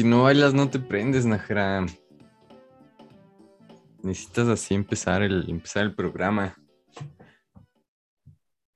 si 0.00 0.06
no 0.06 0.22
bailas 0.22 0.54
no 0.54 0.70
te 0.70 0.78
prendes, 0.78 1.26
Najera. 1.26 1.84
Necesitas 4.02 4.48
así 4.48 4.74
empezar 4.74 5.20
el, 5.20 5.44
empezar 5.50 5.82
el 5.82 5.94
programa. 5.94 6.56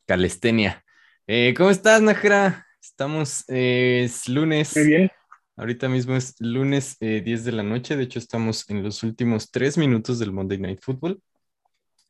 Calestenia. 0.06 0.84
Eh, 1.26 1.54
¿Cómo 1.56 1.70
estás, 1.70 2.02
Najera? 2.02 2.66
Estamos, 2.78 3.42
eh, 3.48 4.02
es 4.04 4.28
lunes. 4.28 4.76
Muy 4.76 4.86
bien. 4.86 5.10
Ahorita 5.56 5.88
mismo 5.88 6.14
es 6.14 6.34
lunes 6.40 6.98
10 7.00 7.26
eh, 7.26 7.42
de 7.42 7.52
la 7.52 7.62
noche. 7.62 7.96
De 7.96 8.02
hecho, 8.02 8.18
estamos 8.18 8.68
en 8.68 8.82
los 8.82 9.02
últimos 9.02 9.50
tres 9.50 9.78
minutos 9.78 10.18
del 10.18 10.30
Monday 10.30 10.58
Night 10.58 10.80
Football. 10.82 11.22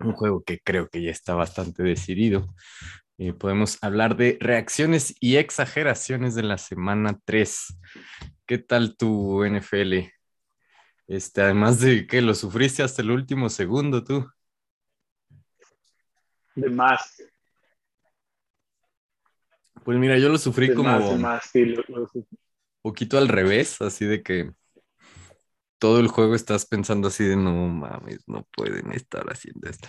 Un 0.01 0.15
juego 0.15 0.43
que 0.43 0.59
creo 0.59 0.89
que 0.89 1.01
ya 1.01 1.13
está 1.13 1.37
bastante 1.37 1.85
decidido. 1.85 2.53
podemos 3.39 3.79
hablar 3.81 4.17
de 4.17 4.39
reacciones 4.41 5.15
y 5.21 5.37
exageraciones 5.37 6.35
de 6.35 6.43
la 6.43 6.59
semana 6.59 7.21
3. 7.25 7.77
¿Qué 8.47 8.59
tal 8.59 8.97
tu 8.97 9.43
NFL? 9.45 10.11
Este, 11.07 11.43
además 11.43 11.81
de 11.81 12.07
que 12.07 12.21
lo 12.21 12.35
sufriste 12.35 12.83
hasta 12.83 13.01
el 13.03 13.11
último 13.11 13.49
segundo, 13.49 14.05
tú. 14.05 14.27
De 16.55 16.69
más. 16.69 17.23
Pues 19.83 19.99
mira, 19.99 20.19
yo 20.19 20.29
lo 20.29 20.39
sufrí 20.39 20.75
como 20.75 20.99
poquito 22.83 23.19
al 23.19 23.29
revés, 23.29 23.81
así 23.81 24.05
de 24.05 24.23
que 24.23 24.53
todo 25.79 26.01
el 26.01 26.09
juego 26.09 26.35
estás 26.35 26.67
pensando 26.67 27.09
así 27.09 27.25
de 27.25 27.37
no 27.37 27.53
mames, 27.69 28.27
no 28.27 28.47
pueden 28.55 28.93
estar 28.93 29.27
haciendo 29.31 29.69
esto. 29.69 29.89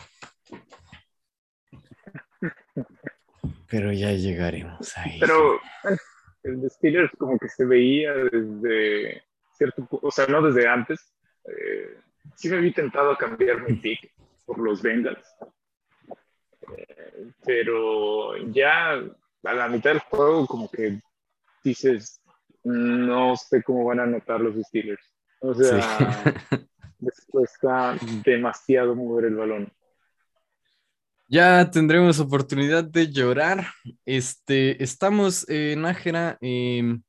Pero 3.67 3.91
ya 3.91 4.11
llegaremos 4.11 4.97
ahí. 4.97 5.19
Pero 5.19 5.59
el 6.45 6.61
de 6.61 6.69
Steelers 6.69 7.11
como 7.17 7.37
que 7.39 7.49
se 7.49 7.65
veía 7.65 8.13
desde 8.13 9.23
cierto, 9.57 9.87
o 9.89 10.11
sea, 10.11 10.27
no 10.27 10.41
desde 10.41 10.67
antes. 10.67 11.13
Eh, 11.45 11.97
sí 12.35 12.49
me 12.49 12.57
había 12.57 12.69
intentado 12.69 13.15
cambiar 13.17 13.61
mi 13.61 13.75
pick 13.75 14.13
por 14.45 14.59
los 14.59 14.81
Bengals. 14.81 15.25
Eh, 16.77 17.31
pero 17.43 18.37
ya 18.51 18.91
a 19.43 19.53
la 19.53 19.67
mitad 19.67 19.91
del 19.91 19.99
juego 19.99 20.45
como 20.47 20.69
que 20.69 20.99
dices, 21.63 22.21
no 22.63 23.35
sé 23.35 23.63
cómo 23.63 23.85
van 23.85 23.99
a 23.99 24.03
anotar 24.03 24.41
los 24.41 24.55
Steelers. 24.67 25.03
O 25.39 25.53
sea, 25.53 25.97
después 26.99 27.51
está 27.53 27.97
demasiado 28.23 28.95
mover 28.95 29.25
el 29.25 29.35
balón. 29.35 29.71
Ya 31.27 31.71
tendremos 31.71 32.19
oportunidad 32.19 32.83
de 32.83 33.11
llorar. 33.11 33.67
Este, 34.05 34.83
estamos 34.83 35.49
en 35.49 35.81
Nájera. 35.81 36.37
Eh, 36.41 36.99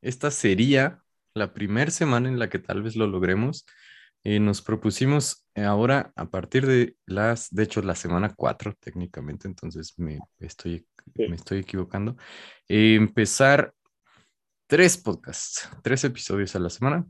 esta 0.00 0.32
sería 0.32 1.00
la 1.32 1.54
primera 1.54 1.90
semana 1.90 2.28
en 2.28 2.40
la 2.40 2.48
que 2.50 2.58
tal 2.58 2.82
vez 2.82 2.96
lo 2.96 3.06
logremos. 3.06 3.64
Eh, 4.24 4.40
nos 4.40 4.62
propusimos 4.62 5.46
ahora 5.54 6.12
a 6.16 6.26
partir 6.26 6.66
de 6.66 6.96
las, 7.06 7.50
de 7.50 7.62
hecho, 7.62 7.82
la 7.82 7.94
semana 7.94 8.34
4 8.34 8.74
técnicamente, 8.80 9.48
entonces 9.48 9.94
me 9.96 10.18
estoy, 10.38 10.86
me 11.16 11.34
estoy 11.34 11.58
equivocando, 11.58 12.16
eh, 12.68 12.94
empezar 12.94 13.74
tres 14.68 14.96
podcasts, 14.96 15.68
tres 15.82 16.04
episodios 16.04 16.54
a 16.54 16.60
la 16.60 16.70
semana. 16.70 17.04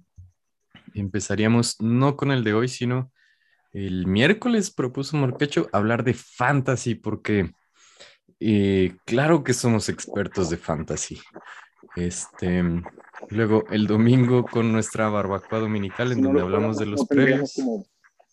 Empezaríamos 0.95 1.81
no 1.81 2.17
con 2.17 2.31
el 2.31 2.45
de 2.45 2.55
hoy, 2.55 2.69
sino 2.69 3.13
el 3.73 4.07
miércoles 4.07 4.71
propuso 4.71 5.17
Morquecho 5.17 5.69
hablar 5.73 6.05
de 6.05 6.15
fantasy, 6.15 6.95
porque 6.95 7.51
eh, 8.39 8.95
claro 9.05 9.43
que 9.43 9.55
somos 9.55 9.89
expertos 9.89 10.51
de 10.51 10.57
fantasy. 10.57 11.21
Este, 11.97 12.63
luego 13.31 13.65
el 13.71 13.87
domingo 13.87 14.45
con 14.45 14.73
nuestra 14.73 15.09
barbacoa 15.09 15.61
dominical 15.61 16.13
en 16.13 16.23
donde 16.23 16.41
hablamos 16.41 16.79
de 16.79 16.87
los 16.87 17.07
premios. 17.07 17.55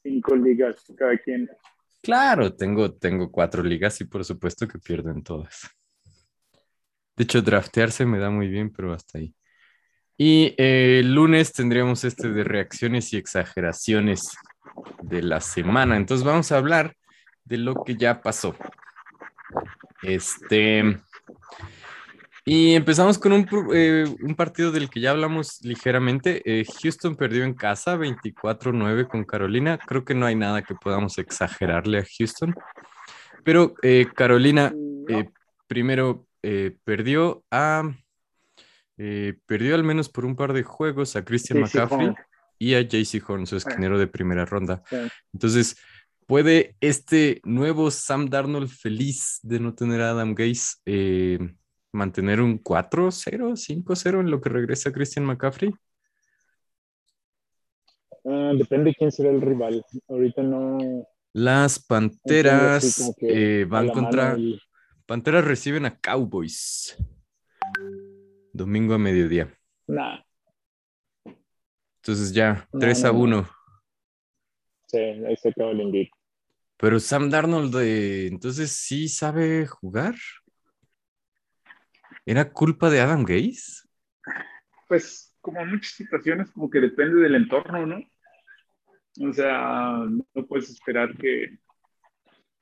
cinco 0.02 0.36
ligas 0.36 0.84
cada 0.98 1.18
quien. 1.18 1.50
Claro, 2.02 2.56
tengo, 2.56 2.94
tengo 2.94 3.32
cuatro 3.32 3.62
ligas 3.62 4.00
y 4.02 4.06
por 4.06 4.24
supuesto 4.24 4.68
que 4.68 4.80
pierden 4.80 5.22
todas. 5.24 5.70
De 7.16 7.24
hecho, 7.24 7.42
draftearse 7.42 8.06
me 8.06 8.18
da 8.18 8.30
muy 8.30 8.48
bien, 8.48 8.72
pero 8.72 8.94
hasta 8.94 9.18
ahí. 9.18 9.36
Y 10.18 10.54
eh, 10.58 11.00
el 11.00 11.14
lunes 11.14 11.52
tendríamos 11.52 12.04
este 12.04 12.30
de 12.30 12.44
reacciones 12.44 13.14
y 13.14 13.18
exageraciones 13.18 14.32
de 15.02 15.22
la 15.22 15.42
semana. 15.42 15.98
Entonces 15.98 16.26
vamos 16.26 16.52
a 16.52 16.58
hablar 16.58 16.96
de 17.46 17.58
lo 17.58 17.84
que 17.84 17.96
ya 17.96 18.22
pasó. 18.22 18.56
Este, 20.02 21.00
y 22.46 22.74
empezamos 22.74 23.20
con 23.20 23.34
un, 23.34 23.48
eh, 23.74 24.06
un, 24.22 24.36
partido 24.36 24.72
del 24.72 24.90
que 24.90 25.00
ya 25.00 25.12
hablamos 25.12 25.60
ligeramente. 25.62 26.42
Eh, 26.46 26.66
Houston 26.82 27.16
perdió 27.16 27.44
en 27.44 27.54
casa 27.54 27.96
24-9 27.96 29.08
con 29.08 29.24
Carolina. 29.24 29.78
Creo 29.78 30.04
que 30.04 30.16
no 30.16 30.26
hay 30.26 30.36
nada 30.36 30.64
que 30.64 30.74
podamos 30.74 31.20
exagerarle 31.20 32.00
a 32.00 32.06
Houston. 32.18 32.56
Pero 33.44 33.76
eh, 33.82 34.08
Carolina 34.16 34.74
primero 35.68 36.26
perdió 36.84 37.44
a... 37.52 37.84
perdió 38.96 39.76
al 39.76 39.84
menos 39.84 40.10
por 40.10 40.26
un 40.26 40.36
par 40.36 40.54
de 40.54 40.64
juegos 40.64 41.16
a 41.16 41.24
Christian 41.24 41.62
McCaffrey 41.62 42.14
y 42.60 42.76
a 42.76 42.82
JC 42.82 43.24
Horn, 43.28 43.48
su 43.48 43.56
esquinero 43.56 43.98
de 43.98 44.08
primera 44.08 44.46
ronda. 44.46 44.84
Entonces, 45.34 45.78
¿puede 46.28 46.76
este 46.82 47.42
nuevo 47.44 47.90
Sam 47.90 48.30
Darnold 48.30 48.70
feliz 48.70 49.40
de 49.42 49.60
no 49.60 49.74
tener 49.74 50.02
a 50.02 50.12
Adam 50.12 50.36
Gaze 50.36 50.76
mantener 51.92 52.42
un 52.42 52.62
4-0, 52.62 53.56
5-0 53.56 54.20
en 54.20 54.30
lo 54.30 54.42
que 54.42 54.50
regresa 54.50 54.92
Christian 54.92 55.26
McCaffrey? 55.26 55.74
Ah, 58.26 58.52
depende 58.56 58.92
de 58.92 58.96
quién 58.96 59.12
será 59.12 59.30
el 59.30 59.42
rival. 59.42 59.84
Ahorita 60.08 60.44
no. 60.44 61.08
Las 61.34 61.80
Panteras 61.80 63.16
eh, 63.22 63.66
van 63.68 63.90
contra. 63.90 64.38
Panteras 65.06 65.46
reciben 65.46 65.86
a 65.86 66.00
Cowboys. 66.00 66.98
Domingo 68.54 68.94
a 68.94 69.00
mediodía. 69.00 69.52
Nah. 69.88 70.20
Entonces 72.10 72.34
ya, 72.34 72.68
3 72.72 73.06
a 73.06 73.12
1. 73.12 73.48
Sí, 74.88 74.98
ahí 74.98 75.38
se 75.38 75.50
acaba 75.50 75.70
el 75.70 75.82
invito. 75.82 76.18
Pero 76.76 77.00
Sam 77.00 77.30
Darnold, 77.30 77.76
eh, 77.76 78.26
entonces 78.26 78.72
sí 78.72 79.08
sabe 79.08 79.68
jugar. 79.68 80.16
¿Era 82.26 82.52
culpa 82.52 82.90
de 82.90 83.00
Adam 83.00 83.24
Gaze? 83.24 83.88
Pues 84.88 85.38
como 85.40 85.62
en 85.62 85.70
muchas 85.70 85.92
situaciones, 85.92 86.50
como 86.50 86.68
que 86.68 86.80
depende 86.80 87.22
del 87.22 87.36
entorno, 87.36 87.86
¿no? 87.86 88.00
O 89.30 89.32
sea, 89.32 90.00
no 90.34 90.48
puedes 90.48 90.68
esperar 90.72 91.16
que 91.16 91.60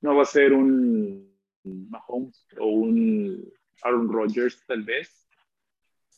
no 0.01 0.13
va 0.13 0.23
a 0.23 0.25
ser 0.25 0.51
un 0.51 1.33
Mahomes 1.63 2.45
o 2.59 2.65
un 2.65 3.49
Aaron 3.81 4.11
Rodgers 4.11 4.61
tal 4.67 4.83
vez, 4.83 5.25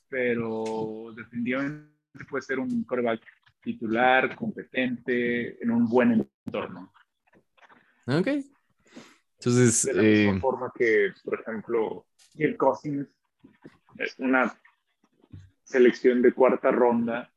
pero 0.09 1.13
definitivamente 1.15 1.98
puede 2.29 2.41
ser 2.41 2.59
un 2.59 2.83
quarterback 2.83 3.21
titular, 3.61 4.35
competente, 4.35 5.61
en 5.61 5.71
un 5.71 5.87
buen 5.87 6.27
entorno. 6.45 6.91
Ok. 8.07 8.27
Entonces, 9.39 9.85
de 9.85 9.93
la 9.93 10.01
misma 10.01 10.37
eh, 10.37 10.39
forma 10.39 10.71
que, 10.75 11.13
por 11.23 11.39
ejemplo, 11.39 12.05
el 12.37 12.57
Cousins 12.57 13.07
es 13.97 14.17
una 14.19 14.53
selección 15.63 16.21
de 16.21 16.33
cuarta 16.33 16.71
ronda. 16.71 17.31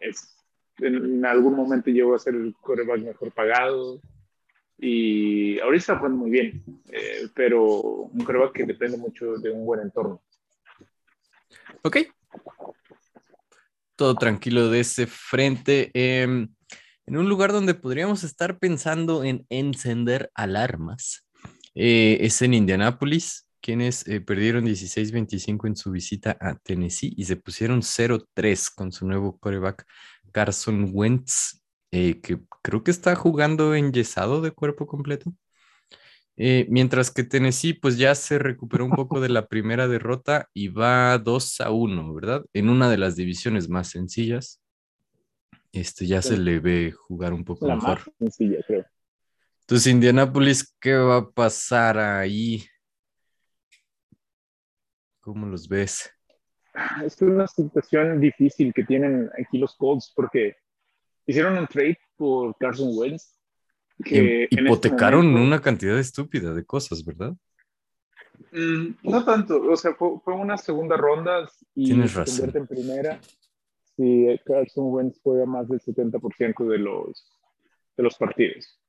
Es, 0.00 0.36
en, 0.78 1.24
algún 1.24 1.56
momento 1.56 1.90
llegó 1.90 2.14
a 2.14 2.18
ser 2.18 2.34
el 2.34 2.54
coreback 2.60 3.00
mejor 3.00 3.32
pagado 3.32 4.00
y 4.78 5.58
ahorita 5.58 5.78
está 5.78 5.96
jugando 5.96 6.18
muy 6.18 6.30
bien, 6.30 6.62
eh, 6.90 7.28
pero 7.34 7.64
un 7.64 8.24
coreback 8.24 8.52
que 8.52 8.64
depende 8.64 8.96
mucho 8.96 9.38
de 9.38 9.50
un 9.50 9.66
buen 9.66 9.80
entorno. 9.80 10.22
Ok. 11.82 11.98
Todo 14.00 14.14
tranquilo 14.14 14.70
de 14.70 14.80
ese 14.80 15.06
frente. 15.06 15.90
Em, 15.92 16.48
en 17.04 17.16
un 17.18 17.28
lugar 17.28 17.52
donde 17.52 17.74
podríamos 17.74 18.24
estar 18.24 18.58
pensando 18.58 19.24
en 19.24 19.44
encender 19.50 20.30
alarmas. 20.34 21.28
Eh, 21.74 22.16
es 22.22 22.40
en 22.40 22.54
Indianápolis 22.54 23.46
quienes 23.60 24.08
eh, 24.08 24.22
perdieron 24.22 24.64
16-25 24.64 25.66
en 25.66 25.76
su 25.76 25.90
visita 25.90 26.34
a 26.40 26.54
Tennessee 26.54 27.12
y 27.14 27.26
se 27.26 27.36
pusieron 27.36 27.82
0-3 27.82 28.74
con 28.74 28.90
su 28.90 29.06
nuevo 29.06 29.38
coreback 29.38 29.84
Carson 30.32 30.92
Wentz, 30.94 31.60
eh, 31.90 32.22
que 32.22 32.40
creo 32.62 32.82
que 32.82 32.92
está 32.92 33.14
jugando 33.14 33.74
enyesado 33.74 34.40
de 34.40 34.52
cuerpo 34.52 34.86
completo. 34.86 35.30
Eh, 36.36 36.66
mientras 36.70 37.10
que 37.10 37.24
Tennessee 37.24 37.74
pues 37.74 37.98
ya 37.98 38.14
se 38.14 38.38
recuperó 38.38 38.84
un 38.84 38.92
poco 38.92 39.20
de 39.20 39.28
la 39.30 39.46
primera 39.46 39.88
derrota 39.88 40.48
y 40.54 40.68
va 40.68 41.18
2 41.18 41.60
a 41.60 41.70
1, 41.70 42.14
¿verdad? 42.14 42.44
En 42.52 42.68
una 42.68 42.90
de 42.90 42.98
las 42.98 43.16
divisiones 43.16 43.68
más 43.68 43.88
sencillas. 43.88 44.60
Este 45.72 46.06
ya 46.06 46.20
se 46.20 46.36
le 46.36 46.58
ve 46.58 46.90
jugar 46.90 47.32
un 47.32 47.44
poco 47.44 47.66
mejor. 47.66 47.98
Más 47.98 48.10
sencilla, 48.18 48.58
creo. 48.66 48.84
Entonces, 49.60 49.92
Indianapolis, 49.92 50.76
¿qué 50.80 50.94
va 50.94 51.18
a 51.18 51.30
pasar 51.30 51.96
ahí? 51.96 52.64
¿Cómo 55.20 55.46
los 55.46 55.68
ves? 55.68 56.10
es 57.04 57.20
una 57.22 57.46
situación 57.46 58.20
difícil 58.20 58.72
que 58.72 58.84
tienen 58.84 59.30
aquí 59.38 59.58
los 59.58 59.76
Colts 59.76 60.12
porque 60.14 60.56
hicieron 61.26 61.58
un 61.58 61.66
trade 61.66 61.98
por 62.16 62.56
Carson 62.58 62.90
Wentz. 62.96 63.39
Que 64.04 64.44
este 64.44 64.62
hipotecaron 64.62 65.34
una 65.34 65.60
cantidad 65.60 65.98
estúpida 65.98 66.54
de 66.54 66.64
cosas, 66.64 67.04
¿verdad? 67.04 67.34
Mm, 68.52 68.94
no 69.02 69.24
tanto, 69.24 69.62
o 69.62 69.76
sea, 69.76 69.94
fue, 69.94 70.34
una 70.34 70.56
segunda 70.56 70.96
ronda 70.96 71.48
y 71.74 71.86
Tienes 71.86 72.12
se 72.12 72.24
convierte 72.24 72.58
en 72.58 72.66
primera. 72.66 73.20
Si 73.96 74.26
Carson 74.44 74.86
Wentz 74.86 75.20
juega 75.22 75.46
más 75.46 75.68
del 75.68 75.80
70% 75.80 76.66
de 76.66 76.78
los, 76.78 77.30
de 77.96 78.02
los 78.02 78.16
partidos. 78.16 78.80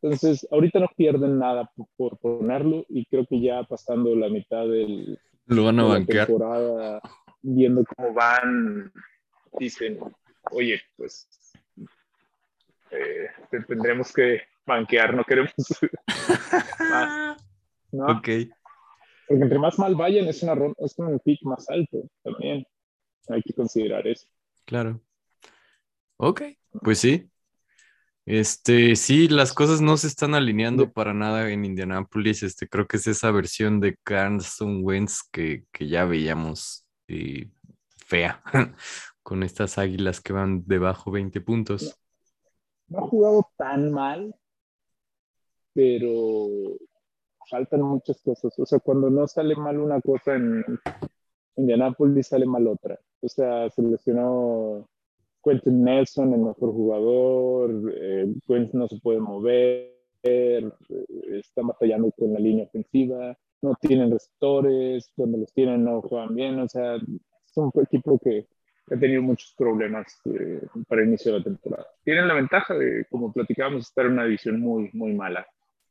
Entonces, 0.00 0.46
ahorita 0.50 0.78
no 0.78 0.88
pierden 0.96 1.38
nada 1.38 1.70
por, 1.96 2.18
ponerlo 2.18 2.86
y 2.88 3.04
creo 3.06 3.26
que 3.26 3.40
ya 3.40 3.64
pasando 3.64 4.14
la 4.14 4.28
mitad 4.28 4.66
del, 4.68 5.18
Lo 5.46 5.64
van 5.64 5.80
a 5.80 5.82
de 5.82 5.88
banquear. 5.88 6.26
temporada, 6.28 7.00
viendo 7.42 7.84
cómo 7.84 8.14
van, 8.14 8.92
dicen, 9.58 9.98
oye, 10.52 10.80
pues 10.96 11.26
eh, 12.90 13.28
tendremos 13.66 14.12
que 14.12 14.42
banquear, 14.66 15.14
no 15.14 15.24
queremos 15.24 15.52
¿no? 17.92 18.06
Ok. 18.06 18.28
Porque 19.26 19.42
entre 19.42 19.58
más 19.58 19.78
mal 19.78 19.94
vayan, 19.94 20.26
es, 20.26 20.42
una, 20.42 20.54
es 20.78 20.98
un 20.98 21.18
pick 21.20 21.42
más 21.42 21.68
alto 21.68 22.08
también. 22.22 22.66
Hay 23.28 23.42
que 23.42 23.52
considerar 23.52 24.06
eso. 24.06 24.26
Claro. 24.64 25.00
Ok, 26.16 26.42
pues 26.82 26.98
sí. 26.98 27.30
Este, 28.24 28.94
sí, 28.96 29.28
las 29.28 29.54
cosas 29.54 29.80
no 29.80 29.96
se 29.96 30.06
están 30.06 30.34
alineando 30.34 30.92
para 30.92 31.14
nada 31.14 31.50
en 31.50 31.64
Indianapolis. 31.64 32.42
Este, 32.42 32.68
creo 32.68 32.86
que 32.86 32.98
es 32.98 33.06
esa 33.06 33.30
versión 33.30 33.80
de 33.80 33.96
Carson 34.02 34.80
Wentz 34.82 35.22
que, 35.32 35.64
que 35.72 35.88
ya 35.88 36.04
veíamos 36.04 36.86
eh, 37.06 37.48
fea, 37.96 38.42
con 39.22 39.42
estas 39.42 39.78
águilas 39.78 40.20
que 40.20 40.34
van 40.34 40.62
debajo 40.66 41.10
20 41.10 41.40
puntos. 41.40 41.98
No 42.88 42.98
ha 42.98 43.08
jugado 43.08 43.46
tan 43.56 43.92
mal, 43.92 44.34
pero 45.74 46.48
faltan 47.48 47.82
muchas 47.82 48.20
cosas. 48.22 48.58
O 48.58 48.66
sea, 48.66 48.78
cuando 48.78 49.10
no 49.10 49.26
sale 49.26 49.56
mal 49.56 49.78
una 49.78 50.00
cosa 50.00 50.34
en 50.34 50.64
Indianapolis, 51.56 52.28
sale 52.28 52.46
mal 52.46 52.66
otra. 52.66 52.98
O 53.20 53.28
sea, 53.28 53.68
se 53.70 53.82
lesionó 53.82 54.88
Quentin 55.42 55.82
Nelson, 55.82 56.32
el 56.34 56.40
mejor 56.40 56.72
jugador, 56.72 57.94
eh, 57.96 58.32
Quentin 58.46 58.80
no 58.80 58.88
se 58.88 58.98
puede 59.00 59.20
mover, 59.20 59.94
eh, 60.22 60.70
está 61.32 61.62
batallando 61.62 62.10
con 62.12 62.32
la 62.32 62.40
línea 62.40 62.64
ofensiva, 62.64 63.36
no 63.62 63.74
tienen 63.80 64.10
receptores, 64.10 65.10
cuando 65.16 65.38
los 65.38 65.52
tienen 65.52 65.84
no 65.84 66.02
juegan 66.02 66.34
bien. 66.34 66.58
O 66.60 66.68
sea, 66.68 66.96
es 66.96 67.56
un 67.56 67.72
equipo 67.82 68.18
que 68.18 68.46
ha 68.90 68.98
tenido 68.98 69.22
muchos 69.22 69.54
problemas 69.56 70.20
eh, 70.26 70.62
para 70.88 71.02
el 71.02 71.08
inicio 71.08 71.32
de 71.32 71.38
la 71.38 71.44
temporada. 71.44 71.86
Tienen 72.04 72.28
la 72.28 72.34
ventaja 72.34 72.74
de, 72.74 73.06
como 73.10 73.32
platicábamos, 73.32 73.88
estar 73.88 74.06
en 74.06 74.12
una 74.12 74.24
división 74.24 74.60
muy, 74.60 74.90
muy 74.92 75.14
mala. 75.14 75.46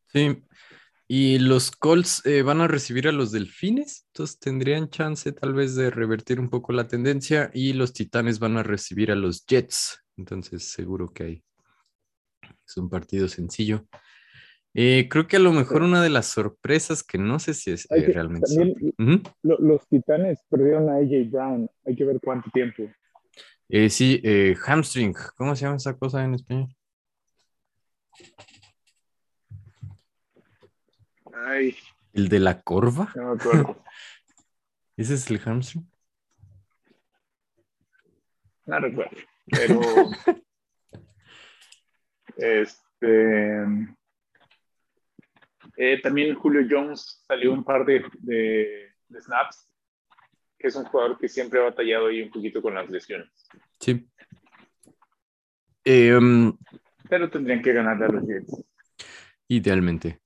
Sí, 0.08 0.44
y 1.10 1.40
los 1.40 1.72
Colts 1.72 2.26
eh, 2.26 2.42
van 2.42 2.60
a 2.60 2.68
recibir 2.68 3.08
a 3.08 3.14
los 3.14 3.32
Delfines, 3.32 4.06
entonces 4.08 4.40
tendrían 4.40 4.90
chance 4.90 5.32
tal 5.32 5.54
vez 5.54 5.74
de 5.76 5.90
revertir 5.90 6.38
un 6.38 6.50
poco 6.50 6.74
la 6.74 6.90
tendencia. 6.90 7.50
Y 7.54 7.72
los 7.74 7.94
Titanes 7.94 8.40
van 8.40 8.58
a 8.58 8.64
recibir 8.64 9.12
a 9.12 9.16
los 9.16 9.46
Jets, 9.46 10.04
entonces 10.18 10.66
seguro 10.70 11.14
que 11.14 11.24
hay. 11.24 11.44
Es 12.68 12.76
un 12.76 12.90
partido 12.90 13.30
sencillo. 13.30 13.88
Eh, 14.80 15.08
creo 15.10 15.26
que 15.26 15.38
a 15.38 15.40
lo 15.40 15.52
mejor 15.52 15.82
una 15.82 16.04
de 16.04 16.12
las 16.12 16.28
sorpresas 16.28 17.02
que 17.02 17.18
no 17.18 17.40
sé 17.40 17.56
si 17.56 17.72
es 17.72 17.90
eh, 17.90 18.12
realmente. 18.14 18.46
los 19.42 19.88
Titanes 19.88 20.40
perdieron 20.48 20.88
a 20.88 20.98
AJ 20.98 21.32
Brown. 21.32 21.68
Hay 21.84 21.96
que 21.96 22.06
ver 22.06 22.20
cuánto 22.24 22.52
tiempo. 22.52 22.84
sí, 23.90 24.22
hamstring. 24.68 25.16
¿Cómo 25.36 25.56
se 25.56 25.66
llama 25.66 25.78
esa 25.78 25.98
cosa 25.98 26.24
en 26.24 26.36
español? 26.36 26.68
¿El 32.14 32.30
de 32.30 32.40
la 32.40 32.62
corva? 32.62 33.12
No 33.16 33.34
me 33.34 33.42
acuerdo. 33.42 33.84
¿Ese 34.96 35.16
es 35.16 35.32
el 35.32 35.40
hamstring? 35.40 35.90
No 38.68 38.80
recuerdo. 38.80 39.18
Pero. 39.48 39.82
este. 42.38 43.97
Eh, 45.78 46.02
también 46.02 46.36
Julio 46.36 46.68
Jones 46.70 47.24
salió 47.26 47.54
un 47.54 47.64
par 47.64 47.86
de, 47.86 48.04
de, 48.20 48.92
snaps, 49.22 49.70
que 50.58 50.68
es 50.68 50.76
un 50.76 50.84
jugador 50.86 51.18
que 51.18 51.30
siempre 51.30 51.60
ha 51.60 51.64
batallado 51.66 52.08
ahí 52.08 52.22
un 52.22 52.32
poquito 52.32 52.62
con 52.62 52.74
las 52.74 52.90
lesiones. 52.90 53.30
Sí. 53.80 54.10
Em, 55.86 56.52
Pero 57.08 57.30
tendrían 57.30 57.62
que 57.62 57.72
ganarle 57.72 58.06
a 58.06 58.10
los 58.10 58.28
Jets. 58.28 58.64
Idealmente 59.48 60.20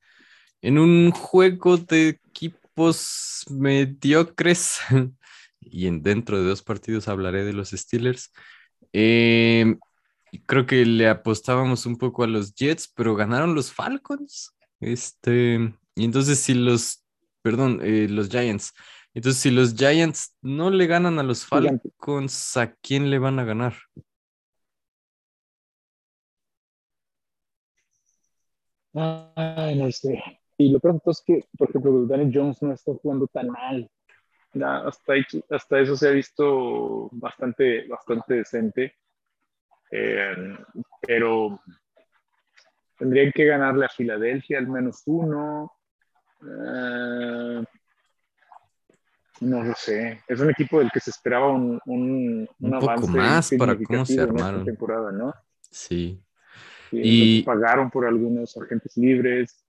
en 0.61 0.77
un 0.77 1.11
juego 1.11 1.77
de 1.77 2.09
equipos 2.09 3.45
mediocres, 3.49 4.79
y 5.59 5.87
en, 5.87 6.03
dentro 6.03 6.37
de 6.37 6.47
dos 6.47 6.61
partidos 6.61 7.07
hablaré 7.07 7.43
de 7.43 7.53
los 7.53 7.71
Steelers, 7.71 8.31
eh, 8.93 9.77
creo 10.45 10.65
que 10.65 10.85
le 10.85 11.07
apostábamos 11.07 11.85
un 11.85 11.97
poco 11.97 12.23
a 12.23 12.27
los 12.27 12.53
Jets, 12.53 12.91
pero 12.95 13.15
ganaron 13.15 13.55
los 13.55 13.73
Falcons. 13.73 14.55
Este, 14.81 15.73
y 15.95 16.05
entonces 16.05 16.39
si 16.39 16.53
los, 16.53 17.05
perdón, 17.41 17.79
eh, 17.83 18.07
los 18.09 18.29
Giants. 18.29 18.73
Entonces, 19.13 19.41
si 19.41 19.51
los 19.51 19.75
Giants 19.75 20.37
no 20.41 20.69
le 20.69 20.87
ganan 20.87 21.19
a 21.19 21.23
los 21.23 21.45
Falcons, 21.45 22.55
¿a 22.55 22.73
quién 22.75 23.09
le 23.09 23.19
van 23.19 23.39
a 23.39 23.43
ganar? 23.43 23.73
Ay, 28.93 29.75
no 29.75 29.91
sé. 29.91 30.21
Y 30.57 30.71
lo 30.71 30.79
pronto 30.79 31.11
es 31.11 31.21
que, 31.25 31.45
por 31.57 31.69
ejemplo, 31.69 32.05
Daniel 32.05 32.31
Jones 32.33 32.61
no 32.61 32.73
está 32.73 32.93
jugando 32.93 33.27
tan 33.27 33.49
mal. 33.49 33.89
hasta, 34.85 35.13
hasta 35.49 35.79
eso 35.79 35.97
se 35.97 36.07
ha 36.07 36.11
visto 36.11 37.09
bastante, 37.11 37.87
bastante 37.87 38.35
decente. 38.35 38.95
Eh, 39.91 40.55
pero 41.01 41.59
tendrían 43.01 43.31
que 43.31 43.45
ganarle 43.45 43.85
a 43.85 43.89
Filadelfia 43.89 44.59
al 44.59 44.67
menos 44.67 45.01
uno. 45.07 45.71
Eh, 46.43 47.63
no 49.41 49.63
lo 49.63 49.73
sé. 49.73 50.21
Es 50.27 50.39
un 50.39 50.51
equipo 50.51 50.77
del 50.77 50.91
que 50.91 50.99
se 50.99 51.09
esperaba 51.09 51.51
un, 51.51 51.79
un, 51.87 52.47
un, 52.59 52.79
poco 52.79 53.07
más 53.07 53.51
para 53.57 53.75
cómo 53.75 54.05
se 54.05 54.21
armaron. 54.21 54.63
temporada, 54.63 55.11
¿no? 55.11 55.33
Sí. 55.71 56.21
y 56.91 57.41
pagaron 57.41 57.89
por 57.89 58.05
algunos 58.05 58.55
agentes 58.55 58.95
libres. 58.97 59.60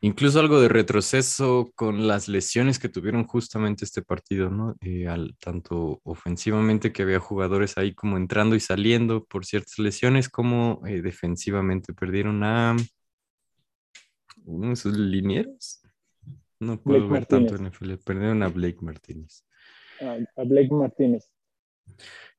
Incluso 0.00 0.38
algo 0.38 0.60
de 0.60 0.68
retroceso 0.68 1.72
con 1.74 2.06
las 2.06 2.28
lesiones 2.28 2.78
que 2.78 2.88
tuvieron 2.88 3.24
justamente 3.24 3.84
este 3.84 4.00
partido, 4.00 4.48
¿no? 4.48 4.76
Eh, 4.80 5.08
al, 5.08 5.36
tanto 5.38 6.00
ofensivamente 6.04 6.92
que 6.92 7.02
había 7.02 7.18
jugadores 7.18 7.76
ahí 7.78 7.94
como 7.94 8.16
entrando 8.16 8.54
y 8.54 8.60
saliendo 8.60 9.24
por 9.24 9.44
ciertas 9.44 9.78
lesiones, 9.80 10.28
como 10.28 10.80
eh, 10.86 11.02
defensivamente 11.02 11.94
perdieron 11.94 12.44
a 12.44 12.76
uno 14.44 14.68
de 14.68 14.76
sus 14.76 14.96
linieros. 14.96 15.82
No 16.60 16.80
puedo 16.80 17.08
ver 17.08 17.26
tanto 17.26 17.56
en 17.56 17.66
el 17.66 17.98
Perdieron 17.98 18.42
a 18.44 18.48
Blake 18.48 18.78
Martínez. 18.80 19.44
a 20.00 20.44
Blake 20.44 20.70
Martínez. 20.70 21.28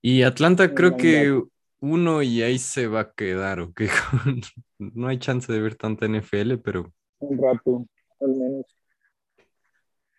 Y 0.01 0.21
Atlanta 0.23 0.73
creo 0.73 0.95
que 0.95 1.41
uno 1.81 2.21
y 2.21 2.41
ahí 2.41 2.57
se 2.57 2.87
va 2.87 3.01
a 3.01 3.11
quedar, 3.13 3.59
¿ok? 3.59 3.81
no 4.79 5.07
hay 5.07 5.19
chance 5.19 5.51
de 5.51 5.61
ver 5.61 5.75
tanta 5.75 6.07
NFL, 6.07 6.55
pero 6.63 6.93
un 7.19 7.37
rato, 7.41 7.87
al 8.19 8.29
menos. 8.29 8.65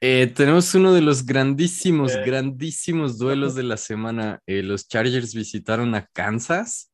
Eh, 0.03 0.33
tenemos 0.35 0.75
uno 0.75 0.95
de 0.95 1.03
los 1.03 1.27
grandísimos, 1.27 2.17
grandísimos 2.25 3.19
duelos 3.19 3.55
de 3.55 3.65
la 3.65 3.77
semana. 3.77 4.41
Eh, 4.47 4.63
los 4.63 4.89
Chargers 4.89 5.35
visitaron 5.35 5.95
a 5.95 6.07
Kansas 6.07 6.91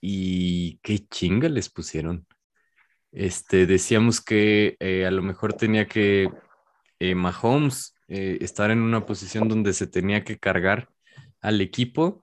y 0.00 0.78
qué 0.78 0.98
chinga 1.06 1.48
les 1.50 1.68
pusieron. 1.68 2.26
Este, 3.12 3.66
decíamos 3.66 4.22
que 4.22 4.76
eh, 4.80 5.04
a 5.04 5.10
lo 5.10 5.22
mejor 5.22 5.52
tenía 5.52 5.86
que 5.86 6.30
Mahomes 6.98 7.94
estar 8.08 8.70
en 8.70 8.78
una 8.78 9.04
posición 9.04 9.48
donde 9.48 9.74
se 9.74 9.86
tenía 9.86 10.24
que 10.24 10.38
cargar 10.38 10.88
al 11.42 11.60
equipo 11.60 12.22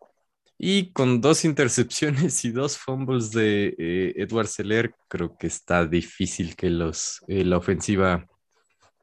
y 0.66 0.94
con 0.94 1.20
dos 1.20 1.44
intercepciones 1.44 2.46
y 2.46 2.52
dos 2.52 2.78
fumbles 2.78 3.32
de 3.32 3.76
eh, 3.78 4.14
Edward 4.16 4.48
Seller, 4.48 4.96
creo 5.10 5.36
que 5.38 5.48
está 5.48 5.86
difícil 5.86 6.56
que 6.56 6.70
los, 6.70 7.22
eh, 7.28 7.44
la 7.44 7.58
ofensiva 7.58 8.26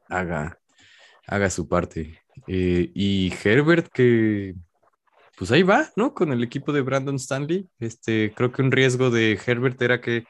haga, 0.09 0.57
haga 1.27 1.51
su 1.51 1.67
parte. 1.67 2.19
Eh, 2.47 2.89
y 2.95 3.31
Herbert, 3.43 3.89
que 3.93 4.55
pues 5.37 5.51
ahí 5.51 5.61
va, 5.61 5.87
¿no? 5.95 6.15
Con 6.15 6.31
el 6.31 6.41
equipo 6.41 6.73
de 6.73 6.81
Brandon 6.81 7.17
Stanley. 7.17 7.69
Este, 7.79 8.33
creo 8.35 8.51
que 8.51 8.63
un 8.63 8.71
riesgo 8.71 9.11
de 9.11 9.39
Herbert 9.45 9.79
era 9.83 10.01
que 10.01 10.23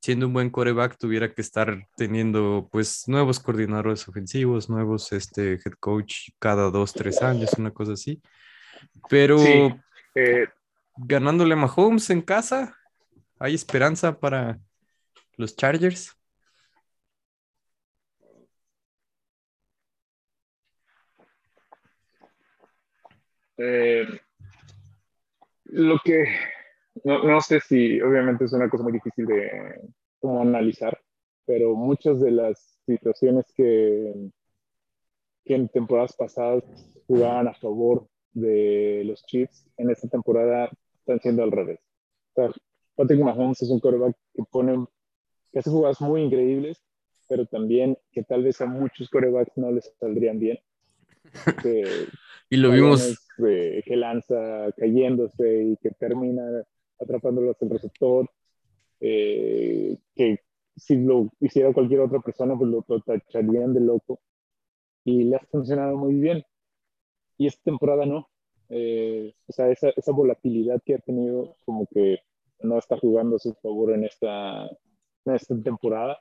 siendo 0.00 0.28
un 0.28 0.32
buen 0.32 0.50
coreback, 0.50 0.96
tuviera 0.98 1.34
que 1.34 1.42
estar 1.42 1.84
teniendo 1.96 2.68
pues 2.70 3.08
nuevos 3.08 3.40
coordinadores 3.40 4.06
ofensivos, 4.06 4.70
nuevos 4.70 5.10
este, 5.10 5.54
head 5.54 5.74
coach 5.80 6.30
cada 6.38 6.70
dos, 6.70 6.92
tres 6.92 7.22
años, 7.22 7.50
una 7.58 7.72
cosa 7.72 7.94
así. 7.94 8.22
Pero 9.08 9.36
eh, 10.14 10.48
ganándole 11.06 11.54
a 11.54 11.56
Mahomes 11.56 12.10
en 12.10 12.22
casa, 12.22 12.76
¿hay 13.38 13.54
esperanza 13.54 14.18
para 14.18 14.60
los 15.36 15.56
Chargers? 15.56 16.16
Eh, 23.56 24.06
lo 25.64 25.98
que 26.02 26.24
no, 27.04 27.40
sé 27.40 27.60
si, 27.60 28.00
obviamente 28.00 28.44
es 28.44 28.52
una 28.52 28.68
cosa 28.68 28.84
muy 28.84 28.92
difícil 28.92 29.26
de 29.26 29.80
como 30.18 30.42
analizar, 30.42 30.98
pero 31.46 31.74
muchas 31.74 32.20
de 32.20 32.30
las 32.30 32.78
situaciones 32.86 33.46
que, 33.54 34.30
que 35.44 35.54
en 35.54 35.68
temporadas 35.68 36.14
pasadas 36.16 36.64
jugaban 37.06 37.48
a 37.48 37.54
favor 37.54 38.06
de 38.32 39.02
los 39.04 39.24
Chiefs, 39.26 39.66
en 39.76 39.90
esta 39.90 40.08
temporada 40.08 40.70
están 41.10 41.20
siendo 41.20 41.42
al 41.42 41.50
revés. 41.50 41.80
Patrick 42.94 43.20
Mahomes 43.20 43.60
es 43.62 43.70
un 43.70 43.80
quarterback 43.80 44.16
que 44.34 44.42
pone, 44.50 44.86
que 45.52 45.58
hace 45.58 45.70
jugadas 45.70 46.00
muy 46.00 46.22
increíbles, 46.22 46.82
pero 47.28 47.46
también 47.46 47.98
que 48.12 48.22
tal 48.22 48.44
vez 48.44 48.60
a 48.60 48.66
muchos 48.66 49.08
quarterbacks 49.10 49.56
no 49.56 49.72
les 49.72 49.92
saldrían 49.98 50.38
bien. 50.38 50.58
y 52.50 52.56
lo 52.56 52.70
vimos. 52.70 53.26
que 53.36 53.96
lanza 53.96 54.70
cayéndose 54.76 55.64
y 55.64 55.76
que 55.78 55.90
termina 55.90 56.42
atrapándolos 57.00 57.56
el 57.62 57.70
receptor, 57.70 58.30
eh, 59.00 59.96
que 60.14 60.40
si 60.76 60.96
lo 60.96 61.30
hiciera 61.40 61.72
cualquier 61.72 62.00
otra 62.00 62.20
persona, 62.20 62.56
pues 62.56 62.70
lo, 62.70 62.82
tacharían 63.02 63.74
de 63.74 63.80
loco. 63.80 64.20
Y 65.04 65.24
le 65.24 65.36
ha 65.36 65.40
funcionado 65.50 65.96
muy 65.96 66.14
bien. 66.14 66.44
Y 67.38 67.46
esta 67.46 67.62
temporada 67.64 68.06
no. 68.06 68.28
Eh, 68.70 69.34
o 69.46 69.52
sea, 69.52 69.68
esa, 69.68 69.90
esa, 69.90 70.12
volatilidad 70.12 70.80
que 70.84 70.94
ha 70.94 70.98
tenido, 70.98 71.56
como 71.64 71.86
que 71.88 72.20
no 72.60 72.78
está 72.78 72.96
jugando 72.98 73.36
a 73.36 73.40
su 73.40 73.52
favor 73.54 73.92
en 73.92 74.04
esta, 74.04 74.66
en 75.24 75.34
esta 75.34 75.60
temporada. 75.60 76.18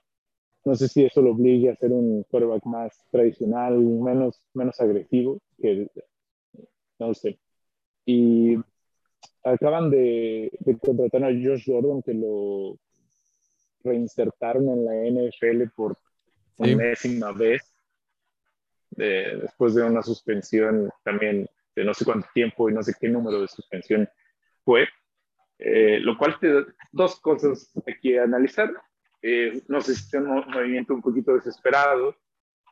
No 0.65 0.75
sé 0.75 0.87
si 0.87 1.05
eso 1.05 1.21
lo 1.21 1.31
obligue 1.31 1.69
a 1.69 1.75
ser 1.75 1.91
un 1.91 2.23
quarterback 2.23 2.65
más 2.65 3.05
tradicional, 3.11 3.77
menos, 3.77 4.41
menos 4.53 4.79
agresivo, 4.81 5.39
que 5.61 5.89
no 6.97 7.13
sé. 7.13 7.39
Y 8.05 8.57
acaban 9.43 9.91
de, 9.91 10.51
contratar 10.81 11.23
a 11.23 11.27
Josh 11.27 11.67
Gordon, 11.67 12.01
que 12.01 12.13
lo 12.13 12.77
reinsertaron 13.83 14.69
en 14.69 14.85
la 14.85 15.05
NFL 15.07 15.69
por 15.75 15.95
sí. 16.57 16.71
enésima 16.71 17.31
vez, 17.31 17.73
después 18.89 19.75
de 19.75 19.83
una 19.83 20.01
suspensión 20.01 20.89
también 21.03 21.47
de 21.79 21.85
no 21.85 21.93
sé 21.93 22.03
cuánto 22.03 22.27
tiempo 22.33 22.69
y 22.69 22.73
no 22.73 22.83
sé 22.83 22.93
qué 22.99 23.07
número 23.07 23.39
de 23.39 23.47
suspensión 23.47 24.07
fue, 24.65 24.87
eh, 25.57 25.99
lo 26.01 26.17
cual 26.17 26.37
te 26.39 26.51
da 26.51 26.65
dos 26.91 27.19
cosas 27.21 27.71
aquí 27.87 28.17
a 28.17 28.23
analizar. 28.23 28.69
Eh, 29.21 29.61
no 29.67 29.79
sé 29.79 29.95
si 29.95 30.05
es 30.05 30.13
un 30.21 30.27
movimiento 30.27 30.93
un 30.93 31.01
poquito 31.01 31.33
desesperado 31.33 32.15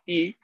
y 0.06 0.38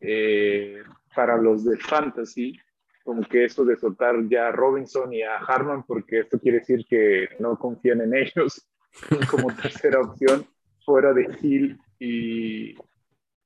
eh, 0.00 0.82
para 1.14 1.38
los 1.38 1.64
de 1.64 1.78
fantasy 1.78 2.58
como 3.02 3.22
que 3.22 3.44
eso 3.44 3.64
de 3.64 3.76
soltar 3.76 4.16
ya 4.28 4.48
a 4.48 4.52
Robinson 4.52 5.12
y 5.12 5.22
a 5.22 5.36
Harman, 5.36 5.84
porque 5.84 6.20
esto 6.20 6.40
quiere 6.40 6.58
decir 6.58 6.84
que 6.88 7.28
no 7.38 7.56
confían 7.56 8.00
en 8.00 8.14
ellos 8.14 8.68
como 9.30 9.54
tercera 9.54 10.00
opción, 10.00 10.44
fuera 10.84 11.14
de 11.14 11.28
Hill 11.40 11.78
y 12.00 12.74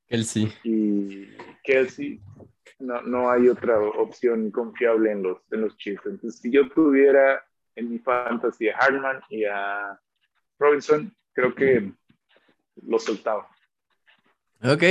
Kelsey. 0.08 0.52
Y 0.64 1.28
Kelsey, 1.62 2.20
no, 2.80 3.02
no 3.02 3.30
hay 3.30 3.48
otra 3.48 3.78
opción 3.78 4.50
confiable 4.50 5.12
en 5.12 5.22
los, 5.22 5.38
en 5.50 5.62
los 5.62 5.76
Chiefs. 5.76 6.06
Entonces, 6.06 6.40
si 6.40 6.50
yo 6.50 6.68
tuviera 6.70 7.44
en 7.76 7.90
mi 7.90 7.98
fantasy 7.98 8.68
a 8.68 8.76
Harman 8.78 9.20
y 9.28 9.44
a 9.44 9.98
Robinson, 10.58 11.14
creo 11.32 11.54
que 11.54 11.92
lo 12.82 12.98
soltaba. 12.98 13.48
Ok. 14.62 14.82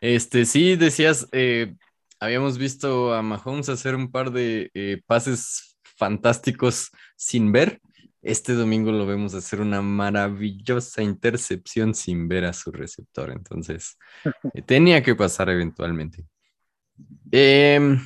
Este, 0.00 0.44
sí, 0.44 0.76
decías, 0.76 1.28
eh, 1.32 1.74
habíamos 2.20 2.58
visto 2.58 3.12
a 3.14 3.22
Mahomes 3.22 3.68
hacer 3.68 3.94
un 3.94 4.10
par 4.10 4.30
de 4.30 4.70
eh, 4.74 5.02
pases 5.06 5.78
fantásticos 5.82 6.90
sin 7.16 7.52
ver. 7.52 7.80
Este 8.22 8.54
domingo 8.54 8.90
lo 8.90 9.06
vemos 9.06 9.34
hacer 9.34 9.60
una 9.60 9.82
maravillosa 9.82 11.02
intercepción 11.02 11.94
sin 11.94 12.28
ver 12.28 12.44
a 12.44 12.52
su 12.52 12.72
receptor. 12.72 13.30
Entonces, 13.30 13.96
eh, 14.54 14.62
tenía 14.62 15.02
que 15.02 15.14
pasar 15.14 15.48
eventualmente. 15.48 16.26
Em, 17.30 18.00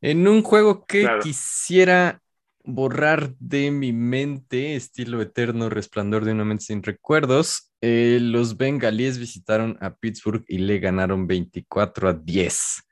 en 0.00 0.28
un 0.28 0.42
juego 0.42 0.84
que 0.86 1.08
quisiera 1.22 2.20
borrar 2.64 3.34
de 3.38 3.70
mi 3.70 3.92
mente, 3.92 4.74
estilo 4.74 5.20
eterno 5.20 5.68
resplandor 5.68 6.24
de 6.24 6.32
una 6.32 6.44
mente 6.44 6.64
sin 6.64 6.82
recuerdos, 6.82 7.70
eh, 7.80 8.18
los 8.20 8.56
bengalíes 8.56 9.18
visitaron 9.18 9.76
a 9.80 9.94
Pittsburgh 9.94 10.44
y 10.48 10.58
le 10.58 10.78
ganaron 10.78 11.26
24 11.26 12.08
a 12.08 12.12
10. 12.14 12.82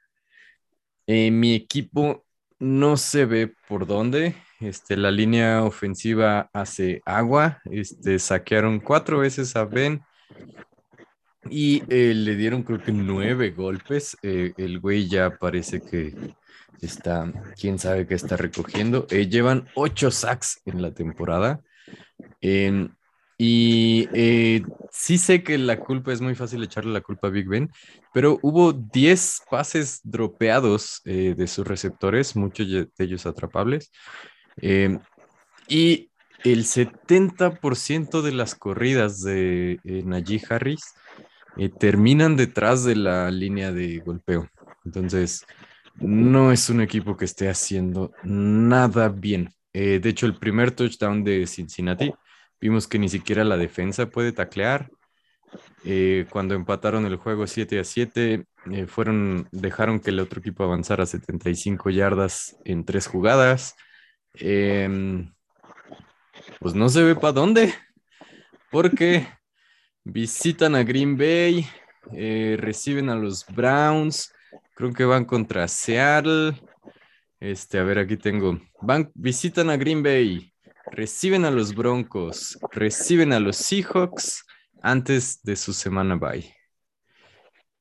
Eh, 1.06 1.30
mi 1.30 1.54
equipo 1.54 2.24
no 2.58 2.96
se 2.96 3.24
ve 3.24 3.54
por 3.68 3.86
dónde. 3.86 4.34
Este, 4.60 4.96
la 4.96 5.10
línea 5.10 5.64
ofensiva 5.64 6.50
hace 6.52 7.02
agua. 7.04 7.60
Este, 7.64 8.18
saquearon 8.18 8.78
cuatro 8.78 9.18
veces 9.18 9.56
a 9.56 9.64
Ben 9.64 10.02
y 11.50 11.82
eh, 11.88 12.14
le 12.14 12.36
dieron 12.36 12.62
creo 12.62 12.82
que 12.82 12.92
nueve 12.92 13.50
golpes. 13.50 14.16
Eh, 14.22 14.52
el 14.56 14.80
güey 14.80 15.08
ya 15.08 15.36
parece 15.38 15.80
que 15.80 16.14
está, 16.80 17.32
quién 17.60 17.78
sabe 17.78 18.06
qué 18.06 18.14
está 18.14 18.36
recogiendo. 18.36 19.06
llevan 19.06 19.68
ocho 19.74 20.10
sacks 20.10 20.60
en 20.66 20.82
la 20.82 20.92
temporada. 20.92 21.60
Y 23.44 24.08
eh, 24.14 24.62
sí 24.92 25.18
sé 25.18 25.42
que 25.42 25.58
la 25.58 25.80
culpa 25.80 26.12
es 26.12 26.20
muy 26.20 26.36
fácil 26.36 26.62
echarle 26.62 26.92
la 26.92 27.00
culpa 27.00 27.26
a 27.26 27.30
Big 27.30 27.48
Ben, 27.48 27.72
pero 28.14 28.38
hubo 28.40 28.72
10 28.72 29.40
pases 29.50 30.00
dropeados 30.04 31.00
eh, 31.04 31.34
de 31.36 31.48
sus 31.48 31.66
receptores, 31.66 32.36
muchos 32.36 32.68
de 32.68 32.88
ellos 32.98 33.26
atrapables. 33.26 33.90
Eh, 34.58 34.96
y 35.66 36.12
el 36.44 36.66
70% 36.66 38.22
de 38.22 38.30
las 38.30 38.54
corridas 38.54 39.22
de 39.22 39.80
Najee 39.84 40.42
Harris 40.48 40.94
terminan 41.78 42.36
detrás 42.36 42.84
de 42.84 42.96
la 42.96 43.30
línea 43.30 43.72
de 43.72 43.98
golpeo. 43.98 44.48
Entonces, 44.84 45.44
no 45.96 46.52
es 46.52 46.70
un 46.70 46.80
equipo 46.80 47.16
que 47.16 47.24
esté 47.24 47.48
haciendo 47.48 48.12
nada 48.22 49.08
bien. 49.08 49.50
de 49.72 50.00
hecho, 50.04 50.26
el 50.26 50.38
primer 50.38 50.70
touchdown 50.72 51.24
de 51.24 51.46
Cincinnati 51.46 52.12
Vimos 52.62 52.86
que 52.86 53.00
ni 53.00 53.08
siquiera 53.08 53.42
la 53.42 53.56
defensa 53.56 54.08
puede 54.08 54.30
taclear. 54.30 54.88
Eh, 55.84 56.26
cuando 56.30 56.54
empataron 56.54 57.04
el 57.06 57.16
juego 57.16 57.48
7 57.48 57.80
a 57.80 57.84
7, 57.84 58.46
eh, 58.70 58.86
fueron, 58.86 59.48
dejaron 59.50 59.98
que 59.98 60.10
el 60.10 60.20
otro 60.20 60.38
equipo 60.38 60.62
avanzara 60.62 61.04
75 61.04 61.90
yardas 61.90 62.56
en 62.64 62.84
tres 62.84 63.08
jugadas. 63.08 63.74
Em, 64.34 65.34
pues 66.60 66.76
no 66.76 66.88
se 66.88 67.02
ve 67.02 67.16
para 67.16 67.32
dónde, 67.32 67.74
porque 68.70 69.26
visitan 70.04 70.74
a 70.74 70.82
Green 70.82 71.16
Bay, 71.16 71.66
eh, 72.12 72.56
reciben 72.58 73.08
a 73.08 73.14
los 73.14 73.46
Browns, 73.46 74.32
creo 74.74 74.92
que 74.92 75.04
van 75.04 75.24
contra 75.24 75.68
Seattle. 75.68 76.54
Este, 77.40 77.78
a 77.78 77.82
ver, 77.82 77.98
aquí 77.98 78.16
tengo. 78.16 78.60
Van, 78.80 79.10
visitan 79.14 79.70
a 79.70 79.76
Green 79.76 80.02
Bay, 80.02 80.52
reciben 80.90 81.44
a 81.44 81.50
los 81.50 81.74
Broncos, 81.74 82.58
reciben 82.70 83.32
a 83.32 83.40
los 83.40 83.56
Seahawks 83.56 84.44
antes 84.82 85.42
de 85.42 85.56
su 85.56 85.72
semana 85.72 86.16
bye. 86.16 86.54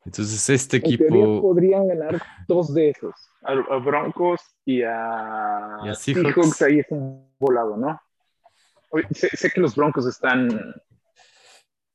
Entonces 0.04 0.50
este 0.50 0.78
equipo... 0.78 1.42
podrían 1.42 1.88
ganar 1.88 2.22
dos 2.48 2.74
de 2.74 2.90
esos, 2.90 3.14
a, 3.44 3.54
Broncos 3.78 4.42
y 4.66 4.82
a, 4.82 5.78
Seahawks. 5.94 6.62
Ahí 6.64 6.80
es 6.80 6.88
un 6.90 7.30
volado, 7.40 7.78
¿no? 7.78 8.02
Sé, 9.12 9.52
que 9.54 9.62
los 9.62 9.76
Broncos 9.76 10.08
están 10.08 10.50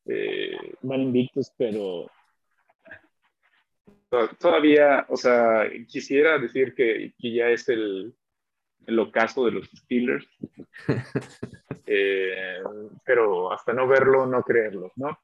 eh, 0.06 0.74
van 0.82 1.02
invictos, 1.02 1.52
pero 1.56 2.10
todavía, 4.38 5.04
o 5.08 5.16
sea, 5.16 5.68
quisiera 5.88 6.38
decir 6.38 6.74
que 6.74 7.12
ya 7.18 7.48
es 7.48 7.68
el, 7.68 8.14
el 8.86 8.98
ocaso 8.98 9.44
de 9.44 9.52
los 9.52 9.68
Steelers. 9.70 10.26
Eh, 11.88 12.58
pero 13.04 13.52
hasta 13.52 13.72
no 13.72 13.86
verlo, 13.86 14.26
no 14.26 14.42
creerlo, 14.42 14.90
¿no? 14.96 15.16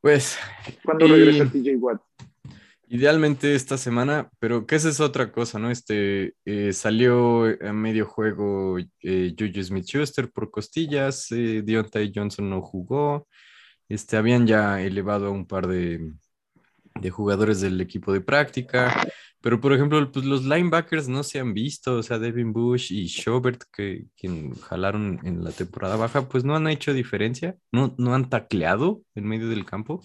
Pues. 0.00 0.38
¿Cuándo 0.82 1.06
regresa 1.08 1.44
TJ 1.44 1.76
Watt? 1.76 2.00
Idealmente 2.92 3.54
esta 3.54 3.78
semana, 3.78 4.30
pero 4.40 4.66
que 4.66 4.74
esa 4.74 4.88
es 4.88 4.98
otra 4.98 5.30
cosa, 5.30 5.60
¿no? 5.60 5.70
Este 5.70 6.34
eh, 6.44 6.72
salió 6.72 7.44
a 7.44 7.72
medio 7.72 8.04
juego 8.04 8.78
eh, 8.80 9.32
Juju 9.38 9.62
Smith-Schuster 9.62 10.32
por 10.32 10.50
costillas, 10.50 11.30
eh, 11.30 11.62
Deontay 11.64 12.10
Johnson 12.12 12.50
no 12.50 12.60
jugó, 12.60 13.28
este, 13.88 14.16
habían 14.16 14.44
ya 14.44 14.82
elevado 14.82 15.28
a 15.28 15.30
un 15.30 15.46
par 15.46 15.68
de, 15.68 16.14
de 17.00 17.10
jugadores 17.10 17.60
del 17.60 17.80
equipo 17.80 18.12
de 18.12 18.22
práctica, 18.22 19.06
pero 19.40 19.60
por 19.60 19.72
ejemplo, 19.72 20.10
pues 20.10 20.24
los 20.24 20.44
linebackers 20.44 21.06
no 21.08 21.22
se 21.22 21.38
han 21.38 21.54
visto, 21.54 21.98
o 21.98 22.02
sea, 22.02 22.18
Devin 22.18 22.52
Bush 22.52 22.92
y 22.92 23.06
Schobert, 23.06 23.62
que 23.72 24.06
quien 24.16 24.52
jalaron 24.56 25.20
en 25.22 25.44
la 25.44 25.52
temporada 25.52 25.94
baja, 25.94 26.28
pues 26.28 26.42
no 26.42 26.56
han 26.56 26.66
hecho 26.66 26.92
diferencia, 26.92 27.56
no, 27.70 27.94
no 27.98 28.16
han 28.16 28.28
tacleado 28.28 29.02
en 29.14 29.26
medio 29.26 29.48
del 29.48 29.64
campo. 29.64 30.02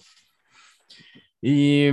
Y 1.48 1.92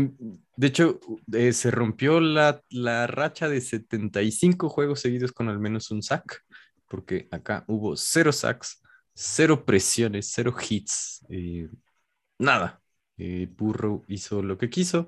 de 0.56 0.68
hecho, 0.68 1.00
eh, 1.32 1.54
se 1.54 1.70
rompió 1.70 2.20
la, 2.20 2.60
la, 2.72 3.06
racha 3.06 3.48
de 3.48 3.62
75 3.62 4.68
juegos 4.68 5.02
seguidos 5.02 5.32
con 5.32 5.48
al 5.48 5.60
menos 5.60 5.92
un 5.92 6.02
sack, 6.02 6.42
porque 6.88 7.28
acá 7.30 7.64
hubo 7.68 7.96
cero 7.96 8.32
sacks, 8.32 8.82
cero 9.14 9.64
presiones, 9.64 10.32
cero 10.34 10.56
hits, 10.68 11.24
eh, 11.30 11.70
nada. 12.40 12.82
Eh, 13.18 13.48
Burrow 13.56 14.04
hizo 14.08 14.42
lo 14.42 14.58
que 14.58 14.72
quiso 14.72 15.08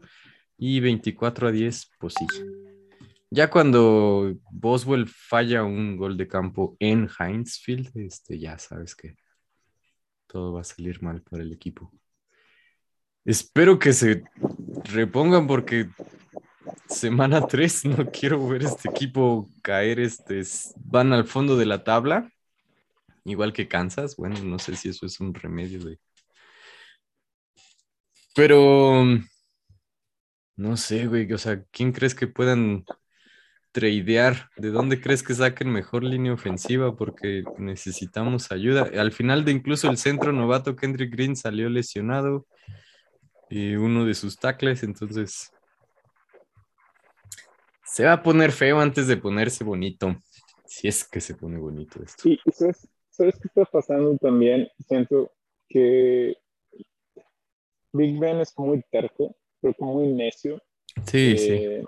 y 0.60 0.80
24 0.80 1.48
a 1.48 1.52
10, 1.52 1.90
pues 2.00 2.14
sí. 2.14 2.28
Ya 3.32 3.50
cuando 3.50 4.32
Boswell 4.52 5.08
falla 5.08 5.64
un 5.64 5.98
gol 5.98 6.18
de 6.18 6.28
campo 6.28 6.78
en 6.80 7.10
Heinz 7.20 7.58
Field, 7.58 7.90
este, 7.96 8.38
ya 8.38 8.60
sabes 8.60 8.96
que 8.96 9.16
todo 10.28 10.54
va 10.54 10.62
a 10.62 10.64
salir 10.64 11.02
mal 11.02 11.24
para 11.24 11.42
el 11.42 11.52
equipo. 11.52 11.92
Espero 13.25 13.79
que 13.79 13.91
se 13.91 14.24
repongan 14.84 15.48
porque 15.48 15.89
semana 16.88 17.41
3 17.48 17.86
no 17.86 18.12
quiero 18.12 18.48
ver 18.48 18.63
este 18.63 18.88
equipo 18.88 19.50
caer. 19.63 20.00
Este, 20.00 20.44
van 20.75 21.12
al 21.12 21.25
fondo 21.25 21.58
de 21.58 21.65
la 21.65 21.84
tabla, 21.84 22.32
igual 23.24 23.51
que 23.51 23.67
Kansas. 23.67 24.15
Bueno, 24.15 24.38
no 24.44 24.60
sé 24.60 24.75
si 24.75 24.89
eso 24.89 25.08
es 25.08 25.20
un 25.20 25.34
remedio 25.34 25.84
de. 25.84 26.00
Pero 28.36 29.03
no 30.55 30.77
sé, 30.77 31.08
güey. 31.08 31.32
O 31.34 31.38
sea, 31.39 31.63
¿quién 31.72 31.91
crees 31.94 32.13
que 32.13 32.27
puedan 32.27 32.86
tradear? 33.72 34.50
¿De 34.58 34.70
dónde 34.70 35.01
crees 35.01 35.24
que 35.24 35.34
saquen 35.34 35.72
mejor 35.72 36.03
línea 36.03 36.34
ofensiva? 36.34 36.96
Porque 36.96 37.44
necesitamos 37.58 38.51
ayuda. 38.51 38.89
Al 38.98 39.12
final 39.12 39.46
de 39.46 39.51
incluso 39.51 39.89
el 39.89 39.98
centro 39.98 40.32
novato 40.32 40.75
Kendrick 40.75 41.12
Green 41.12 41.36
salió 41.36 41.70
lesionado 41.70 42.46
y 43.50 43.75
uno 43.75 44.06
de 44.06 44.14
sus 44.14 44.38
tackles, 44.38 44.84
entonces 44.84 45.52
se 47.84 48.04
va 48.04 48.14
a 48.14 48.24
poner 48.24 48.52
feo 48.52 48.80
antes 48.80 49.08
de 49.08 49.18
ponerse 49.18 49.64
bonito, 49.64 50.16
si 50.66 50.88
es 50.88 51.08
que 51.08 51.22
se 51.22 51.36
pone 51.36 51.58
bonito 51.58 52.02
esto. 52.04 52.24
Sí, 52.24 52.40
¿sabes, 52.52 52.88
¿sabes 53.10 53.36
qué 53.40 53.48
está 53.48 53.66
pasando 53.66 54.18
también? 54.18 54.68
Siento 54.88 55.32
que 55.70 56.36
Big 57.94 58.20
Ben 58.20 58.42
es 58.42 58.54
muy 58.58 58.84
terco, 58.92 59.36
pero 59.62 59.75
muy 59.80 60.08
necio. 60.08 60.62
Sí, 61.06 61.38
sí. 61.38 61.52
Eh, 61.52 61.86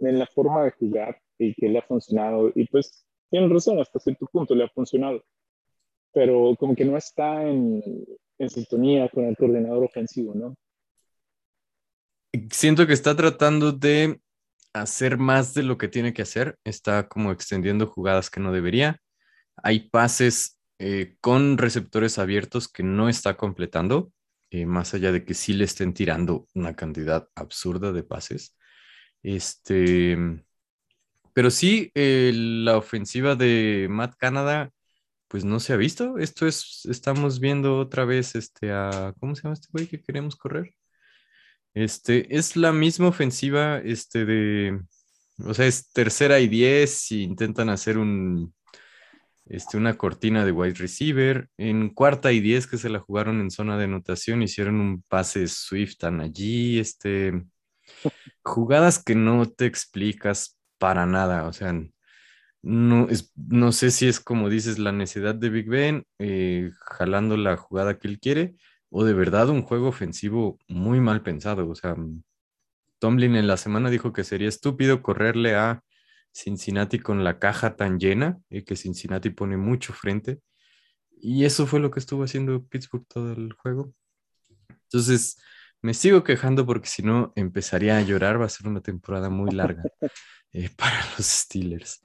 en 0.00 0.18
la 0.18 0.26
forma 0.26 0.64
de 0.64 0.72
jugar 0.72 1.20
y 1.38 1.54
que 1.54 1.68
le 1.68 1.78
ha 1.78 1.82
funcionado. 1.82 2.50
Y 2.54 2.66
pues 2.66 3.06
tienen 3.30 3.50
razón, 3.50 3.78
hasta 3.80 3.98
cierto 3.98 4.26
punto 4.26 4.54
le 4.54 4.64
ha 4.64 4.68
funcionado. 4.68 5.24
Pero 6.12 6.56
como 6.58 6.74
que 6.74 6.84
no 6.84 6.96
está 6.96 7.42
en, 7.42 7.82
en 8.38 8.50
sintonía 8.50 9.08
con 9.08 9.24
el 9.24 9.36
coordinador 9.36 9.84
ofensivo, 9.84 10.34
¿no? 10.34 10.56
Siento 12.50 12.86
que 12.86 12.92
está 12.92 13.16
tratando 13.16 13.72
de 13.72 14.20
hacer 14.72 15.18
más 15.18 15.54
de 15.54 15.62
lo 15.62 15.78
que 15.78 15.88
tiene 15.88 16.12
que 16.12 16.22
hacer. 16.22 16.58
Está 16.64 17.08
como 17.08 17.32
extendiendo 17.32 17.86
jugadas 17.86 18.30
que 18.30 18.40
no 18.40 18.52
debería. 18.52 19.00
Hay 19.56 19.88
pases 19.90 20.58
eh, 20.78 21.16
con 21.20 21.58
receptores 21.58 22.18
abiertos 22.18 22.68
que 22.68 22.82
no 22.82 23.08
está 23.08 23.36
completando, 23.36 24.12
eh, 24.50 24.66
más 24.66 24.94
allá 24.94 25.12
de 25.12 25.24
que 25.24 25.34
sí 25.34 25.54
le 25.54 25.64
estén 25.64 25.94
tirando 25.94 26.46
una 26.54 26.74
cantidad 26.76 27.28
absurda 27.34 27.92
de 27.92 28.02
pases. 28.02 28.56
Este, 29.22 30.16
pero 31.32 31.50
sí, 31.50 31.90
eh, 31.94 32.32
la 32.34 32.76
ofensiva 32.78 33.34
de 33.36 33.88
Matt 33.90 34.14
Canada, 34.18 34.70
pues 35.28 35.44
no 35.44 35.60
se 35.60 35.72
ha 35.72 35.76
visto. 35.76 36.18
Esto 36.18 36.46
es, 36.46 36.86
estamos 36.90 37.40
viendo 37.40 37.78
otra 37.78 38.04
vez 38.04 38.34
este 38.36 38.72
a, 38.72 39.14
¿cómo 39.20 39.34
se 39.34 39.42
llama 39.42 39.54
este 39.54 39.68
güey 39.72 39.86
que 39.86 40.02
queremos 40.02 40.36
correr? 40.36 40.74
Este, 41.76 42.34
es 42.34 42.56
la 42.56 42.72
misma 42.72 43.08
ofensiva, 43.08 43.76
este, 43.80 44.24
de, 44.24 44.80
o 45.44 45.52
sea, 45.52 45.66
es 45.66 45.92
tercera 45.92 46.40
y 46.40 46.48
diez 46.48 47.12
y 47.12 47.22
intentan 47.22 47.68
hacer 47.68 47.98
un, 47.98 48.54
este, 49.44 49.76
una 49.76 49.98
cortina 49.98 50.46
de 50.46 50.52
wide 50.52 50.72
receiver. 50.78 51.50
En 51.58 51.90
cuarta 51.90 52.32
y 52.32 52.40
diez 52.40 52.66
que 52.66 52.78
se 52.78 52.88
la 52.88 53.00
jugaron 53.00 53.42
en 53.42 53.50
zona 53.50 53.76
de 53.76 53.84
anotación, 53.84 54.42
hicieron 54.42 54.80
un 54.80 55.02
pase 55.02 55.46
Swift 55.48 56.02
allí, 56.04 56.78
este, 56.78 57.44
jugadas 58.42 59.04
que 59.04 59.14
no 59.14 59.44
te 59.46 59.66
explicas 59.66 60.58
para 60.78 61.04
nada, 61.04 61.46
o 61.46 61.52
sea, 61.52 61.74
no, 62.62 63.08
es, 63.10 63.32
no 63.36 63.70
sé 63.72 63.90
si 63.90 64.08
es 64.08 64.18
como 64.18 64.48
dices 64.48 64.78
la 64.78 64.92
necesidad 64.92 65.34
de 65.34 65.50
Big 65.50 65.68
Ben, 65.68 66.04
eh, 66.20 66.70
jalando 66.80 67.36
la 67.36 67.58
jugada 67.58 67.98
que 67.98 68.08
él 68.08 68.18
quiere, 68.18 68.54
o 68.90 69.04
de 69.04 69.14
verdad 69.14 69.48
un 69.48 69.62
juego 69.62 69.88
ofensivo 69.88 70.58
muy 70.68 71.00
mal 71.00 71.22
pensado. 71.22 71.68
O 71.68 71.74
sea, 71.74 71.96
Tomlin 72.98 73.36
en 73.36 73.46
la 73.46 73.56
semana 73.56 73.90
dijo 73.90 74.12
que 74.12 74.24
sería 74.24 74.48
estúpido 74.48 75.02
correrle 75.02 75.54
a 75.54 75.82
Cincinnati 76.32 76.98
con 76.98 77.24
la 77.24 77.38
caja 77.38 77.76
tan 77.76 77.98
llena 77.98 78.38
y 78.50 78.62
que 78.62 78.76
Cincinnati 78.76 79.30
pone 79.30 79.56
mucho 79.56 79.92
frente. 79.92 80.40
Y 81.18 81.44
eso 81.44 81.66
fue 81.66 81.80
lo 81.80 81.90
que 81.90 82.00
estuvo 82.00 82.24
haciendo 82.24 82.64
Pittsburgh 82.64 83.06
todo 83.08 83.32
el 83.32 83.52
juego. 83.54 83.92
Entonces, 84.68 85.38
me 85.82 85.94
sigo 85.94 86.24
quejando 86.24 86.66
porque 86.66 86.88
si 86.88 87.02
no 87.02 87.32
empezaría 87.36 87.96
a 87.96 88.02
llorar. 88.02 88.40
Va 88.40 88.46
a 88.46 88.50
ser 88.50 88.68
una 88.68 88.80
temporada 88.80 89.30
muy 89.30 89.50
larga 89.50 89.82
eh, 90.52 90.68
para 90.76 90.96
los 91.16 91.26
Steelers. 91.26 92.04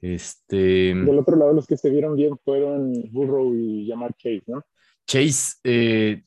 Este... 0.00 0.94
Del 0.94 1.18
otro 1.18 1.36
lado, 1.36 1.52
los 1.52 1.66
que 1.66 1.76
se 1.76 1.88
vieron 1.88 2.16
bien 2.16 2.36
fueron 2.44 2.92
Burrow 3.12 3.54
y 3.54 3.88
Jamar 3.88 4.14
Chase, 4.14 4.42
¿no? 4.46 4.64
Chase 5.06 5.56
eh, 5.64 6.24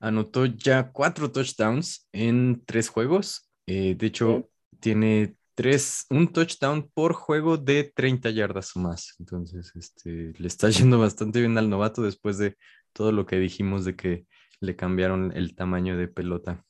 anotó 0.00 0.46
ya 0.46 0.90
cuatro 0.92 1.30
touchdowns 1.30 2.08
en 2.12 2.62
tres 2.64 2.88
juegos. 2.88 3.50
Eh, 3.66 3.94
de 3.96 4.06
hecho, 4.06 4.50
tiene 4.80 5.36
tres, 5.54 6.06
un 6.10 6.32
touchdown 6.32 6.90
por 6.92 7.14
juego 7.14 7.56
de 7.56 7.84
30 7.94 8.30
yardas 8.30 8.76
o 8.76 8.80
más. 8.80 9.14
Entonces, 9.18 9.72
este, 9.74 10.32
le 10.38 10.46
está 10.46 10.70
yendo 10.70 10.98
bastante 10.98 11.40
bien 11.40 11.56
al 11.58 11.70
novato 11.70 12.02
después 12.02 12.38
de 12.38 12.56
todo 12.92 13.12
lo 13.12 13.26
que 13.26 13.36
dijimos 13.36 13.84
de 13.84 13.96
que 13.96 14.26
le 14.60 14.76
cambiaron 14.76 15.32
el 15.36 15.54
tamaño 15.54 15.96
de 15.96 16.08
pelota. 16.08 16.64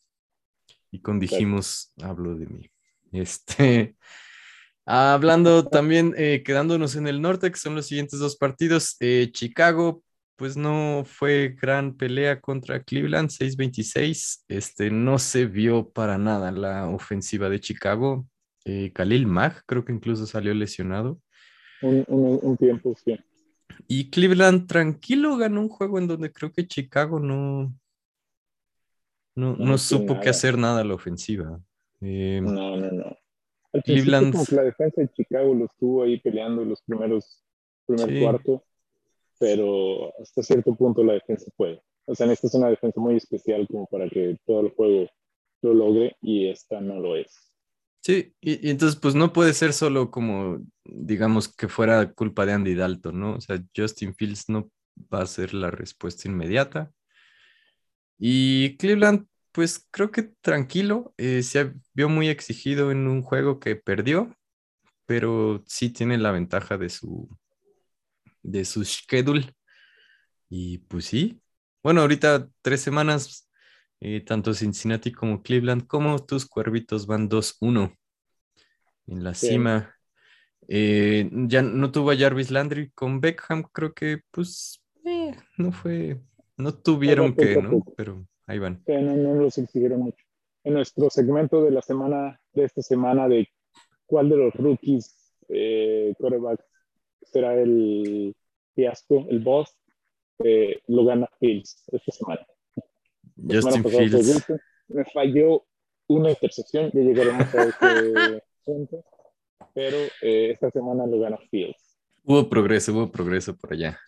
Y 0.91 1.01
con 1.01 1.21
dijimos, 1.21 1.93
hablo 2.03 2.35
de 2.37 2.47
mí. 2.47 2.71
Este, 3.13 3.97
hablando 4.87 5.67
también, 5.67 6.15
eh, 6.17 6.43
quedándonos 6.45 6.97
en 6.97 7.07
el 7.07 7.21
norte, 7.21 7.51
que 7.51 7.59
son 7.59 7.75
los 7.75 7.87
siguientes 7.87 8.19
dos 8.19 8.37
partidos, 8.37 8.97
Chicago 9.33 10.03
pues 10.37 10.57
no 10.57 11.03
fue 11.07 11.57
gran 11.61 11.97
pelea 11.97 12.41
contra 12.41 12.83
Cleveland, 12.83 13.31
6-26. 13.31 14.45
Este, 14.49 14.91
no 14.91 15.19
se 15.19 15.47
vio 15.47 15.89
para 15.91 16.19
nada 16.19 16.53
la 16.53 16.89
ofensiva 16.89 17.49
de 17.49 17.59
Chicago. 17.59 18.27
Eh, 18.65 18.93
Khalil 18.93 19.27
Mack 19.27 19.65
creo 19.67 19.85
que 19.85 19.93
incluso 19.93 20.27
salió 20.27 20.53
lesionado. 20.53 21.21
Un, 21.81 22.57
tiempo, 22.59 22.95
sí. 23.03 23.19
Y 23.89 24.11
Cleveland 24.11 24.67
tranquilo 24.67 25.37
ganó 25.37 25.63
un 25.63 25.69
juego 25.69 25.99
en 25.99 26.07
donde 26.07 26.33
creo 26.33 26.53
que 26.53 26.67
Chicago 26.67 27.19
no, 27.19 27.75
no, 29.35 29.79
supo 29.79 30.21
qué 30.21 30.31
hacer 30.31 30.59
nada 30.59 30.83
a 30.83 30.85
la 30.85 30.95
ofensiva. 30.95 31.61
Eh, 32.01 32.41
no, 32.43 32.77
no, 32.77 32.91
no. 32.91 33.17
Cleveland... 33.85 34.33
Como 34.33 34.45
que 34.45 34.55
la 34.55 34.63
defensa 34.63 35.01
de 35.01 35.09
Chicago 35.13 35.55
lo 35.55 35.67
estuvo 35.67 36.03
ahí 36.03 36.19
peleando 36.21 36.63
en 36.63 36.71
los 36.71 36.83
primeros, 36.83 37.43
primer 37.87 38.21
cuarto 38.21 38.65
pero 39.39 40.13
hasta 40.21 40.43
cierto 40.43 40.75
punto 40.75 41.03
la 41.05 41.15
defensa 41.15 41.51
puede. 41.57 41.83
O 42.07 42.15
sea, 42.15 42.31
esta 42.33 42.47
es 42.47 42.55
una 42.55 42.69
defensa 42.69 43.01
muy 43.01 43.17
especial 43.17 43.67
como 43.67 43.87
para 43.87 44.09
que 44.09 44.37
todo 44.47 44.61
el 44.61 44.71
juego 44.71 45.09
lo 45.63 45.75
logre 45.75 46.17
y 46.23 46.49
esta 46.49 46.81
no 46.81 47.01
lo 47.01 47.17
es. 47.17 47.53
Sí, 48.01 48.35
y, 48.41 48.71
entonces 48.71 48.99
pues 49.01 49.17
no 49.17 49.33
puede 49.33 49.53
ser 49.53 49.73
solo 49.73 50.11
como, 50.13 50.61
digamos, 50.85 51.49
que 51.49 51.69
fuera 51.69 52.13
culpa 52.13 52.47
de 52.47 52.53
Andy 52.53 52.75
Dalton, 52.75 53.19
¿no? 53.19 53.35
O 53.35 53.41
sea, 53.41 53.61
Justin 53.77 54.15
Fields 54.15 54.49
no 54.49 54.71
va 55.13 55.23
a 55.23 55.27
ser 55.27 55.55
la 55.55 55.71
respuesta 55.73 56.29
inmediata. 56.29 56.93
Y 58.19 58.77
Cleveland, 58.77 59.27
pues 59.53 59.87
creo 59.91 60.11
que 60.11 60.23
tranquilo, 60.41 61.15
eh, 61.17 61.43
se 61.43 61.75
vio 61.95 62.09
muy 62.09 62.29
exigido 62.29 62.93
en 62.93 63.09
un 63.09 63.23
juego 63.23 63.59
que 63.59 63.77
perdió, 63.77 64.35
pero 65.07 65.63
sí 65.67 65.91
tiene 65.91 66.19
la 66.19 66.33
ventaja 66.33 66.79
de 66.79 66.89
su, 66.91 67.29
de 68.51 68.65
su 68.65 68.85
schedule. 68.85 69.53
Y 70.49 70.79
pues 70.79 71.07
sí, 71.07 71.41
bueno, 71.83 72.03
ahorita 72.03 72.49
tres 72.63 72.81
semanas 72.81 73.43
Eh, 74.01 74.21
tanto 74.21 74.53
Cincinnati 74.53 75.11
como 75.11 75.43
Cleveland, 75.43 75.87
como 75.87 76.19
tus 76.19 76.47
cuervitos 76.47 77.07
van 77.07 77.31
2-1 77.31 77.97
en 79.07 79.25
la 79.25 79.33
cima. 79.35 79.95
Eh, 80.69 81.31
ya 81.49 81.63
no 81.63 81.91
tuvo 81.91 82.11
a 82.11 82.17
Jarvis 82.17 82.51
Landry 82.51 82.91
con 82.91 83.21
Beckham, 83.21 83.63
creo 83.73 83.95
que 83.95 84.21
pues 84.31 84.83
eh, 85.05 85.35
no 85.57 85.73
fue, 85.73 86.21
no 86.57 86.75
tuvieron 86.75 87.35
que, 87.35 87.57
¿no? 87.63 87.83
Pero 87.97 88.27
ahí 88.47 88.59
van. 88.59 88.83
no, 88.87 89.17
no 89.17 89.35
los 89.35 89.57
exigieron 89.57 90.01
mucho. 90.01 90.25
En 90.63 90.75
nuestro 90.75 91.09
segmento 91.09 91.63
de 91.63 91.71
la 91.71 91.81
semana, 91.81 92.39
de 92.53 92.65
esta 92.65 92.83
semana, 92.83 93.29
de 93.29 93.49
cuál 94.05 94.29
de 94.29 94.37
los 94.37 94.55
rookies 94.55 95.35
eh, 95.49 96.15
será 97.33 97.55
el 97.55 98.35
fiasco, 98.75 99.27
el 99.29 99.41
boss, 99.41 99.77
eh, 100.45 100.81
lo 100.89 101.05
gana 101.05 101.29
Fields 101.39 101.85
esta 101.93 102.13
semana. 102.13 102.47
Justin 103.37 103.85
Fields. 103.85 104.47
Me 104.89 105.05
falló 105.07 105.67
una 106.09 106.31
intercepción, 106.31 106.91
ya 106.93 107.01
llegaremos 107.01 107.55
a 107.55 107.65
ese 107.65 108.43
punto, 108.65 109.05
pero 109.75 109.97
eh, 110.23 110.51
esta 110.53 110.71
semana 110.71 111.07
lo 111.07 111.19
gana 111.19 111.39
Fields. 111.51 111.99
Hubo 112.23 112.49
progreso, 112.49 112.93
hubo 112.93 113.11
progreso 113.11 113.57
por 113.57 113.73
allá. 113.73 113.99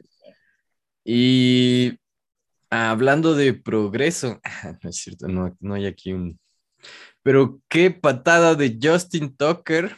Y 1.05 1.99
hablando 2.71 3.35
de 3.35 3.55
progreso, 3.55 4.41
no 4.83 4.91
es 4.91 4.97
cierto, 4.97 5.29
no, 5.29 5.57
no 5.61 5.75
hay 5.75 5.87
aquí 5.87 6.13
un... 6.13 6.39
Pero 7.23 7.61
qué 7.69 7.91
patada 7.91 8.55
de 8.55 8.79
Justin 8.81 9.37
Tucker 9.37 9.97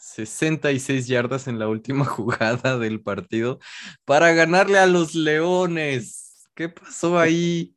66 0.00 1.08
yardas 1.08 1.46
en 1.46 1.58
la 1.58 1.68
última 1.68 2.04
jugada 2.06 2.78
del 2.78 3.02
partido 3.02 3.58
para 4.04 4.32
ganarle 4.32 4.78
a 4.78 4.86
los 4.86 5.14
Leones. 5.14 6.48
¿Qué 6.54 6.68
pasó 6.68 7.18
ahí? 7.18 7.74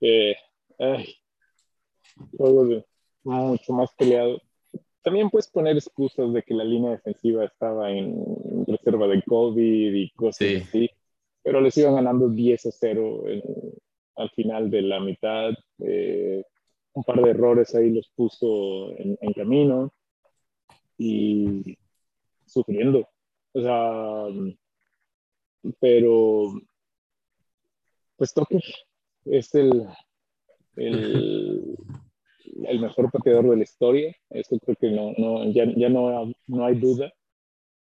Eh, 0.00 0.36
juego 2.36 2.84
mucho 3.24 3.72
más 3.72 3.90
peleado. 3.96 4.40
También 5.02 5.30
puedes 5.30 5.48
poner 5.48 5.76
excusas 5.76 6.32
de 6.32 6.42
que 6.42 6.54
la 6.54 6.64
línea 6.64 6.92
defensiva 6.92 7.44
estaba 7.44 7.90
en 7.90 8.64
reserva 8.66 9.06
de 9.08 9.22
COVID 9.22 9.94
y 9.94 10.10
cosas 10.12 10.62
así, 10.62 10.88
pero 11.42 11.60
les 11.60 11.76
iban 11.76 11.96
ganando 11.96 12.28
10 12.28 12.66
a 12.66 12.70
0 12.70 13.24
al 14.16 14.30
final 14.30 14.70
de 14.70 14.82
la 14.82 15.00
mitad. 15.00 15.52
Eh, 15.80 16.42
un 16.92 17.02
par 17.02 17.20
de 17.20 17.30
errores 17.30 17.74
ahí 17.74 17.90
los 17.90 18.08
puso 18.14 18.96
en, 18.96 19.18
en 19.20 19.32
camino 19.32 19.92
y 20.98 21.76
sufriendo. 22.46 23.08
O 23.52 23.60
sea, 23.60 24.24
pero 25.80 26.54
pues 28.16 28.32
Tucker 28.32 28.62
es 29.24 29.54
el, 29.54 29.86
el, 30.76 31.76
el, 32.66 32.80
mejor 32.80 33.10
pateador 33.10 33.50
de 33.50 33.56
la 33.56 33.62
historia. 33.62 34.14
Eso 34.30 34.58
creo 34.58 34.76
que 34.76 34.90
no, 34.90 35.12
no, 35.16 35.50
ya, 35.52 35.64
ya 35.76 35.88
no, 35.88 36.32
no 36.46 36.64
hay 36.64 36.74
duda. 36.76 37.12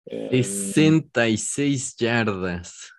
66 0.04 1.96
yardas. 1.96 2.92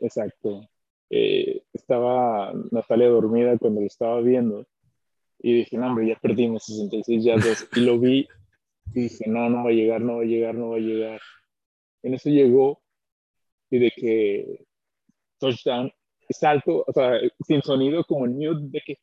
Exacto. 0.00 0.68
Eh, 1.10 1.62
estaba 1.72 2.52
Natalia 2.70 3.08
dormida 3.08 3.58
cuando 3.58 3.80
lo 3.80 3.86
estaba 3.86 4.20
viendo 4.20 4.66
y 5.42 5.54
dije, 5.54 5.76
no, 5.76 5.88
hombre, 5.88 6.06
ya 6.06 6.16
perdimos 6.16 6.64
66 6.64 7.24
yardas. 7.24 7.68
Y 7.74 7.80
lo 7.80 7.98
vi 7.98 8.28
y 8.94 9.02
dije, 9.02 9.24
no, 9.26 9.50
no 9.50 9.64
va 9.64 9.70
a 9.70 9.72
llegar, 9.72 10.00
no 10.00 10.16
va 10.16 10.22
a 10.22 10.26
llegar, 10.26 10.54
no 10.54 10.70
va 10.70 10.76
a 10.76 10.80
llegar. 10.80 11.20
En 12.02 12.14
eso 12.14 12.30
llegó 12.30 12.80
y 13.70 13.78
de 13.78 13.90
que 13.90 14.64
touchdown, 15.38 15.92
salto, 16.30 16.84
o 16.86 16.92
sea, 16.92 17.18
sin 17.46 17.62
sonido, 17.62 18.04
como 18.04 18.26
mute, 18.26 18.68
de 18.68 18.80
que. 18.86 18.98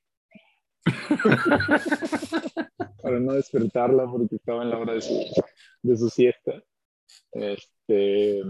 Para 3.02 3.20
no 3.20 3.34
despertarla 3.34 4.10
porque 4.10 4.38
estaba 4.38 4.64
en 4.64 4.70
la 4.70 4.78
hora 4.78 4.94
de 4.94 5.02
su, 5.02 5.14
de 5.82 5.98
su 5.98 6.10
siesta. 6.10 6.64
Este, 7.32 8.42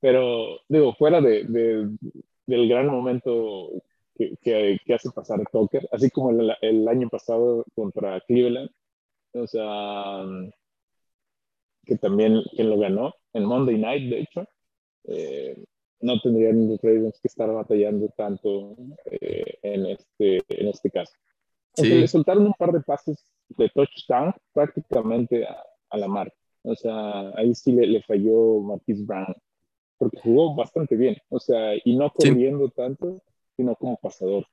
pero, 0.00 0.58
digo, 0.68 0.94
fuera 0.94 1.20
de, 1.20 1.44
de, 1.44 1.88
del 2.46 2.68
gran 2.68 2.88
momento 2.88 3.70
que, 4.14 4.78
hace 4.94 5.10
pasar 5.10 5.40
Tucker, 5.50 5.88
así 5.92 6.10
como 6.10 6.30
el, 6.30 6.88
año 6.88 7.08
pasado 7.08 7.64
contra 7.74 8.20
Cleveland, 8.22 8.70
o 9.32 9.46
sea, 9.46 10.24
que 11.84 11.96
también 11.96 12.42
quien 12.54 12.70
lo 12.70 12.78
ganó 12.78 13.14
en 13.32 13.44
Monday 13.44 13.78
Night, 13.78 14.10
de 14.10 14.20
hecho, 14.20 14.46
eh, 15.04 15.64
no 16.00 16.20
tendrían 16.20 16.68
los 16.68 16.80
Ravens 16.82 17.18
que 17.20 17.28
estar 17.28 17.52
batallando 17.52 18.08
tanto 18.16 18.76
eh, 19.10 19.58
en, 19.62 19.86
este, 19.86 20.42
en 20.48 20.68
este 20.68 20.90
caso. 20.90 21.12
le 21.78 22.06
soltaron 22.06 22.46
un 22.46 22.52
par 22.52 22.72
de 22.72 22.80
pases 22.80 23.24
de 23.48 23.68
touchdown 23.70 24.32
prácticamente 24.52 25.46
a, 25.46 25.96
la 25.96 26.08
mar. 26.08 26.32
O 26.62 26.74
sea, 26.74 27.30
ahí 27.36 27.54
sí 27.54 27.72
le, 27.72 28.02
falló 28.02 28.60
Marquis 28.60 29.06
Brown, 29.06 29.34
porque 29.96 30.18
jugó 30.20 30.54
bastante 30.54 30.96
bien. 30.96 31.16
O 31.28 31.38
sea, 31.38 31.74
y 31.84 31.96
no 31.96 32.10
corriendo 32.10 32.68
tanto, 32.70 33.22
sino 33.56 33.74
como 33.76 33.96
pasador, 33.96 34.46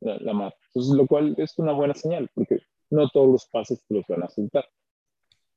la, 0.00 0.18
la 0.18 0.32
mar. 0.32 0.54
Entonces, 0.68 0.94
lo 0.94 1.06
cual 1.06 1.34
es 1.38 1.58
una 1.58 1.72
buena 1.72 1.94
señal, 1.94 2.30
porque 2.34 2.60
no 2.90 3.08
todos 3.08 3.28
los 3.28 3.46
pases 3.46 3.82
te 3.86 3.94
los 3.94 4.04
van 4.08 4.22
a 4.22 4.28
soltar. 4.28 4.66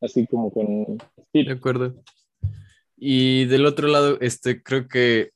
Así 0.01 0.25
como 0.27 0.51
con 0.51 0.97
De 1.33 1.51
acuerdo. 1.51 1.95
Y 2.95 3.45
del 3.45 3.65
otro 3.65 3.87
lado, 3.87 4.17
este, 4.21 4.61
creo 4.61 4.87
que 4.87 5.31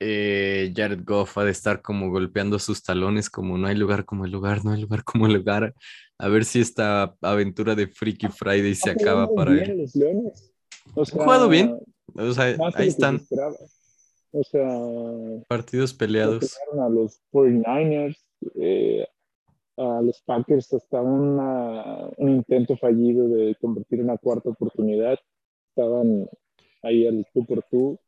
eh, 0.00 0.72
Jared 0.76 1.04
Goff 1.04 1.38
ha 1.38 1.44
de 1.44 1.50
estar 1.50 1.80
como 1.80 2.10
golpeando 2.10 2.58
sus 2.58 2.82
talones, 2.82 3.30
como 3.30 3.56
no 3.56 3.66
hay 3.66 3.76
lugar 3.76 4.04
como 4.04 4.26
el 4.26 4.30
lugar, 4.30 4.64
no 4.64 4.72
hay 4.72 4.80
lugar 4.82 5.04
como 5.04 5.26
el 5.26 5.34
lugar. 5.34 5.74
A 6.18 6.28
ver 6.28 6.44
si 6.44 6.60
esta 6.60 7.14
aventura 7.20 7.74
de 7.74 7.88
Freaky 7.88 8.28
Friday 8.28 8.74
se 8.74 8.90
acaba 8.90 9.28
para 9.34 9.52
él. 9.52 9.78
Los 9.78 9.94
Leones. 9.94 10.52
O 10.94 11.04
jugado 11.04 11.48
bien. 11.48 11.78
O 12.14 12.32
sea, 12.32 12.56
ahí 12.74 12.88
están. 12.88 13.20
O 14.32 14.42
sea, 14.44 14.68
partidos 15.48 15.94
peleados. 15.94 16.56
A 16.78 16.88
los 16.88 17.20
49ers, 17.32 18.16
eh, 18.54 19.06
a 19.76 20.00
los 20.02 20.20
Packers 20.22 20.72
hasta 20.72 21.00
una, 21.00 22.08
un 22.16 22.30
intento 22.30 22.76
fallido 22.76 23.28
de 23.28 23.54
convertir 23.60 24.00
una 24.00 24.18
cuarta 24.18 24.50
oportunidad. 24.50 25.18
Estaban 25.70 26.28
ahí 26.82 27.06
al 27.06 27.26
tú 27.32 27.44
por 27.44 27.62
tú. 27.64 27.98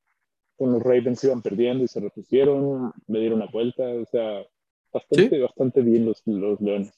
Con 0.56 0.72
los 0.72 0.82
Ravens 0.82 1.22
iban 1.22 1.40
perdiendo 1.40 1.84
y 1.84 1.88
se 1.88 2.00
repusieron, 2.00 2.92
le 3.06 3.20
dieron 3.20 3.42
una 3.42 3.50
vuelta. 3.50 3.84
O 3.84 4.04
sea, 4.06 4.44
bastante, 4.92 5.38
bastante 5.38 5.82
bien 5.82 6.06
los, 6.06 6.22
los 6.26 6.60
Leones. 6.60 6.92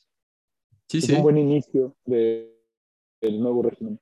Sí, 0.88 0.98
es 0.98 1.04
sí. 1.04 1.12
un 1.14 1.22
buen 1.22 1.38
inicio 1.38 1.94
de, 2.04 2.56
del 3.20 3.40
nuevo 3.40 3.62
régimen. 3.62 4.00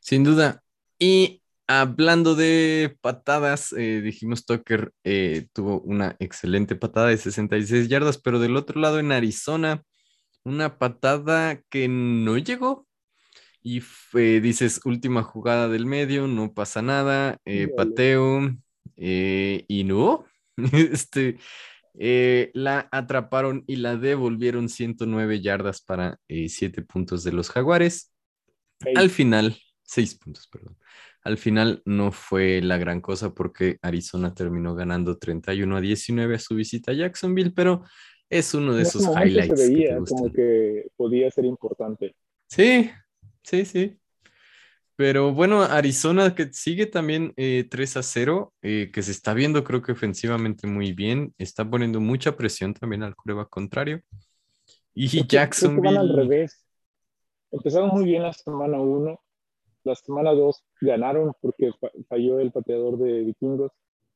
Sin 0.00 0.24
duda. 0.24 0.62
Y 0.98 1.42
Hablando 1.72 2.34
de 2.34 2.96
patadas, 3.00 3.72
eh, 3.74 4.00
dijimos 4.00 4.44
Tucker 4.44 4.92
eh, 5.04 5.46
tuvo 5.52 5.80
una 5.82 6.16
excelente 6.18 6.74
patada 6.74 7.06
de 7.06 7.16
66 7.16 7.88
yardas, 7.88 8.18
pero 8.18 8.40
del 8.40 8.56
otro 8.56 8.80
lado 8.80 8.98
en 8.98 9.12
Arizona, 9.12 9.84
una 10.42 10.78
patada 10.78 11.62
que 11.70 11.86
no 11.86 12.38
llegó. 12.38 12.88
Y 13.62 13.82
dices, 14.40 14.80
última 14.84 15.22
jugada 15.22 15.68
del 15.68 15.86
medio, 15.86 16.26
no 16.26 16.52
pasa 16.54 16.82
nada, 16.82 17.38
eh, 17.44 17.68
pateo, 17.68 18.50
y 18.96 19.84
no. 19.84 20.24
este, 20.92 21.38
la 22.52 22.88
atraparon 22.90 23.62
y 23.68 23.76
la 23.76 23.94
devolvieron 23.94 24.68
109 24.68 25.40
yardas 25.40 25.82
para 25.82 26.18
7 26.26 26.82
puntos 26.82 27.22
de 27.22 27.30
los 27.30 27.48
Jaguares. 27.48 28.12
Al 28.96 29.10
final, 29.10 29.56
6 29.84 30.16
puntos, 30.16 30.48
perdón. 30.48 30.76
Al 31.22 31.36
final 31.36 31.82
no 31.84 32.12
fue 32.12 32.62
la 32.62 32.78
gran 32.78 33.00
cosa 33.00 33.34
porque 33.34 33.78
Arizona 33.82 34.34
terminó 34.34 34.74
ganando 34.74 35.18
31 35.18 35.76
a 35.76 35.80
19 35.80 36.34
a 36.34 36.38
su 36.38 36.54
visita 36.54 36.92
a 36.92 36.94
Jacksonville, 36.94 37.52
pero 37.54 37.82
es 38.30 38.54
uno 38.54 38.74
de 38.74 38.82
esos 38.82 39.04
highlights. 39.04 39.60
Se 39.60 39.68
veía 39.68 39.98
como 39.98 40.32
que 40.32 40.86
podía 40.96 41.30
ser 41.30 41.44
importante. 41.44 42.14
Sí, 42.46 42.90
sí, 43.42 43.64
sí. 43.64 44.00
Pero 44.96 45.32
bueno, 45.32 45.62
Arizona 45.62 46.34
que 46.34 46.52
sigue 46.52 46.86
también 46.86 47.32
3 47.34 47.36
eh, 47.36 47.98
a 47.98 48.02
0, 48.02 48.52
eh, 48.60 48.90
que 48.92 49.02
se 49.02 49.12
está 49.12 49.32
viendo 49.32 49.64
creo 49.64 49.80
que 49.80 49.92
ofensivamente 49.92 50.66
muy 50.66 50.92
bien, 50.92 51.34
está 51.38 51.68
poniendo 51.68 52.00
mucha 52.00 52.36
presión 52.36 52.74
también 52.74 53.02
al 53.02 53.14
prueba 53.14 53.48
contrario. 53.48 54.02
Y 54.94 55.26
Jacksonville... 55.26 55.96
al 55.96 56.14
revés. 56.14 56.66
Empezaron 57.50 57.88
muy 57.88 58.04
bien 58.04 58.22
la 58.22 58.32
semana 58.32 58.78
1, 58.78 59.18
la 59.84 59.94
semana 59.94 60.32
2 60.32 60.64
ganaron 60.80 61.32
porque 61.40 61.70
falló 62.08 62.40
el 62.40 62.52
pateador 62.52 62.98
de 62.98 63.24
vikingos 63.24 63.72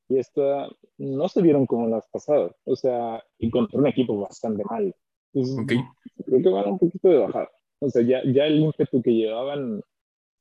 y 0.08 0.18
esta 0.18 0.68
no 0.98 1.28
se 1.28 1.42
vieron 1.42 1.66
como 1.66 1.88
las 1.88 2.06
pasadas. 2.08 2.52
O 2.64 2.76
sea, 2.76 3.22
encontró 3.38 3.78
un 3.78 3.86
equipo 3.86 4.18
bastante 4.18 4.62
mal. 4.68 4.94
Creo 5.32 6.42
que 6.42 6.48
van 6.48 6.70
un 6.72 6.78
poquito 6.78 7.08
de 7.08 7.18
bajada. 7.18 7.50
O 7.80 7.90
sea, 7.90 8.02
ya, 8.02 8.22
ya 8.24 8.46
el 8.46 8.60
ímpetu 8.60 9.02
que 9.02 9.10
llevaban 9.10 9.82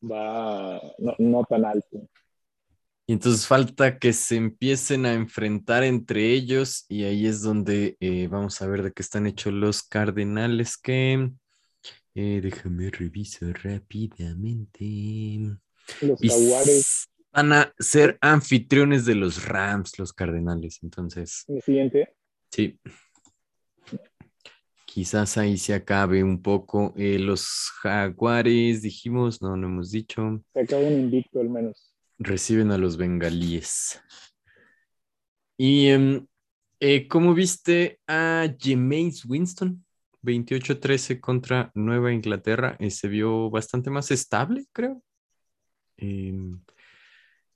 va 0.01 0.81
no, 0.99 1.15
no 1.17 1.43
tan 1.45 1.65
alto. 1.65 1.97
Y 3.05 3.11
Y 3.11 3.13
entonces 3.13 3.47
falta 3.47 3.97
que 3.99 4.13
se 4.13 4.35
empiecen 4.35 5.05
a 5.05 5.13
enfrentar 5.13 5.83
entre 5.83 6.31
ellos 6.33 6.85
y 6.89 7.05
ahí 7.05 7.25
es 7.25 7.41
donde 7.41 7.97
eh, 7.99 8.27
vamos 8.27 8.61
a 8.61 8.67
ver 8.67 8.83
de 8.83 8.91
qué 8.91 9.01
están 9.01 9.27
hechos 9.27 9.53
los 9.53 9.83
cardenales 9.83 10.77
que... 10.77 11.31
Eh, 12.15 12.39
déjame 12.41 12.89
revisar 12.89 13.53
rápidamente. 13.63 14.85
Los 16.01 16.19
jaguares. 16.19 17.07
Van 17.31 17.53
a 17.53 17.73
ser 17.79 18.17
anfitriones 18.21 19.05
de 19.05 19.15
los 19.15 19.45
Rams, 19.45 19.97
los 19.97 20.13
cardenales. 20.13 20.79
Entonces... 20.83 21.45
El 21.47 21.61
siguiente. 21.61 22.15
Sí. 22.51 22.79
Quizás 24.85 25.37
ahí 25.37 25.57
se 25.57 25.73
acabe 25.73 26.23
un 26.23 26.41
poco. 26.41 26.93
Eh, 26.95 27.17
los 27.17 27.71
jaguares, 27.81 28.83
dijimos, 28.83 29.41
no, 29.41 29.57
no 29.57 29.67
hemos 29.67 29.89
dicho. 29.89 30.43
Se 30.53 30.61
acaba 30.61 30.83
un 30.83 30.93
invicto 30.93 31.39
al 31.39 31.49
menos 31.49 31.93
reciben 32.23 32.71
a 32.71 32.77
los 32.77 32.97
bengalíes. 32.97 34.01
¿Y 35.57 35.87
em, 35.87 36.25
eh, 36.79 37.07
cómo 37.07 37.33
viste 37.33 37.99
a 38.07 38.47
Jameis 38.59 39.25
Winston? 39.25 39.82
28-13 40.23 41.19
contra 41.19 41.71
Nueva 41.75 42.13
Inglaterra. 42.13 42.75
Eh, 42.79 42.89
se 42.89 43.07
vio 43.07 43.49
bastante 43.49 43.89
más 43.89 44.11
estable, 44.11 44.65
creo. 44.71 45.03
Em, 45.97 46.59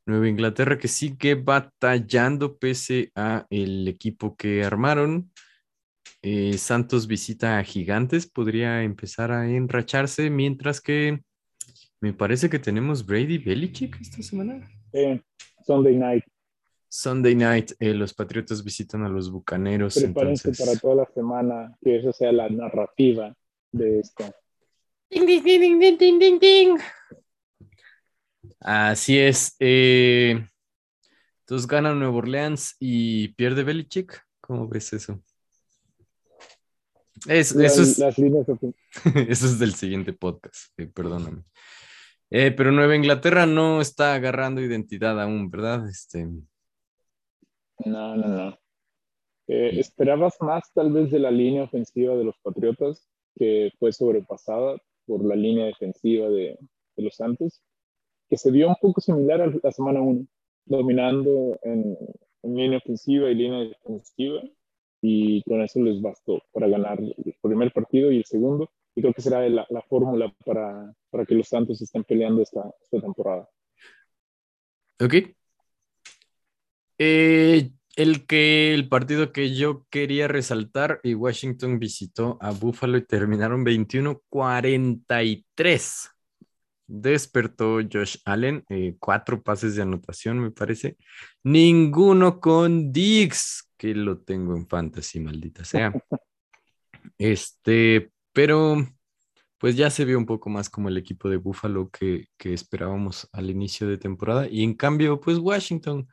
Nueva 0.05 0.29
Inglaterra 0.29 0.77
que 0.77 0.87
sigue 0.87 1.35
batallando 1.35 2.57
pese 2.57 3.11
a 3.15 3.45
el 3.49 3.87
equipo 3.87 4.35
que 4.35 4.63
armaron. 4.63 5.31
Eh, 6.21 6.57
Santos 6.57 7.07
visita 7.07 7.59
a 7.59 7.63
Gigantes, 7.63 8.27
podría 8.27 8.83
empezar 8.83 9.31
a 9.31 9.49
enracharse, 9.49 10.29
mientras 10.29 10.79
que 10.81 11.21
me 11.99 12.13
parece 12.13 12.49
que 12.49 12.59
tenemos 12.59 13.05
Brady 13.05 13.37
Belichick 13.37 13.99
esta 13.99 14.21
semana. 14.23 14.65
Sunday 15.65 15.95
night. 15.97 16.23
Sunday 16.89 17.35
night, 17.35 17.71
eh, 17.79 17.93
los 17.93 18.13
Patriotas 18.13 18.63
visitan 18.63 19.03
a 19.03 19.09
los 19.09 19.31
Bucaneros. 19.31 19.95
Prepárense 19.95 20.51
para 20.53 20.77
toda 20.77 20.95
la 20.95 21.09
semana, 21.13 21.77
que 21.81 21.97
esa 21.97 22.13
sea 22.13 22.31
la 22.31 22.49
narrativa 22.49 23.35
de 23.71 23.99
esto. 23.99 24.23
Ding, 25.09 25.25
ding, 25.25 25.43
ding, 25.43 25.79
ding, 25.79 25.97
ding, 25.97 26.19
ding, 26.19 26.39
ding. 26.39 26.77
Así 28.59 29.17
es. 29.17 29.55
Eh, 29.59 30.43
entonces 31.41 31.67
gana 31.67 31.93
Nuevo 31.93 32.17
Orleans 32.17 32.75
y 32.79 33.29
pierde 33.29 33.63
Belichick. 33.63 34.21
¿Cómo 34.41 34.67
ves 34.67 34.93
eso? 34.93 35.21
eso, 37.27 37.61
es, 37.61 37.99
eso 37.99 39.45
es 39.45 39.59
del 39.59 39.73
siguiente 39.73 40.13
podcast, 40.13 40.77
eh, 40.77 40.87
perdóname. 40.87 41.43
Eh, 42.29 42.51
pero 42.51 42.71
Nueva 42.71 42.95
Inglaterra 42.95 43.45
no 43.45 43.81
está 43.81 44.13
agarrando 44.13 44.61
identidad 44.61 45.19
aún, 45.21 45.49
¿verdad? 45.49 45.87
Este... 45.89 46.27
No, 47.85 48.15
no, 48.15 48.27
no. 48.27 48.57
Eh, 49.47 49.79
¿Esperabas 49.79 50.35
más 50.41 50.71
tal 50.73 50.91
vez 50.91 51.09
de 51.09 51.19
la 51.19 51.31
línea 51.31 51.63
ofensiva 51.63 52.15
de 52.15 52.25
los 52.25 52.35
Patriotas, 52.43 53.07
que 53.35 53.71
fue 53.79 53.93
sobrepasada 53.93 54.77
por 55.05 55.23
la 55.23 55.35
línea 55.35 55.65
defensiva 55.65 56.27
de, 56.27 56.57
los 56.97 57.15
Santos, 57.15 57.61
que 58.27 58.37
se 58.37 58.51
vio 58.51 58.67
un 58.67 58.75
poco 58.81 58.99
similar 58.99 59.41
a 59.41 59.51
la 59.63 59.71
semana 59.71 60.01
1, 60.01 60.25
dominando 60.65 61.57
en, 61.63 61.97
línea 62.43 62.79
ofensiva 62.79 63.29
y 63.29 63.35
línea 63.35 63.59
defensiva, 63.59 64.41
y 65.01 65.43
con 65.43 65.61
eso 65.61 65.79
les 65.79 66.01
bastó 66.01 66.41
para 66.51 66.67
ganar 66.67 66.99
el 66.99 67.35
primer 67.41 67.71
partido 67.71 68.11
y 68.11 68.17
el 68.17 68.25
segundo, 68.25 68.69
y 68.95 69.01
creo 69.01 69.13
que 69.13 69.21
será 69.21 69.47
la, 69.47 69.65
la 69.69 69.81
fórmula 69.83 70.33
para, 70.43 70.93
para, 71.09 71.25
que 71.25 71.35
los 71.35 71.47
Santos 71.47 71.81
estén 71.81 72.03
peleando 72.03 72.41
esta, 72.41 72.69
esta 72.81 72.99
temporada. 72.99 73.47
Ok. 74.99 75.36
Eh, 76.97 77.71
el 77.95 78.25
que 78.25 78.73
el 78.73 78.89
partido 78.89 79.31
que 79.31 79.55
yo 79.55 79.85
quería 79.89 80.27
resaltar 80.27 80.99
y 81.03 81.13
Washington 81.15 81.79
visitó 81.79 82.37
a 82.41 82.51
Buffalo 82.51 82.97
y 82.97 83.05
terminaron 83.05 83.65
21-43. 83.65 86.11
Despertó 86.89 87.79
Josh 87.91 88.17
Allen, 88.23 88.63
eh, 88.69 88.95
cuatro 88.99 89.43
pases 89.43 89.75
de 89.75 89.81
anotación, 89.81 90.39
me 90.39 90.51
parece. 90.51 90.95
Ninguno 91.43 92.39
con 92.39 92.93
Diggs, 92.93 93.69
que 93.77 93.93
lo 93.93 94.19
tengo 94.19 94.55
en 94.55 94.65
fantasy, 94.67 95.19
maldita 95.19 95.65
sea. 95.65 95.93
Este, 97.17 98.11
pero 98.33 98.85
pues 99.57 99.75
ya 99.75 99.89
se 99.89 100.05
vio 100.05 100.17
un 100.17 100.25
poco 100.25 100.49
más 100.49 100.69
como 100.69 100.89
el 100.89 100.97
equipo 100.97 101.29
de 101.29 101.37
Buffalo 101.37 101.89
que, 101.89 102.27
esperábamos 102.39 103.27
al 103.31 103.49
inicio 103.49 103.87
de 103.87 103.97
temporada. 103.97 104.47
Y 104.49 104.63
en 104.63 104.75
cambio, 104.75 105.19
pues 105.19 105.39
Washington, 105.39 106.07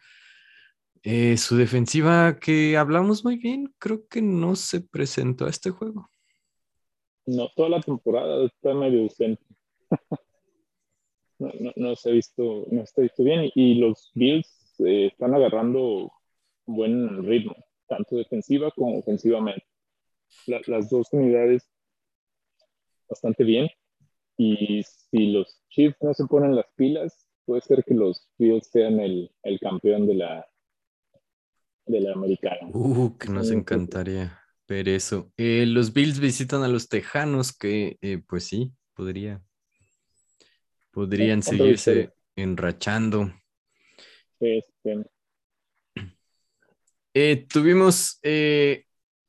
eh, 1.05 1.37
su 1.37 1.57
defensiva 1.57 2.39
que 2.41 2.79
hablamos 2.79 3.25
muy 3.25 3.37
bien, 3.37 3.75
creo 3.79 4.09
que 4.09 4.23
no 4.23 4.57
se 4.57 4.81
presentó 4.81 5.45
a 5.45 5.51
este 5.51 5.71
juego. 5.71 6.09
No, 7.27 7.51
toda 7.55 7.69
la 7.69 7.81
temporada 7.81 8.47
está 8.47 8.75
medio 8.75 9.03
ausente. 9.03 9.45
no, 11.77 11.97
se 11.97 12.09
ha 12.09 12.13
visto, 12.13 12.67
no 12.71 12.83
está 12.83 13.03
visto 13.03 13.23
bien. 13.23 13.51
Y, 13.55 13.75
los 13.75 14.11
Bills 14.15 14.75
eh, 14.79 15.09
están 15.13 15.35
agarrando 15.35 16.11
buen 16.65 17.23
ritmo, 17.25 17.55
tanto 17.87 18.17
defensiva 18.17 18.71
como 18.71 18.99
ofensivamente. 18.99 19.67
las 20.47 20.89
dos 20.89 21.09
unidades 21.13 21.69
bastante 23.09 23.45
bien. 23.45 23.69
Y 24.37 24.83
si 24.83 25.33
los 25.33 25.61
Chiefs 25.69 25.97
no 26.01 26.15
se 26.15 26.25
ponen 26.27 26.57
las 26.57 26.67
pilas, 26.77 27.29
puede 27.45 27.61
ser 27.61 27.85
que 27.85 27.95
los 27.95 28.27
Bills 28.39 28.67
sean 28.69 29.01
el, 29.01 29.31
campeón 29.61 30.07
de 30.07 30.15
la, 30.15 30.47
de 31.87 32.01
la 32.01 32.13
americana. 32.13 32.69
Uh, 32.73 33.17
que 33.19 33.29
nos 33.29 33.51
encantaría 33.51 34.41
ver 34.67 34.89
eso. 34.89 35.33
Eh, 35.37 35.67
los 35.67 35.93
Bills 35.93 36.21
visitan 36.21 36.63
a 36.63 36.69
los 36.69 36.89
Tejanos, 36.89 37.57
que 37.57 37.99
eh, 38.01 38.23
pues 38.27 38.45
sí, 38.45 38.73
podría, 38.95 39.43
podrían 40.91 41.43
seguirse 41.43 42.13
enrachando. 42.37 43.33
Este. 44.41 45.05
Eh, 47.15 47.47
tuvimos 47.49 48.21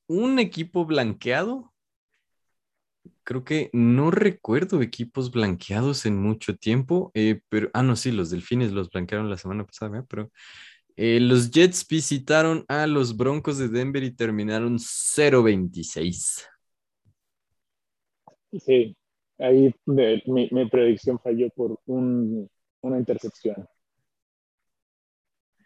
un 0.08 0.40
equipo 0.40 0.86
blanqueado 0.86 1.72
creo 3.24 3.44
que 3.44 3.72
no 3.74 4.12
recuerdo 4.12 4.84
equipos 4.84 5.32
blanqueados 5.32 6.06
en 6.06 6.16
mucho 6.16 6.58
tiempo, 6.58 7.12
pero, 7.50 7.72
ah, 7.74 7.82
no, 7.82 7.96
sí, 7.96 8.12
los 8.12 8.30
Delfines 8.30 8.72
los 8.72 8.92
blanquearon 8.92 9.32
la 9.32 9.38
semana 9.38 9.66
pasada, 9.66 10.06
pero 10.08 10.32
eh, 10.96 11.20
los 11.20 11.52
Jets 11.52 11.88
visitaron 11.88 12.64
a 12.68 12.88
los 12.88 13.16
Broncos 13.16 13.58
de 13.58 13.68
Denver 13.68 14.04
y 14.04 14.12
terminaron 14.12 14.78
0-26. 14.78 16.48
Sí, 18.60 18.96
ahí 19.38 19.74
mi, 19.86 20.70
predicción 20.70 21.20
falló 21.20 21.50
por 21.50 21.80
una 21.86 22.98
intercepción 22.98 23.68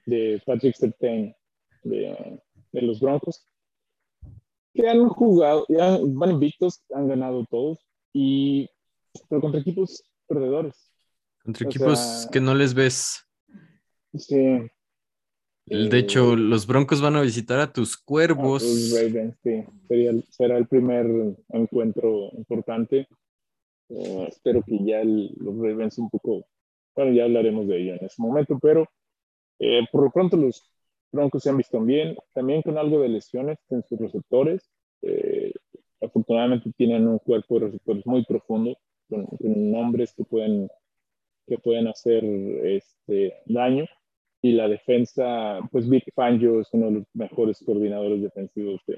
de 0.05 0.41
Patrick 0.45 0.75
Sertain 0.75 1.35
de, 1.83 2.41
de 2.71 2.81
los 2.81 2.99
Broncos 2.99 3.45
que 4.73 4.87
han 4.87 5.07
jugado, 5.09 5.65
ya 5.67 5.97
van 6.01 6.31
invictos, 6.31 6.83
han 6.93 7.07
ganado 7.07 7.45
todos, 7.49 7.85
y, 8.13 8.69
pero 9.27 9.41
contra 9.41 9.59
equipos 9.61 10.03
perdedores. 10.27 10.91
Contra 11.43 11.67
equipos 11.67 12.27
que 12.31 12.39
no 12.39 12.53
les 12.53 12.73
ves. 12.73 13.25
Sí. 14.15 14.69
De 15.69 15.99
hecho, 15.99 16.33
eh, 16.33 16.37
los 16.37 16.65
Broncos 16.65 17.01
van 17.01 17.15
a 17.15 17.21
visitar 17.21 17.59
a 17.59 17.71
tus 17.71 17.97
cuervos. 17.97 18.63
Ravens, 18.93 19.37
sí. 19.43 19.63
Sería, 19.87 20.11
será 20.29 20.57
el 20.57 20.67
primer 20.67 21.05
encuentro 21.49 22.31
importante. 22.37 23.07
Eh, 23.89 24.25
espero 24.27 24.63
que 24.63 24.77
ya 24.83 25.03
los 25.03 25.57
Ravens 25.57 25.97
un 25.97 26.09
poco, 26.09 26.45
bueno, 26.95 27.11
ya 27.11 27.23
hablaremos 27.23 27.67
de 27.67 27.81
ello 27.81 27.93
en 27.95 28.05
ese 28.05 28.21
momento, 28.21 28.59
pero 28.61 28.87
eh, 29.59 29.81
por 29.91 30.03
lo 30.03 30.11
pronto 30.11 30.37
los 30.37 30.63
Broncos 31.11 31.43
se 31.43 31.49
han 31.49 31.57
visto 31.57 31.81
bien, 31.81 32.15
también 32.33 32.61
con 32.61 32.77
algo 32.77 33.01
de 33.01 33.09
lesiones 33.09 33.57
en 33.69 33.83
sus 33.83 33.99
receptores. 33.99 34.69
Eh, 35.01 35.53
afortunadamente 36.01 36.71
tienen 36.77 37.07
un 37.07 37.19
cuerpo 37.19 37.59
de 37.59 37.65
receptores 37.67 38.05
muy 38.05 38.23
profundo, 38.25 38.77
con, 39.09 39.27
nombres 39.71 40.13
que 40.13 40.23
pueden, 40.23 40.69
que 41.47 41.57
pueden 41.57 41.87
hacer 41.87 42.23
este, 42.23 43.33
daño. 43.45 43.85
Y 44.41 44.53
la 44.53 44.67
defensa, 44.67 45.59
pues 45.71 45.89
Vic 45.89 46.05
Fangio 46.15 46.61
es 46.61 46.67
uno 46.71 46.87
de 46.87 46.91
los 46.93 47.07
mejores 47.13 47.61
coordinadores 47.65 48.21
defensivos 48.21 48.81
de, 48.87 48.97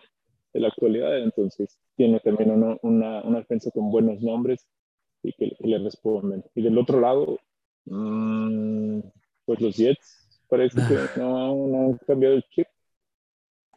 la 0.54 0.68
actualidad, 0.68 1.18
entonces 1.24 1.80
tiene 1.96 2.20
también 2.20 2.52
una, 2.52 2.78
una, 2.84 3.40
defensa 3.40 3.72
con 3.72 3.90
buenos 3.90 4.22
nombres 4.22 4.68
y 5.24 5.32
que, 5.34 5.56
le 5.60 5.80
responden. 5.80 6.44
Y 6.54 6.62
del 6.62 6.78
otro 6.78 7.00
lado, 7.00 7.40
mmm, 7.86 9.00
pues 9.46 9.62
los 9.62 9.78
Jets 9.78 10.22
Parece 10.52 10.76
que 10.76 10.82
ah. 11.16 11.54
no, 11.56 11.92
han 11.92 11.98
cambiado 12.06 12.36
el 12.36 12.44
chip. 12.50 12.68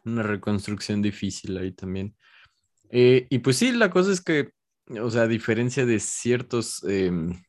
Una 0.03 0.23
reconstrucción 0.23 1.01
difícil 1.01 1.57
ahí 1.57 1.71
también. 1.71 2.13
Eh, 2.89 3.27
y 3.29 3.39
pues 3.39 3.55
sí, 3.55 3.71
la 3.71 3.89
cosa 3.89 4.11
es 4.11 4.19
que, 4.19 4.51
o 5.01 5.09
sea, 5.09 5.21
a 5.21 5.27
diferencia 5.27 5.85
de 5.85 5.99
ciertos 6.01 6.83
em, 6.83 7.41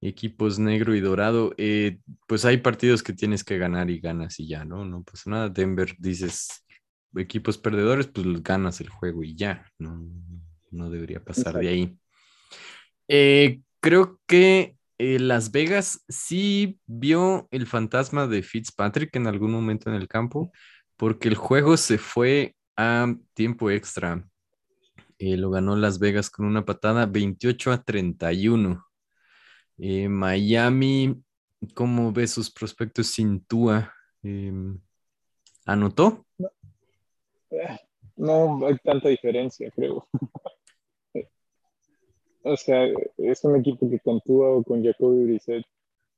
equipos 0.00 0.58
negro 0.58 0.94
y 0.94 1.00
dorado, 1.00 1.52
eh, 1.58 1.98
pues 2.26 2.44
hay 2.44 2.58
partidos 2.58 3.02
que 3.02 3.12
tienes 3.12 3.44
que 3.44 3.58
ganar 3.58 3.90
y 3.90 4.00
ganas 4.00 4.40
y 4.40 4.48
ya, 4.48 4.64
¿no? 4.64 4.84
No 4.84 5.02
pasa 5.02 5.30
nada. 5.30 5.48
Denver 5.48 5.94
dices 5.98 6.64
equipos 7.16 7.58
perdedores, 7.58 8.06
pues 8.06 8.42
ganas 8.42 8.80
el 8.80 8.88
juego 8.88 9.22
y 9.22 9.34
ya, 9.34 9.66
no, 9.78 10.00
no 10.70 10.90
debería 10.90 11.22
pasar 11.22 11.58
de 11.58 11.68
ahí. 11.68 11.98
Eh, 13.08 13.60
creo 13.80 14.20
que 14.26 14.76
eh, 14.98 15.18
Las 15.18 15.50
Vegas 15.50 16.04
sí 16.08 16.78
vio 16.86 17.48
el 17.50 17.66
fantasma 17.66 18.26
de 18.26 18.42
Fitzpatrick 18.42 19.14
en 19.16 19.26
algún 19.26 19.50
momento 19.50 19.90
en 19.90 19.96
el 19.96 20.08
campo, 20.08 20.52
porque 20.96 21.28
el 21.28 21.34
juego 21.34 21.76
se 21.76 21.98
fue 21.98 22.54
a 22.76 23.12
tiempo 23.34 23.70
extra. 23.70 24.26
Lo 25.18 25.50
ganó 25.50 25.76
Las 25.76 25.98
Vegas 25.98 26.30
con 26.30 26.46
una 26.46 26.64
patada 26.64 27.04
28 27.04 27.72
a 27.72 27.82
31. 27.82 28.89
Miami, 30.08 31.14
¿cómo 31.74 32.12
ve 32.12 32.26
sus 32.26 32.50
prospectos 32.50 33.06
sin 33.08 33.44
Tua? 33.44 33.92
Em, 34.22 34.78
¿Anotó? 35.64 36.26
No 38.16 38.66
hay 38.66 38.76
tanta 38.84 39.08
diferencia, 39.08 39.70
creo. 39.70 40.06
o 42.42 42.56
sea, 42.56 42.86
es 43.16 43.44
un 43.44 43.56
equipo 43.56 43.88
que 43.88 44.00
con 44.00 44.20
Tua 44.20 44.50
o 44.50 44.62
con 44.62 44.84
Jacoby 44.84 45.24
Brissett 45.24 45.64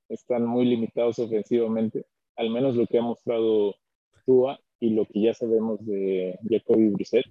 están 0.09 0.45
muy 0.45 0.65
limitados 0.65 1.19
ofensivamente, 1.21 2.07
al 2.37 2.51
menos 2.51 2.75
lo 2.75 2.87
que 2.87 2.99
ha 2.99 3.03
mostrado 3.03 3.77
Tua 4.27 4.59
y 4.81 4.91
lo 4.91 5.07
que 5.07 5.23
ya 5.23 5.35
sabemos 5.35 5.85
de 5.87 6.39
Jacoby 6.49 6.89
Brissett. 6.89 7.27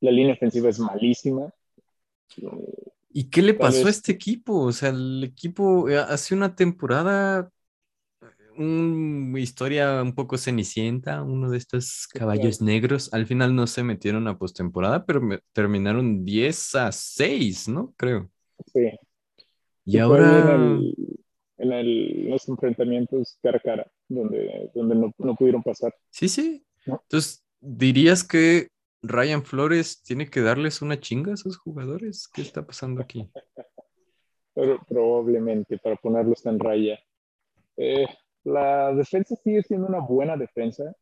La 0.00 0.10
línea 0.10 0.32
ofensiva 0.32 0.70
es 0.70 0.78
malísima. 0.78 1.52
¿Y 3.12 3.28
qué 3.30 3.42
le 3.42 3.54
pasó 3.54 3.86
a 3.86 3.90
este 3.90 4.12
equipo? 4.12 4.60
O 4.60 4.72
sea, 4.72 4.90
el 4.90 5.24
equipo 5.24 5.88
eh, 5.88 5.98
hace 5.98 6.34
una 6.34 6.54
temporada 6.54 7.50
una 8.60 9.40
historia 9.40 10.02
un 10.02 10.14
poco 10.14 10.36
cenicienta, 10.36 11.22
uno 11.22 11.50
de 11.50 11.58
estos 11.58 12.06
caballos 12.06 12.60
negros. 12.60 13.12
Al 13.12 13.26
final 13.26 13.54
no 13.54 13.66
se 13.66 13.82
metieron 13.82 14.28
a 14.28 14.38
postemporada, 14.38 15.06
pero 15.06 15.22
terminaron 15.52 16.24
10 16.24 16.74
a 16.74 16.92
6, 16.92 17.68
¿no? 17.68 17.94
Creo. 17.96 18.30
Sí. 18.72 18.90
Y, 19.86 19.98
ahora. 19.98 20.78
En, 21.56 22.30
los 22.30 22.48
enfrentamientos 22.48 23.38
cara 23.42 23.58
a 23.58 23.60
cara, 23.60 23.90
donde, 24.08 24.70
donde 24.74 25.12
no, 25.18 25.34
pudieron 25.36 25.62
pasar. 25.62 25.94
Sí, 26.10 26.28
sí. 26.28 26.64
Entonces, 26.86 27.44
¿dirías 27.60 28.24
que 28.24 28.68
Ryan 29.02 29.42
Flores 29.42 30.02
tiene 30.02 30.28
que 30.28 30.40
darles 30.40 30.82
una 30.82 31.00
chinga 31.00 31.32
a 31.32 31.34
esos 31.34 31.56
jugadores? 31.56 32.28
¿Qué 32.28 32.42
está 32.42 32.66
pasando 32.66 33.00
aquí? 33.00 33.30
Probablemente, 34.88 35.78
para 35.78 35.96
ponerlos 35.96 36.44
en 36.44 36.58
raya. 36.58 36.98
Eh, 37.76 38.06
la 38.44 38.92
defensa 38.92 39.36
sigue 39.36 39.62
siendo 39.62 39.86
una 39.86 40.00
buena 40.00 40.36
defensa, 40.36 40.94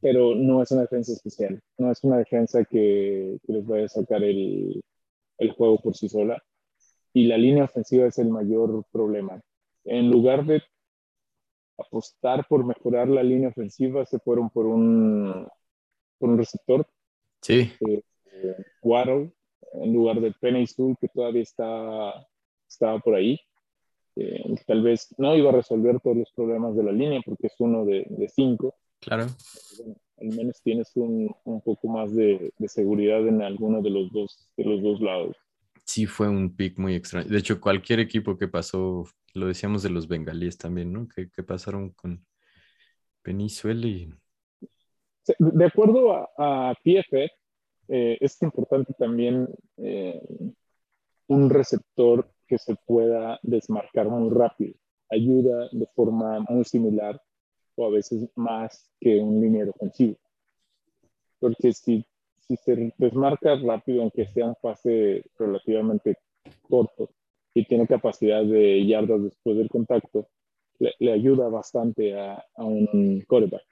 pero 0.00 0.34
no 0.34 0.62
es 0.62 0.70
una 0.70 0.82
defensa 0.82 1.12
especial. 1.12 1.60
No 1.76 1.90
es 1.90 2.02
una 2.02 2.18
defensa 2.18 2.64
que, 2.64 3.38
les 3.46 3.66
vaya 3.66 3.84
a 3.84 3.88
sacar 3.88 4.22
el, 4.22 4.80
el, 5.38 5.52
juego 5.52 5.78
por 5.80 5.96
sí 5.96 6.08
sola. 6.08 6.42
Y 7.12 7.26
la 7.26 7.36
línea 7.36 7.64
ofensiva 7.64 8.06
es 8.06 8.18
el 8.18 8.28
mayor 8.28 8.84
problema. 8.90 9.40
En 9.84 10.10
lugar 10.10 10.46
de 10.46 10.62
apostar 11.78 12.46
por 12.48 12.64
mejorar 12.64 13.08
la 13.08 13.22
línea 13.22 13.48
ofensiva, 13.48 14.04
se 14.06 14.18
fueron 14.18 14.50
por 14.50 14.66
un, 14.66 15.46
por 16.18 16.30
un 16.30 16.38
receptor. 16.38 16.86
Sí. 17.42 17.72
Eh, 17.86 18.02
Waddle, 18.82 19.32
en 19.72 19.92
lugar 19.92 20.20
de 20.20 20.32
Penny 20.32 20.66
School, 20.66 20.96
que 21.00 21.08
todavía 21.08 21.42
está, 21.42 22.26
estaba 22.68 22.98
por 23.00 23.14
ahí 23.14 23.40
tal 24.66 24.82
vez 24.82 25.14
no 25.18 25.36
iba 25.36 25.50
a 25.50 25.54
resolver 25.54 26.00
todos 26.00 26.16
los 26.16 26.32
problemas 26.32 26.76
de 26.76 26.82
la 26.82 26.92
línea 26.92 27.20
porque 27.24 27.46
es 27.46 27.54
uno 27.58 27.84
de, 27.84 28.06
de 28.08 28.28
cinco. 28.28 28.74
Claro. 29.00 29.26
al 30.20 30.28
menos 30.28 30.60
tienes 30.62 30.90
un, 30.96 31.32
un 31.44 31.60
poco 31.60 31.88
más 31.88 32.12
de, 32.14 32.52
de, 32.58 32.68
seguridad 32.68 33.26
en 33.28 33.42
alguno 33.42 33.80
de 33.80 33.90
los 33.90 34.10
dos, 34.10 34.52
de 34.56 34.64
los 34.64 34.82
dos 34.82 35.00
lados. 35.00 35.36
Sí, 35.84 36.06
fue 36.06 36.28
un 36.28 36.56
pick 36.56 36.78
muy 36.78 36.94
extraño. 36.94 37.28
De 37.28 37.38
hecho, 37.38 37.60
cualquier 37.60 38.00
equipo 38.00 38.36
que 38.36 38.48
pasó, 38.48 39.04
lo 39.34 39.46
decíamos 39.46 39.84
de 39.84 39.90
los 39.90 40.08
bengalíes 40.08 40.58
también, 40.58 40.92
¿no? 40.92 41.06
Que, 41.08 41.30
que 41.30 41.42
pasaron 41.42 41.90
con 41.90 42.26
Penizuela 43.22 43.86
y... 43.86 44.12
De 45.38 45.64
acuerdo 45.64 46.12
a, 46.12 46.28
a 46.70 46.74
eh, 47.88 48.18
es 48.20 48.42
importante 48.42 48.92
también 48.98 49.48
eh, 49.78 50.20
un 51.26 51.50
receptor 51.50 52.30
que 52.46 52.58
se 52.58 52.74
pueda 52.86 53.38
desmarcar 53.42 54.08
muy 54.08 54.30
rápido. 54.30 54.74
Ayuda 55.10 55.68
de 55.72 55.86
forma 55.94 56.40
muy 56.48 56.64
similar 56.64 57.20
o 57.76 57.86
a 57.86 57.90
veces 57.90 58.28
más 58.36 58.90
que 59.00 59.18
un 59.18 59.40
liniero 59.40 59.70
ofensivo. 59.70 60.16
Porque 61.38 61.72
si, 61.72 62.04
se 62.40 62.92
desmarca 62.96 63.56
rápido, 63.56 64.02
aunque 64.02 64.26
sea 64.26 64.46
un 64.46 64.56
pase 64.60 65.24
relativamente 65.38 66.16
corto 66.68 67.10
y 67.54 67.64
tiene 67.64 67.86
capacidad 67.86 68.42
de 68.42 68.86
yardas 68.86 69.22
después 69.22 69.56
del 69.56 69.68
contacto, 69.68 70.28
le, 70.78 71.12
ayuda 71.12 71.48
bastante 71.48 72.18
a, 72.18 72.44
a 72.56 72.64
un 72.64 73.22
quarterback. 73.28 73.64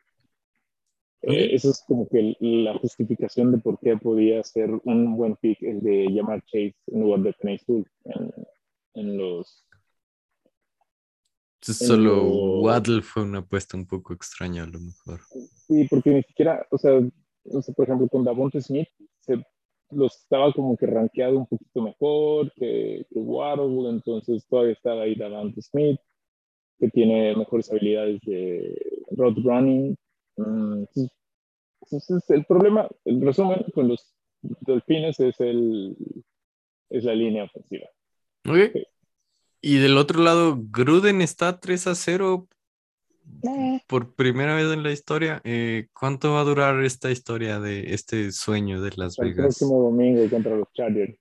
Eh, 1.28 1.56
esa 1.56 1.70
es 1.70 1.82
como 1.88 2.08
que 2.08 2.36
la 2.38 2.78
justificación 2.78 3.50
de 3.50 3.58
por 3.58 3.80
qué 3.80 3.96
podía 3.96 4.44
ser 4.44 4.70
un 4.84 5.16
buen 5.16 5.34
pick 5.34 5.60
el 5.60 5.80
de 5.80 6.06
llamar 6.08 6.40
Chase 6.44 6.76
en 6.86 7.00
lugar 7.00 7.20
de 7.22 7.32
Penny 7.32 7.58
en, 8.04 8.32
en 8.94 9.18
los... 9.18 9.66
solo 11.60 12.60
Waddle 12.60 13.02
fue 13.02 13.24
una 13.24 13.40
apuesta 13.40 13.76
un 13.76 13.88
poco 13.88 14.14
extraña 14.14 14.62
a 14.62 14.66
lo 14.66 14.78
mejor. 14.78 15.20
Sí, 15.66 15.88
porque 15.90 16.10
ni 16.10 16.22
siquiera, 16.22 16.64
o 16.70 16.78
sea, 16.78 17.00
no 17.44 17.60
sé, 17.60 17.72
por 17.72 17.86
ejemplo, 17.86 18.08
con 18.08 18.22
Davonte 18.22 18.60
Smith 18.60 18.88
se 19.18 19.42
los 19.90 20.16
estaba 20.16 20.52
como 20.52 20.76
que 20.76 20.86
rankeado 20.86 21.38
un 21.38 21.46
poquito 21.46 21.82
mejor 21.82 22.52
que, 22.52 23.04
que 23.10 23.18
Waddle, 23.18 23.90
entonces 23.90 24.46
todavía 24.46 24.74
estaba 24.74 25.02
ahí 25.02 25.16
Davonte 25.16 25.60
Smith, 25.60 25.98
que 26.78 26.88
tiene 26.88 27.34
mejores 27.34 27.68
habilidades 27.68 28.20
de 28.20 28.76
road 29.10 29.34
running. 29.42 29.96
Mm, 30.36 30.84
entonces, 31.82 32.30
el 32.30 32.44
problema, 32.44 32.88
el 33.04 33.20
resumen 33.20 33.64
con 33.74 33.88
los 33.88 34.14
delfines 34.42 35.20
es, 35.20 35.38
el, 35.40 35.96
es 36.90 37.04
la 37.04 37.14
línea 37.14 37.44
ofensiva. 37.44 37.86
Y 39.60 39.78
del 39.78 39.96
otro 39.96 40.22
lado, 40.22 40.58
Gruden 40.70 41.20
está 41.20 41.58
3 41.60 41.86
a 41.88 41.94
0 41.94 42.48
eh. 43.42 43.80
por 43.86 44.14
primera 44.14 44.54
vez 44.54 44.72
en 44.72 44.82
la 44.82 44.92
historia. 44.92 45.40
Eh, 45.44 45.88
¿Cuánto 45.92 46.32
va 46.32 46.40
a 46.40 46.44
durar 46.44 46.82
esta 46.84 47.10
historia 47.10 47.60
de 47.60 47.94
este 47.94 48.32
sueño 48.32 48.80
de 48.80 48.92
Las 48.96 49.16
Vegas? 49.16 49.36
El 49.38 49.44
próximo 49.44 49.82
domingo 49.82 50.28
contra 50.30 50.56
los 50.56 50.72
Chargers. 50.72 51.18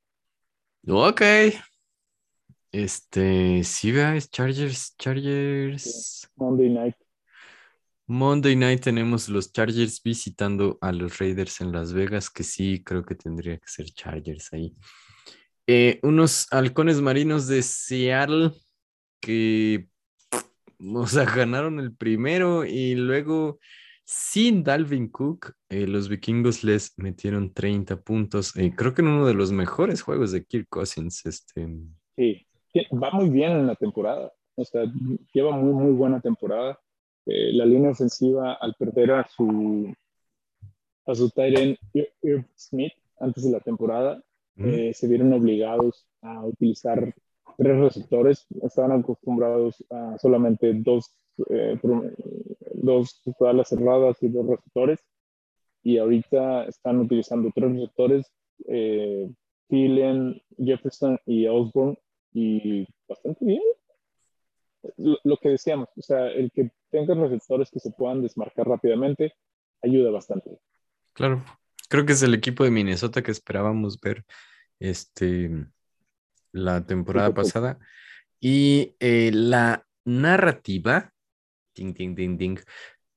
Ok. 0.88 1.22
Este, 2.72 3.64
sí, 3.64 3.92
es 3.98 4.30
Chargers, 4.30 4.96
Chargers. 4.98 6.30
Monday 6.36 6.70
night. 6.70 6.96
Monday 8.08 8.56
night 8.56 8.82
tenemos 8.82 9.30
los 9.30 9.52
Chargers 9.52 10.02
visitando 10.04 10.78
a 10.82 10.92
los 10.92 11.18
Raiders 11.18 11.62
en 11.62 11.72
Las 11.72 11.94
Vegas, 11.94 12.30
que 12.30 12.44
sí 12.44 12.84
creo 12.84 13.04
que 13.04 13.16
tendría 13.16 13.58
que 13.58 13.68
ser 13.68 13.86
Chargers 13.88 14.54
ahí. 14.54 14.76
Eh, 15.68 16.00
unos 16.04 16.48
halcones 16.52 17.02
marinos 17.02 17.48
de 17.48 17.64
Seattle 17.64 18.52
que, 19.20 19.88
o 20.80 21.08
sea, 21.08 21.26
ganaron 21.26 21.80
el 21.80 21.96
primero 21.96 22.64
y 22.64 22.94
luego 22.94 23.60
sin 24.04 24.64
Dalvin 24.64 25.10
Cook, 25.10 25.54
eh, 25.70 25.88
los 25.88 26.08
vikingos 26.08 26.64
les 26.64 26.96
metieron 27.00 27.52
30 27.52 28.02
puntos. 28.02 28.56
Eh, 28.56 28.72
creo 28.76 28.94
que 28.94 29.02
en 29.02 29.08
uno 29.08 29.26
de 29.26 29.34
los 29.34 29.52
mejores 29.52 30.04
juegos 30.04 30.32
de 30.32 30.46
Kirk 30.46 30.68
Cousins. 30.70 31.26
Este... 31.26 31.68
Sí, 32.16 32.46
va 32.92 33.10
muy 33.10 33.30
bien 33.30 33.54
en 33.54 33.66
la 33.66 33.76
temporada. 33.76 34.32
O 34.54 34.64
sea, 34.64 34.84
lleva 35.34 35.52
muy, 35.58 35.74
muy 35.74 35.92
buena 35.92 36.22
temporada. 36.22 36.80
La 37.26 37.66
línea 37.66 37.92
ofensiva, 37.92 38.54
al 38.54 38.76
perder 38.76 39.12
a 39.12 39.28
su, 39.28 39.94
a 41.06 41.16
su 41.16 41.30
Tyrant 41.32 41.78
Smith 42.56 42.94
antes 43.20 43.44
de 43.44 43.52
la 43.52 43.60
temporada, 43.60 44.22
eh, 44.58 44.94
se 44.94 45.08
vieron 45.08 45.34
obligados 45.34 46.08
a 46.22 46.46
utilizar 46.46 47.14
tres 47.58 47.78
receptores. 47.78 48.46
Estaban 48.62 49.00
acostumbrados 49.00 49.84
a 49.90 50.18
solamente 50.18 50.74
dos, 50.74 51.12
eh, 51.50 51.80
dos 52.74 53.22
las 53.40 53.70
cerradas 53.70 54.18
y 54.22 54.30
dos 54.30 54.48
receptores. 54.48 55.00
Y 55.84 55.98
ahorita 55.98 56.66
están 56.66 57.00
utilizando 57.00 57.52
tres 57.54 57.72
receptores, 57.72 58.32
eh, 58.68 59.30
Jefferson 60.58 61.20
y 61.26 61.48
Osborne, 61.48 61.98
y 62.34 62.88
bastante 63.08 63.46
bien. 63.46 63.62
Lo, 64.98 65.18
lo, 65.24 65.38
que 65.38 65.50
decíamos, 65.50 65.90
o 65.96 66.02
sea, 66.02 66.28
el 66.28 66.52
que 66.52 66.72
tenga 66.90 67.14
receptores 67.16 67.70
que 67.72 67.80
se 67.80 67.92
puedan 67.92 68.22
desmarcar 68.22 68.68
rápidamente 68.68 69.34
ayuda 69.82 70.12
bastante. 70.12 70.60
Claro. 71.14 71.44
Creo 71.90 72.06
que 72.06 72.14
es 72.14 72.24
el 72.24 72.34
equipo 72.34 72.64
de 72.64 72.72
Minnesota 72.72 73.22
que 73.22 73.32
esperábamos 73.32 74.00
ver 74.00 74.26
este, 74.80 75.68
la 76.52 76.86
temporada 76.86 77.34
pasada. 77.34 77.80
Y 78.40 78.96
eh, 79.00 79.32
la 79.34 79.86
narrativa, 80.04 81.14
ding, 81.76 81.94
ding, 81.94 82.16
ding, 82.16 82.38
ding, 82.38 82.60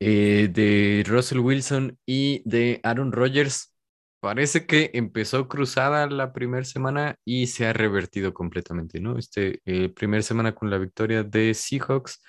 eh, 0.01 0.49
de 0.53 1.03
Russell 1.07 1.41
Wilson 1.41 1.99
y 2.07 2.43
de 2.49 2.81
Aaron 2.83 3.13
Rodgers 3.13 3.75
parece 4.21 4.67
que 4.67 4.91
empezó 4.95 5.49
cruzada 5.49 6.09
la 6.09 6.33
primera 6.33 6.65
semana 6.65 7.17
y 7.25 7.47
se 7.49 7.67
ha 7.67 7.73
revertido 7.73 8.35
completamente, 8.35 9.01
¿no? 9.01 9.19
Este 9.19 9.61
eh, 9.65 9.89
primera 9.91 10.23
semana 10.23 10.55
con 10.55 10.71
la 10.71 10.79
victoria 10.79 11.23
de 11.25 11.55
Seahawks, 11.55 12.23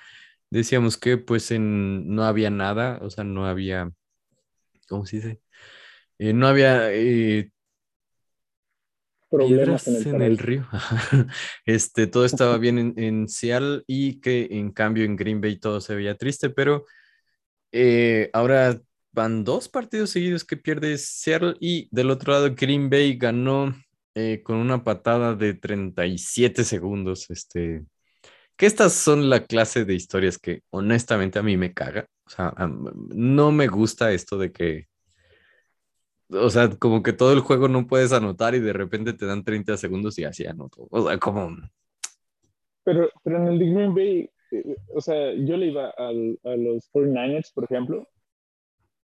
decíamos 0.49 0.97
que 0.97 1.17
pues 1.17 1.51
en, 1.51 2.07
no 2.13 2.23
había 2.25 2.49
nada, 2.49 2.99
o 3.01 3.09
sea, 3.09 3.23
no 3.23 3.45
había, 3.47 3.91
¿cómo 4.87 5.05
se 5.05 5.17
dice? 5.17 5.41
Eh, 6.19 6.33
no 6.33 6.47
había 6.47 6.91
eh, 6.93 7.51
Problemas 9.29 9.87
en 9.87 9.95
el, 9.95 10.07
en 10.07 10.21
el 10.23 10.37
canal. 10.37 10.37
río. 10.37 10.67
Este, 11.65 12.07
todo 12.07 12.25
estaba 12.25 12.57
bien 12.57 12.79
en, 12.79 12.93
en 12.97 13.27
Seattle 13.29 13.83
y 13.85 14.19
que 14.21 14.47
en 14.51 14.71
cambio 14.71 15.03
en 15.05 15.15
Green 15.15 15.39
Bay 15.39 15.59
todo 15.59 15.81
se 15.81 15.95
veía 15.95 16.17
triste, 16.17 16.49
pero 16.49 16.85
eh, 17.71 18.29
ahora 18.33 18.79
van 19.11 19.43
dos 19.43 19.69
partidos 19.69 20.11
seguidos 20.11 20.43
que 20.43 20.57
pierde 20.57 20.97
Seattle 20.97 21.55
y 21.59 21.87
del 21.91 22.11
otro 22.11 22.33
lado 22.33 22.53
Green 22.55 22.89
Bay 22.89 23.17
ganó 23.17 23.73
eh, 24.15 24.41
con 24.43 24.57
una 24.57 24.83
patada 24.83 25.35
de 25.35 25.53
37 25.53 26.63
segundos. 26.63 27.29
Este, 27.29 27.85
que 28.55 28.65
estas 28.65 28.93
son 28.93 29.29
la 29.29 29.45
clase 29.45 29.85
de 29.85 29.93
historias 29.93 30.37
que 30.37 30.61
honestamente 30.71 31.39
a 31.39 31.43
mí 31.43 31.57
me 31.57 31.73
caga. 31.73 32.07
O 32.25 32.29
sea, 32.29 32.53
no 33.15 33.51
me 33.51 33.67
gusta 33.67 34.11
esto 34.11 34.37
de 34.37 34.51
que, 34.51 34.87
o 36.29 36.49
sea, 36.49 36.69
como 36.69 37.01
que 37.01 37.13
todo 37.13 37.33
el 37.33 37.39
juego 37.39 37.67
no 37.67 37.87
puedes 37.87 38.11
anotar 38.11 38.53
y 38.55 38.59
de 38.59 38.73
repente 38.73 39.13
te 39.13 39.25
dan 39.25 39.43
30 39.43 39.77
segundos 39.77 40.19
y 40.19 40.25
así 40.25 40.45
anoto. 40.45 40.87
O 40.91 41.07
sea, 41.07 41.17
como, 41.17 41.55
Pero, 42.83 43.09
pero 43.23 43.37
en 43.37 43.47
el 43.47 43.59
Green 43.59 43.95
Bay, 43.95 44.29
eh, 44.51 44.75
o 44.93 45.01
sea, 45.01 45.33
yo 45.33 45.57
le 45.57 45.67
iba 45.67 45.89
a 45.97 46.11
los 46.11 46.91
49ers, 46.91 47.53
por 47.53 47.63
ejemplo, 47.63 48.07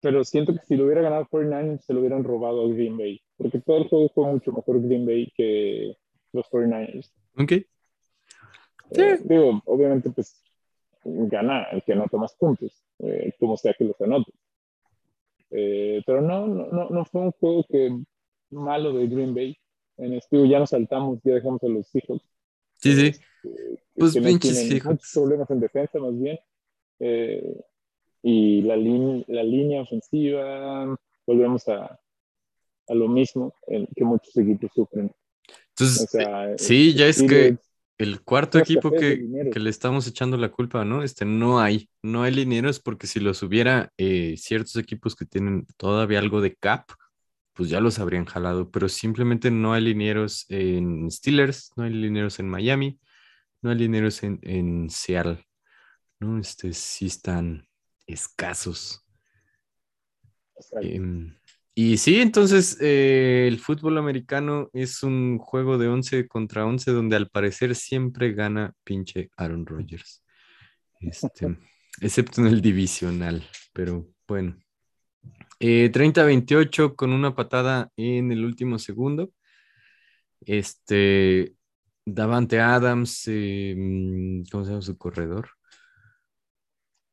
pero 0.00 0.24
siento 0.24 0.54
que 0.54 0.60
si 0.66 0.76
lo 0.76 0.84
hubiera 0.84 1.02
ganado 1.02 1.26
49ers, 1.26 1.80
se 1.80 1.92
lo 1.92 2.00
hubieran 2.00 2.24
robado 2.24 2.64
a 2.64 2.68
Green 2.68 2.96
Bay, 2.96 3.20
porque 3.36 3.60
todo 3.60 3.78
el 3.78 3.88
juego 3.88 4.08
fue 4.14 4.32
mucho 4.32 4.52
mejor 4.52 4.80
Green 4.82 5.06
Bay 5.06 5.32
que 5.36 5.96
los 6.32 6.46
49ers. 6.50 7.10
ok. 7.36 7.52
Eh, 8.92 9.18
digo, 9.22 9.62
obviamente, 9.66 10.10
pues 10.10 10.42
gana 11.04 11.64
el 11.70 11.82
que 11.82 11.92
anota 11.92 12.16
más 12.16 12.34
puntos, 12.34 12.84
eh, 12.98 13.32
como 13.38 13.56
sea 13.56 13.74
que 13.74 13.84
los 13.84 14.00
anote. 14.00 14.32
Eh, 15.50 16.02
pero 16.06 16.20
no, 16.20 16.46
no, 16.46 16.66
no, 16.66 16.88
no 16.90 17.04
fue 17.04 17.22
un 17.22 17.32
juego 17.32 17.64
que 17.68 17.96
malo 18.50 18.92
de 18.92 19.06
Green 19.06 19.34
Bay. 19.34 19.56
En 19.96 20.14
este, 20.14 20.48
ya 20.48 20.58
nos 20.58 20.70
saltamos, 20.70 21.20
ya 21.22 21.34
dejamos 21.34 21.62
a 21.62 21.68
los 21.68 21.86
Seahawks. 21.88 22.24
Sí, 22.78 22.94
sí. 22.94 23.20
Pues 23.94 24.16
no 24.16 24.22
pinches 24.22 24.56
Seahawks. 24.56 24.84
muchos 24.86 25.12
problemas 25.12 25.50
en 25.50 25.60
defensa, 25.60 25.98
más 25.98 26.18
bien. 26.18 26.38
Eh, 27.00 27.60
y 28.22 28.62
la, 28.62 28.76
la 28.76 29.42
línea 29.42 29.82
ofensiva, 29.82 30.96
volvemos 31.26 31.68
a, 31.68 31.98
a 32.88 32.94
lo 32.94 33.08
mismo 33.08 33.54
que 33.66 34.04
muchos 34.04 34.36
equipos 34.36 34.70
sufren. 34.74 35.12
Entonces, 35.70 36.02
O 36.02 36.06
sea, 36.06 36.58
sí, 36.58 36.94
ya 36.94 37.06
es 37.06 37.22
que 37.22 37.56
el 37.98 38.22
cuarto 38.22 38.58
equipo 38.58 38.90
que, 38.90 39.50
que 39.52 39.60
le 39.60 39.70
estamos 39.70 40.06
echando 40.06 40.36
la 40.36 40.50
culpa, 40.50 40.84
¿no? 40.84 41.02
Este, 41.02 41.24
no 41.24 41.60
hay, 41.60 41.88
no 42.02 42.22
hay 42.22 42.32
linieros 42.34 42.80
porque 42.80 43.06
si 43.06 43.20
los 43.20 43.42
hubiera 43.42 43.92
eh, 43.98 44.36
ciertos 44.38 44.76
equipos 44.76 45.14
que 45.14 45.26
tienen 45.26 45.66
todavía 45.76 46.18
algo 46.18 46.40
de 46.40 46.54
cap, 46.54 46.90
pues 47.52 47.68
ya 47.68 47.80
los 47.80 47.98
habrían 47.98 48.24
jalado, 48.24 48.70
pero 48.70 48.88
simplemente 48.88 49.50
no 49.50 49.74
hay 49.74 49.82
linieros 49.82 50.46
en 50.48 51.10
Steelers, 51.10 51.72
no 51.76 51.84
hay 51.84 51.92
linieros 51.92 52.38
en 52.38 52.48
Miami, 52.48 52.98
no 53.60 53.70
hay 53.70 53.76
linieros 53.76 54.22
en, 54.22 54.38
en 54.42 54.88
Seattle, 54.88 55.44
¿no? 56.20 56.38
Este, 56.38 56.72
sí 56.72 57.06
están 57.06 57.66
escasos. 58.12 59.04
Em, 60.80 61.34
y 61.74 61.96
sí, 61.96 62.20
entonces 62.20 62.76
eh, 62.80 63.46
el 63.48 63.58
fútbol 63.58 63.98
americano 63.98 64.68
es 64.72 65.02
un 65.02 65.38
juego 65.38 65.78
de 65.78 65.88
11 65.88 66.28
contra 66.28 66.66
11 66.66 66.90
donde 66.90 67.16
al 67.16 67.30
parecer 67.30 67.74
siempre 67.74 68.32
gana 68.32 68.74
pinche 68.84 69.30
Aaron 69.36 69.64
Rodgers. 69.64 70.22
Este, 71.00 71.56
excepto 72.00 72.40
en 72.40 72.48
el 72.48 72.60
divisional, 72.60 73.42
pero 73.72 74.06
bueno. 74.26 74.56
Eh, 75.58 75.90
30-28 75.92 76.96
con 76.96 77.12
una 77.12 77.34
patada 77.34 77.90
en 77.96 78.32
el 78.32 78.44
último 78.44 78.78
segundo. 78.78 79.32
Este, 80.40 81.54
Davante 82.04 82.60
Adams, 82.60 83.24
eh, 83.26 83.74
mm, 83.76 84.44
¿cómo 84.50 84.64
se 84.64 84.70
llama 84.70 84.82
su 84.82 84.96
corredor? 84.96 85.50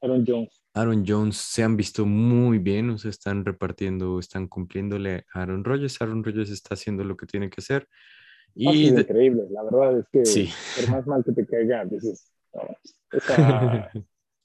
Aaron 0.02 0.24
Jones. 0.26 0.64
Aaron 0.82 1.03
Jones 1.07 1.38
se 1.38 1.63
han 1.63 1.75
visto 1.78 2.05
muy 2.05 2.59
bien, 2.59 2.89
o 2.91 2.97
sea, 2.97 3.09
están 3.09 3.45
repartiendo, 3.45 4.19
están 4.19 4.47
cumpliéndole 4.47 5.25
a 5.34 5.41
Aaron 5.41 5.63
Rodgers. 5.63 6.01
Aaron 6.01 6.23
Rodgers 6.23 6.49
está 6.49 6.75
haciendo 6.75 7.03
lo 7.03 7.17
que 7.17 7.25
tiene 7.25 7.49
que 7.49 7.61
hacer. 7.61 7.88
Ha 8.65 8.71
Y 8.71 8.91
de- 8.91 9.01
increíble, 9.01 9.43
la 9.51 9.63
verdad 9.63 9.99
es 9.99 10.05
que 10.11 10.23
sí, 10.23 10.49
por 10.75 10.89
más 10.89 11.07
mal 11.07 11.23
que 11.23 11.32
te 11.32 11.45
caiga, 11.45 11.86
dices, 11.86 12.32
no, 12.53 12.61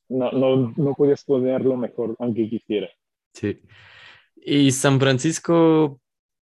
no, 0.08 0.30
no, 0.32 0.74
no 0.76 0.94
podías 0.94 1.24
ponerlo 1.24 1.76
mejor, 1.76 2.16
aunque 2.18 2.48
quisiera. 2.48 2.88
sí. 3.34 3.60
Y 4.44 4.72
San 4.72 4.98
Francisco, 4.98 6.00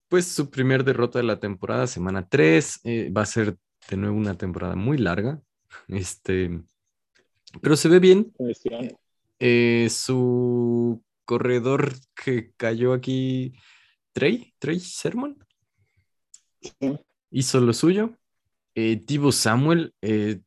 pues 0.07 0.27
su 0.27 0.49
primer 0.51 0.83
derrota 0.83 1.19
de 1.19 1.23
la 1.25 1.39
temporada, 1.39 1.87
semana 1.87 2.27
3, 2.29 2.79
va 2.85 3.21
a 3.21 3.25
ser 3.25 3.57
de 3.89 3.97
nuevo 3.97 4.15
una 4.15 4.35
temporada 4.37 4.75
muy 4.75 4.97
larga. 4.97 5.41
Este, 5.87 6.61
pero 7.61 7.75
se 7.75 7.89
ve 7.89 7.99
bien. 7.99 8.31
Eh, 9.39 9.87
su 9.89 11.03
corredor 11.25 11.93
que 12.15 12.51
cayó 12.57 12.93
aquí, 12.93 13.53
Trey, 14.13 14.53
Trey 14.59 14.79
Sermon, 14.79 15.37
Sí. 16.61 16.97
hizo 17.31 17.61
lo 17.61 17.71
suyo. 17.73 18.17
Eh, 18.75 19.01
Divo 19.05 19.31
Samuel 19.31 19.93
eh, 20.01 20.39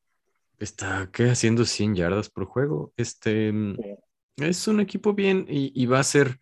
está 0.59 1.09
¿qué? 1.12 1.30
haciendo 1.30 1.64
100 1.64 1.95
yardas 1.95 2.28
por 2.30 2.45
juego. 2.47 2.93
Este 2.97 3.53
mm, 3.53 3.76
Sí. 3.76 4.45
es 4.45 4.66
un 4.68 4.80
equipo 4.80 5.14
bien 5.14 5.47
y, 5.49 5.72
y 5.80 5.86
va 5.86 6.01
a 6.01 6.05
ser 6.05 6.38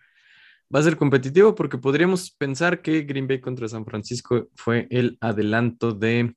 va 0.75 0.81
a 0.81 0.83
ser 0.83 0.97
competitivo 0.97 1.55
porque 1.55 1.79
podríamos 1.79 2.31
pensar 2.31 2.83
que 2.83 3.03
Green 3.03 3.27
Bay 3.27 3.41
contra 3.41 3.69
San 3.69 3.85
Francisco 3.87 4.49
fue 4.55 4.87
el 4.91 5.17
adelanto 5.21 5.93
de 5.93 6.35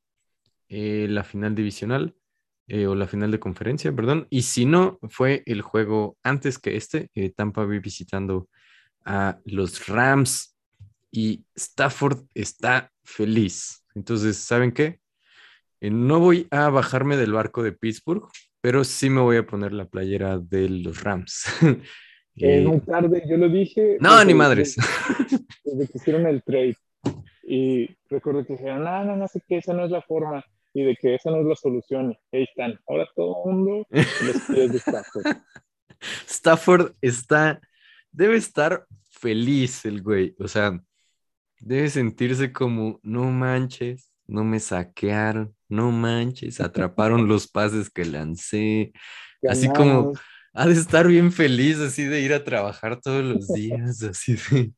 eh, 0.70 1.08
la 1.10 1.24
final 1.24 1.54
divisional 1.54 2.16
eh, 2.68 2.88
o 2.88 2.96
la 2.96 3.08
final 3.08 3.32
de 3.32 3.40
conferencia, 3.40 3.92
perdón. 3.94 4.28
Y 4.30 4.44
si 4.44 4.66
no, 4.66 5.00
fue 5.10 5.44
el 5.46 5.62
juego 5.62 6.18
antes 6.24 6.58
que 6.60 6.76
este, 6.76 7.10
eh, 7.16 7.30
Tampa 7.32 7.66
Bay 7.66 7.80
visitando 7.80 8.48
a 9.06 9.40
los 9.46 9.88
Rams 9.88 10.56
y 11.12 11.44
Stafford 11.56 12.20
está 12.34 12.92
feliz. 13.04 13.84
Entonces, 13.96 14.38
¿saben 14.38 14.72
qué? 14.72 15.00
Eh, 15.82 15.90
no 15.90 16.20
voy 16.20 16.48
a 16.52 16.70
bajarme 16.70 17.18
del 17.18 17.34
barco 17.34 17.64
de 17.64 17.72
Pittsburgh, 17.74 18.30
pero 18.62 18.84
sí 18.84 19.10
me 19.10 19.22
voy 19.22 19.38
a 19.38 19.46
poner 19.46 19.74
la 19.74 19.86
playera 19.86 20.38
de 20.38 20.70
los 20.70 21.04
Rams. 21.04 21.46
Es 22.34 22.62
Eh, 22.62 22.66
muy 22.66 22.80
tarde, 22.80 23.24
yo 23.30 23.36
lo 23.36 23.50
dije. 23.50 23.98
no, 24.00 24.12
desde- 24.14 24.26
ni 24.26 24.34
madres. 24.34 24.78
Desde, 24.78 25.46
desde 25.66 25.88
que 25.92 25.98
hicieron 25.98 26.26
el 26.28 26.42
trade. 26.42 26.78
Y 27.44 27.90
recuerdo 28.10 28.46
que 28.46 28.54
dijeron, 28.54 28.86
no, 28.86 29.04
no, 29.04 29.18
no 29.18 29.28
sé 29.28 29.42
qué, 29.46 29.58
esa 29.58 29.74
no 29.74 29.84
es 29.84 29.92
la 29.92 30.02
forma. 30.02 30.42
Y 30.74 30.84
de 30.84 30.96
que 30.96 31.16
esa 31.16 31.32
no 31.32 31.42
es 31.42 31.46
la 31.46 31.56
solución. 31.56 32.18
Ahí 32.32 32.44
están. 32.44 32.80
Ahora 32.88 33.08
todo 33.16 33.44
el 33.46 33.56
mundo 33.56 33.88
en 33.90 34.28
los 34.28 34.42
pies 34.48 34.72
de 34.72 34.78
Stafford. 34.78 35.26
Stafford 36.28 36.94
está, 37.02 37.60
debe 38.12 38.38
estar 38.38 38.86
feliz 39.10 39.86
el 39.86 40.02
güey, 40.02 40.36
o 40.40 40.48
sea, 40.48 40.82
debe 41.60 41.90
sentirse 41.90 42.52
como, 42.52 43.00
no 43.04 43.26
manches, 43.26 44.12
no 44.26 44.44
me 44.44 44.60
saquearon, 44.60 45.56
no 45.70 45.92
manches, 45.92 46.60
atraparon 46.60 47.28
los 47.28 47.48
pases 47.48 47.90
que 47.90 48.06
lancé, 48.06 48.92
así 49.48 49.70
como, 49.70 50.14
ha 50.54 50.68
de 50.68 50.74
estar 50.74 51.08
bien 51.08 51.32
feliz 51.32 51.78
así 51.80 52.04
de 52.04 52.22
ir 52.22 52.34
a 52.34 52.44
trabajar 52.44 53.00
todos 53.00 53.24
los 53.24 53.48
días, 53.54 54.02
así 54.04 54.36
de, 54.50 54.72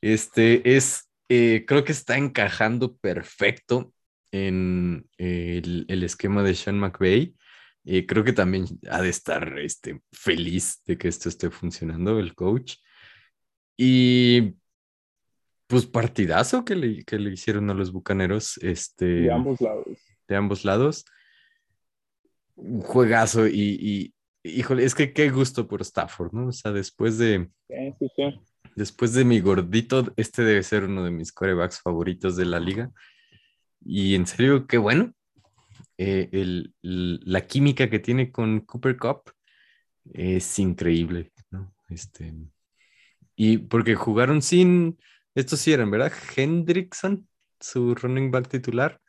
este, 0.00 0.76
es, 0.76 1.10
eh, 1.28 1.64
creo 1.66 1.84
que 1.84 1.92
está 1.92 2.16
encajando 2.16 2.96
perfecto 2.96 3.92
en 4.32 5.08
eh, 5.18 5.60
el, 5.64 5.84
el 5.88 6.02
esquema 6.02 6.42
de 6.42 6.54
Sean 6.54 6.78
McVay. 6.78 7.34
Eh, 7.84 8.04
creo 8.06 8.24
que 8.24 8.32
también 8.32 8.64
ha 8.90 9.00
de 9.00 9.08
estar 9.08 9.58
este, 9.58 10.00
feliz 10.12 10.82
de 10.86 10.98
que 10.98 11.08
esto 11.08 11.28
esté 11.28 11.50
funcionando, 11.50 12.18
el 12.18 12.34
coach. 12.34 12.76
Y 13.76 14.54
pues 15.68 15.86
partidazo 15.86 16.64
que 16.64 16.74
le, 16.76 17.04
que 17.04 17.18
le 17.18 17.32
hicieron 17.32 17.68
a 17.70 17.74
los 17.74 17.92
Bucaneros 17.92 18.56
este, 18.58 19.04
De 19.06 19.32
ambos 19.32 19.60
lados. 19.60 19.86
de 20.28 20.36
ambos 20.36 20.64
lados. 20.64 21.04
Un 22.56 22.80
juegazo 22.80 23.46
y, 23.46 23.52
y, 23.80 24.14
híjole, 24.48 24.84
es 24.84 24.94
que 24.94 25.12
qué 25.12 25.30
gusto 25.30 25.68
por 25.68 25.82
Stafford, 25.82 26.32
¿no? 26.32 26.48
O 26.48 26.52
sea, 26.52 26.72
después 26.72 27.18
de, 27.18 27.50
Sí, 27.68 27.94
sí, 27.98 28.06
sí. 28.16 28.40
después 28.74 29.12
de 29.12 29.24
mi 29.24 29.40
gordito, 29.40 30.12
este 30.16 30.42
debe 30.42 30.62
ser 30.62 30.84
uno 30.84 31.04
de 31.04 31.10
mis 31.10 31.32
corebacks 31.32 31.80
favoritos 31.82 32.36
de 32.36 32.46
la 32.46 32.58
liga. 32.60 32.90
Y 33.86 34.14
en 34.14 34.26
serio, 34.26 34.66
qué 34.66 34.78
bueno. 34.78 35.12
Eh, 35.98 36.28
el, 36.32 36.74
la 36.82 37.46
química 37.46 37.88
que 37.88 37.98
tiene 37.98 38.30
con 38.30 38.60
Cooper 38.60 38.96
Cup 38.98 39.32
es 40.12 40.58
increíble, 40.58 41.32
¿no? 41.50 41.74
Este, 41.88 42.34
y 43.36 43.58
porque 43.58 43.94
jugaron 43.94 44.42
sin, 44.42 44.98
estos 45.34 45.60
sí 45.60 45.72
eran, 45.72 45.90
¿verdad? 45.90 46.12
Hendrickson, 46.36 47.28
su 47.60 47.94
running 47.94 48.30
back 48.30 48.48
titular. 48.48 49.00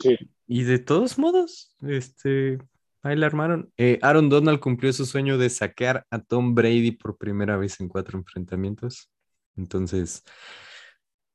Sí. 0.00 0.16
Y 0.46 0.62
de 0.62 0.78
todos 0.78 1.18
modos, 1.18 1.74
este, 1.82 2.58
ahí 3.02 3.16
la 3.16 3.26
armaron. 3.26 3.72
Eh, 3.76 3.98
Aaron 4.02 4.28
Donald 4.28 4.60
cumplió 4.60 4.92
su 4.92 5.06
sueño 5.06 5.38
de 5.38 5.50
saquear 5.50 6.06
a 6.10 6.20
Tom 6.20 6.54
Brady 6.54 6.92
por 6.92 7.18
primera 7.18 7.56
vez 7.56 7.80
en 7.80 7.88
cuatro 7.88 8.18
enfrentamientos. 8.18 9.10
Entonces, 9.56 10.22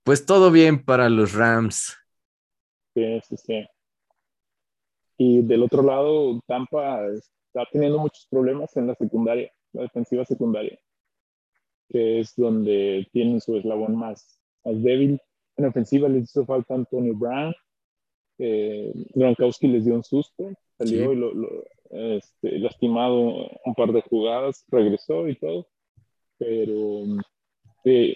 pues 0.03 0.25
todo 0.25 0.51
bien 0.51 0.83
para 0.83 1.09
los 1.09 1.33
Rams. 1.33 1.97
Sí, 2.93 3.21
sí, 3.21 3.37
sí. 3.37 3.65
Y 5.17 5.41
del 5.41 5.63
otro 5.63 5.83
lado, 5.83 6.39
Tampa 6.47 7.07
está 7.07 7.65
teniendo 7.71 7.99
muchos 7.99 8.27
problemas 8.29 8.75
en 8.77 8.87
la 8.87 8.95
secundaria, 8.95 9.51
la 9.73 9.83
defensiva 9.83 10.25
secundaria, 10.25 10.79
que 11.89 12.19
es 12.19 12.35
donde 12.35 13.07
tienen 13.11 13.39
su 13.41 13.57
eslabón 13.57 13.95
más, 13.95 14.39
más 14.63 14.81
débil. 14.81 15.19
En 15.57 15.65
ofensiva 15.65 16.09
les 16.09 16.23
hizo 16.23 16.45
falta 16.45 16.73
Antonio 16.73 17.13
Brown. 17.15 17.53
Eh, 18.39 18.91
Gronkowski 19.13 19.67
les 19.67 19.85
dio 19.85 19.93
un 19.93 20.03
susto, 20.03 20.51
salió 20.77 21.13
y 21.13 21.15
lo, 21.15 21.31
este, 21.91 22.57
lastimado 22.57 23.49
un 23.63 23.75
par 23.75 23.91
de 23.91 24.01
jugadas, 24.01 24.65
regresó 24.69 25.27
y 25.27 25.35
todo. 25.35 25.67
Pero 26.39 27.03
eh, 27.85 28.15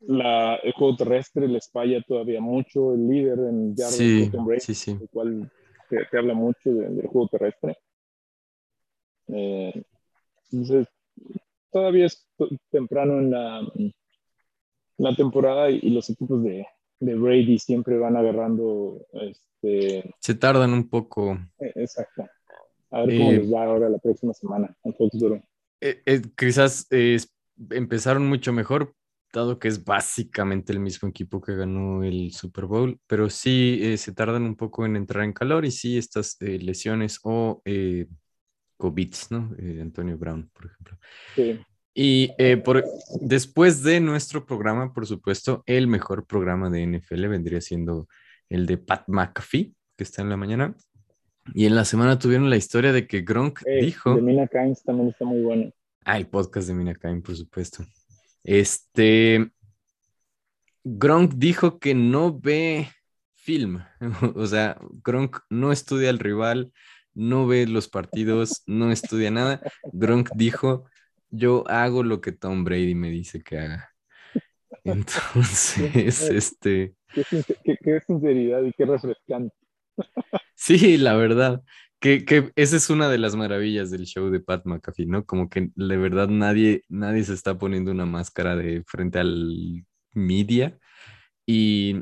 la, 0.00 0.56
el 0.56 0.72
juego 0.72 0.96
terrestre 0.96 1.48
les 1.48 1.70
falla 1.70 2.02
todavía 2.02 2.40
mucho. 2.40 2.94
El 2.94 3.08
líder 3.08 3.38
en 3.38 3.74
yardas, 3.74 3.96
sí, 3.96 4.30
sí, 4.60 4.74
sí. 4.74 4.90
el 5.00 5.08
cual 5.08 5.50
te, 5.88 6.18
habla 6.18 6.34
mucho 6.34 6.72
del 6.72 7.06
juego 7.06 7.28
terrestre. 7.28 7.78
Eh, 9.28 9.82
entonces, 10.52 10.88
todavía 11.70 12.06
es 12.06 12.26
temprano 12.70 13.18
en 13.18 13.30
la, 13.30 13.72
la 14.98 15.16
temporada 15.16 15.70
y, 15.70 15.90
los 15.90 16.08
equipos 16.10 16.42
de, 16.42 16.66
de, 17.00 17.14
Brady 17.14 17.58
siempre 17.58 17.98
van 17.98 18.16
agarrando. 18.16 19.06
Este, 19.12 20.14
Se 20.20 20.34
tardan 20.34 20.72
un 20.72 20.88
poco. 20.88 21.38
Eh, 21.58 21.72
exacto. 21.76 22.26
A 22.90 23.04
ver 23.04 23.18
cómo 23.18 23.32
eh, 23.32 23.36
les 23.38 23.52
va 23.52 23.64
ahora 23.64 23.88
la 23.88 23.98
próxima 23.98 24.32
semana 24.32 24.74
en 24.84 24.94
Foxborough. 24.94 25.42
quizás 26.36 26.86
empezaron 27.70 28.28
mucho 28.28 28.52
mejor, 28.52 28.94
dado 29.32 29.58
que 29.58 29.68
es 29.68 29.84
básicamente 29.84 30.72
el 30.72 30.80
mismo 30.80 31.08
equipo 31.08 31.40
que 31.40 31.56
ganó 31.56 32.02
el 32.02 32.32
Super 32.32 32.66
Bowl, 32.66 32.98
pero 33.06 33.28
sí 33.28 33.96
se 33.96 34.12
tardan 34.12 34.44
un 34.44 34.56
poco 34.56 34.86
en 34.86 34.96
entrar 34.96 35.24
en 35.24 35.32
calor 35.32 35.64
y 35.64 35.70
sí 35.70 35.98
estas 35.98 36.36
lesiones 36.40 37.20
o 37.22 37.62
COVID, 38.76 39.14
¿no? 39.30 39.54
Eh, 39.58 39.78
Antonio 39.80 40.18
Brown, 40.18 40.50
por 40.52 40.66
ejemplo. 40.66 40.98
Sí. 41.34 41.58
Y 41.94 42.30
eh, 42.38 42.58
por, 42.58 42.84
después 43.20 43.82
de 43.82 44.00
nuestro 44.00 44.44
programa, 44.44 44.92
por 44.92 45.06
supuesto, 45.06 45.62
el 45.66 45.86
mejor 45.86 46.26
programa 46.26 46.68
de 46.68 46.86
NFL 46.86 47.26
vendría 47.28 47.60
siendo 47.60 48.06
el 48.50 48.66
de 48.66 48.76
Pat 48.76 49.04
McAfee, 49.08 49.74
que 49.96 50.04
está 50.04 50.22
en 50.22 50.28
la 50.28 50.36
mañana. 50.36 50.74
Y 51.54 51.64
en 51.66 51.74
la 51.74 51.84
semana 51.84 52.18
tuvieron 52.18 52.50
la 52.50 52.56
historia 52.56 52.92
de 52.92 53.06
que 53.06 53.22
Gronk 53.22 53.62
eh, 53.64 53.84
dijo. 53.84 54.14
De 54.14 54.20
Mina 54.20 54.46
Kynes 54.46 54.82
también 54.82 55.08
está 55.08 55.24
muy 55.24 55.40
bueno. 55.40 55.72
Ah, 56.04 56.18
el 56.18 56.26
podcast 56.26 56.68
de 56.68 56.74
Mina 56.74 56.94
Kynes, 56.94 57.22
por 57.22 57.36
supuesto. 57.36 57.84
Este. 58.46 59.50
Gronk 60.84 61.32
dijo 61.34 61.80
que 61.80 61.94
no 61.94 62.38
ve 62.38 62.88
film. 63.34 63.82
o 64.36 64.46
sea, 64.46 64.78
Gronk 65.02 65.38
no 65.50 65.72
estudia 65.72 66.10
al 66.10 66.20
rival, 66.20 66.72
no 67.12 67.46
ve 67.46 67.66
los 67.66 67.88
partidos, 67.88 68.62
no 68.66 68.92
estudia 68.92 69.32
nada. 69.32 69.60
Gronk 69.92 70.30
dijo, 70.36 70.84
yo 71.30 71.64
hago 71.66 72.04
lo 72.04 72.20
que 72.20 72.30
Tom 72.30 72.62
Brady 72.62 72.94
me 72.94 73.10
dice 73.10 73.42
que 73.42 73.58
haga. 73.58 73.90
Entonces, 74.84 76.30
este... 76.30 76.94
Qué, 77.12 78.00
sinceridad 78.06 78.62
y 78.62 78.72
qué 78.72 78.84
refrescante. 78.84 79.54
Sí, 80.54 80.98
la 80.98 81.16
verdad. 81.16 81.62
Que, 82.06 82.24
que, 82.24 82.52
esa 82.54 82.76
es 82.76 82.88
una 82.88 83.08
de 83.08 83.18
las 83.18 83.34
maravillas 83.34 83.90
del 83.90 84.06
show 84.06 84.30
de 84.30 84.38
Pat 84.38 84.64
McAfee, 84.64 85.06
¿no? 85.06 85.26
Como 85.26 85.48
que 85.48 85.70
de 85.74 85.96
verdad 85.96 86.28
nadie, 86.28 86.84
nadie 86.88 87.24
se 87.24 87.34
está 87.34 87.58
poniendo 87.58 87.90
una 87.90 88.06
máscara 88.06 88.54
de 88.54 88.84
frente 88.86 89.18
al 89.18 89.84
media 90.12 90.78
y 91.44 91.96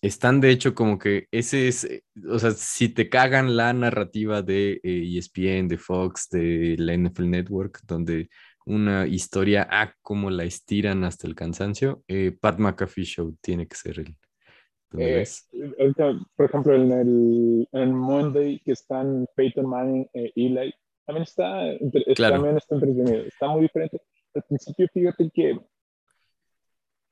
están 0.00 0.40
de 0.40 0.50
hecho 0.50 0.76
como 0.76 0.96
que 1.00 1.26
ese 1.32 1.66
es, 1.66 1.82
eh, 1.82 2.04
o 2.30 2.38
sea, 2.38 2.52
si 2.52 2.88
te 2.88 3.08
cagan 3.08 3.56
la 3.56 3.72
narrativa 3.72 4.42
de 4.42 4.80
ESPN, 4.84 5.42
eh, 5.42 5.58
e 5.58 5.62
de 5.64 5.78
Fox, 5.78 6.28
de 6.30 6.76
la 6.78 6.94
NFL 6.94 7.28
Network, 7.28 7.80
donde 7.84 8.28
una 8.64 9.08
historia 9.08 9.66
A 9.68 9.92
como 10.02 10.30
la 10.30 10.44
estiran 10.44 11.02
hasta 11.02 11.26
el 11.26 11.34
cansancio, 11.34 12.04
eh, 12.06 12.30
Pat 12.40 12.60
McAfee 12.60 13.04
Show 13.04 13.36
tiene 13.40 13.66
que 13.66 13.76
ser 13.76 13.98
el. 13.98 14.16
Por 14.90 16.46
ejemplo, 16.46 16.74
en 16.74 16.92
el 16.92 17.68
en 17.72 17.94
Monday 17.94 18.58
que 18.60 18.72
están 18.72 19.26
Peyton 19.36 19.66
Manning 19.66 20.08
e 20.12 20.32
Eli, 20.34 20.74
también 21.04 21.22
está, 21.22 21.62
también 22.16 22.56
está 22.56 22.74
entretenido, 22.74 23.22
está 23.24 23.48
muy 23.48 23.62
diferente. 23.62 24.00
Al 24.34 24.42
principio, 24.42 24.88
fíjate 24.92 25.30
que 25.32 25.58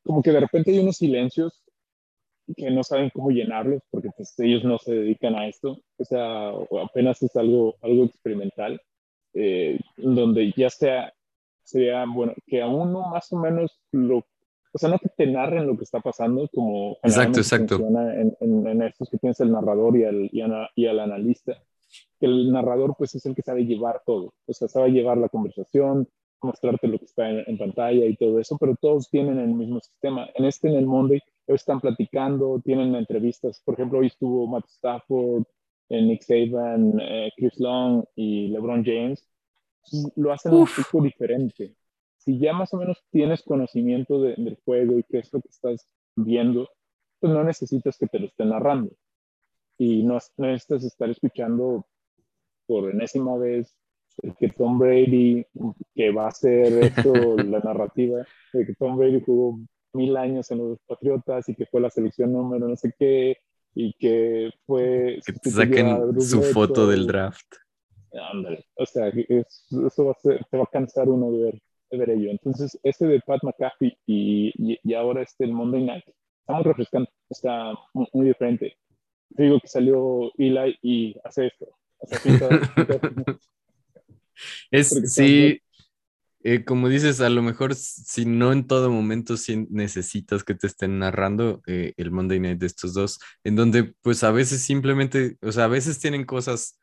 como 0.04 0.22
que 0.22 0.30
de 0.30 0.40
repente 0.40 0.70
hay 0.70 0.78
unos 0.78 0.96
silencios 0.96 1.64
que 2.56 2.70
no 2.70 2.84
saben 2.84 3.10
cómo 3.10 3.30
llenarlos 3.30 3.82
porque 3.90 4.10
pues, 4.16 4.38
ellos 4.38 4.62
no 4.64 4.78
se 4.78 4.94
dedican 4.94 5.34
a 5.34 5.48
esto, 5.48 5.78
o 5.98 6.04
sea, 6.04 6.50
apenas 6.82 7.20
es 7.22 7.34
algo, 7.34 7.74
algo 7.82 8.04
experimental, 8.04 8.80
eh, 9.34 9.80
donde 9.96 10.52
ya 10.56 10.70
sea, 10.70 11.12
sería, 11.64 12.04
bueno, 12.06 12.34
que 12.46 12.62
a 12.62 12.68
uno 12.68 13.08
más 13.10 13.32
o 13.32 13.36
menos 13.36 13.80
lo, 13.90 14.24
o 14.76 14.78
sea, 14.78 14.90
no 14.90 14.98
que 14.98 15.08
te 15.08 15.26
narren 15.26 15.66
lo 15.66 15.74
que 15.74 15.84
está 15.84 16.00
pasando, 16.00 16.46
como 16.54 16.98
exacto, 17.02 17.38
exacto. 17.38 17.76
En, 17.76 18.36
en, 18.40 18.66
en, 18.66 18.82
estos 18.82 19.08
que 19.08 19.16
piensa 19.16 19.42
el 19.42 19.52
narrador 19.52 19.96
y 19.96 20.04
al, 20.04 20.28
y, 20.30 20.42
y 20.74 20.86
al 20.86 21.00
analista, 21.00 21.56
que 22.20 22.26
el 22.26 22.52
narrador 22.52 22.94
pues 22.98 23.14
es 23.14 23.24
el 23.24 23.34
que 23.34 23.40
sabe 23.40 23.64
llevar 23.64 24.02
todo, 24.04 24.34
o 24.46 24.52
sea, 24.52 24.68
sabe 24.68 24.90
llevar 24.90 25.16
la 25.16 25.30
conversación, 25.30 26.06
mostrarte 26.42 26.88
lo 26.88 26.98
que 26.98 27.06
está 27.06 27.30
en, 27.30 27.42
en, 27.46 27.56
pantalla 27.56 28.04
y 28.04 28.16
todo 28.16 28.38
eso, 28.38 28.58
pero 28.60 28.76
todos 28.78 29.08
tienen 29.08 29.38
el 29.38 29.54
mismo 29.54 29.80
sistema. 29.80 30.28
En 30.34 30.44
este, 30.44 30.68
en 30.68 30.74
el 30.74 30.84
Monday, 30.84 31.22
ellos 31.46 31.62
están 31.62 31.80
platicando, 31.80 32.60
tienen 32.62 32.94
entrevistas. 32.94 33.62
Por 33.64 33.72
ejemplo, 33.74 34.00
hoy 34.00 34.08
estuvo 34.08 34.46
Matt 34.46 34.66
Stafford, 34.66 35.44
eh, 35.88 36.02
Nick 36.02 36.20
Saban, 36.20 37.00
eh, 37.00 37.30
Chris 37.34 37.58
Long 37.58 38.04
y 38.14 38.48
LeBron 38.48 38.84
James. 38.84 39.26
Lo 40.16 40.34
hacen 40.34 40.52
un 40.52 40.66
poco 40.66 41.02
diferente. 41.02 41.74
Si 42.26 42.40
ya 42.40 42.52
más 42.52 42.74
o 42.74 42.78
menos 42.78 43.04
tienes 43.12 43.44
conocimiento 43.44 44.20
del 44.20 44.58
juego 44.64 44.98
y 44.98 45.04
qué 45.04 45.20
es 45.20 45.32
lo 45.32 45.40
que 45.40 45.48
estás 45.48 45.86
viendo, 46.16 46.68
pues 47.20 47.32
no 47.32 47.44
necesitas 47.44 47.96
que 47.96 48.08
te 48.08 48.18
lo 48.18 48.26
estén 48.26 48.48
narrando. 48.48 48.90
Y 49.78 50.02
no, 50.02 50.18
necesitas 50.36 50.82
estar 50.82 51.08
escuchando 51.08 51.86
por 52.66 52.90
enésima 52.90 53.36
vez 53.38 53.72
que 54.40 54.48
Tom 54.48 54.76
Brady, 54.76 55.46
que 55.94 56.10
va 56.10 56.26
a 56.26 56.32
ser 56.32 56.72
esto, 56.82 57.12
la 57.36 57.60
narrativa, 57.60 58.26
de 58.52 58.66
que 58.66 58.74
Tom 58.74 58.96
Brady 58.96 59.22
jugó 59.24 59.60
mil 59.92 60.16
años 60.16 60.50
en 60.50 60.58
los 60.58 60.78
Patriotas 60.84 61.48
y 61.48 61.54
que 61.54 61.66
fue 61.66 61.80
la 61.80 61.90
selección 61.90 62.32
número 62.32 62.66
no 62.66 62.76
sé 62.76 62.92
qué 62.98 63.36
y 63.72 63.92
que 63.92 64.50
fue... 64.66 65.20
Que 65.24 65.32
te 65.34 65.50
saquen 65.50 66.20
su 66.20 66.42
foto 66.42 66.88
del 66.88 67.06
draft. 67.06 67.54
Ándale, 68.32 68.66
o 68.74 68.84
sea, 68.84 69.08
eso 69.08 70.04
va 70.06 70.10
a 70.10 70.14
ser, 70.14 70.44
te 70.50 70.56
va 70.56 70.64
a 70.64 70.70
cansar 70.72 71.08
uno 71.08 71.30
de 71.30 71.44
ver, 71.44 71.62
de 71.90 71.98
ver 71.98 72.10
ello. 72.10 72.30
Entonces, 72.30 72.78
este 72.82 73.06
de 73.06 73.20
Pat 73.20 73.42
McAfee 73.42 73.98
y, 74.06 74.78
y, 74.82 74.94
ahora 74.94 75.22
este 75.22 75.44
el 75.44 75.52
Monday 75.52 75.84
Night, 75.84 76.04
está 76.40 76.52
muy 76.54 76.64
refrescante, 76.64 77.12
está 77.30 77.72
muy, 77.92 78.26
diferente. 78.26 78.76
Digo 79.30 79.60
que 79.60 79.68
salió 79.68 80.32
Eli 80.38 80.78
y 80.82 81.16
hace 81.24 81.48
esto. 81.48 81.66
es, 84.70 85.12
sí, 85.12 85.60
eh, 86.48 86.64
como 86.64 86.88
dices, 86.88 87.20
a 87.20 87.28
lo 87.28 87.42
mejor 87.42 87.74
si 87.74 88.24
no 88.24 88.52
en 88.52 88.68
todo 88.68 88.88
momento 88.88 89.36
si 89.36 89.66
necesitas 89.68 90.44
que 90.44 90.54
te 90.54 90.68
estén 90.68 91.00
narrando 91.00 91.60
eh, 91.66 91.92
el 91.96 92.12
Monday 92.12 92.38
Night 92.38 92.60
de 92.60 92.66
estos 92.66 92.94
dos, 92.94 93.18
en 93.42 93.56
donde 93.56 93.94
pues 94.00 94.22
a 94.22 94.30
veces 94.30 94.62
simplemente, 94.62 95.38
o 95.42 95.50
sea, 95.50 95.64
a 95.64 95.66
veces 95.66 95.98
tienen 95.98 96.24
cosas, 96.24 96.78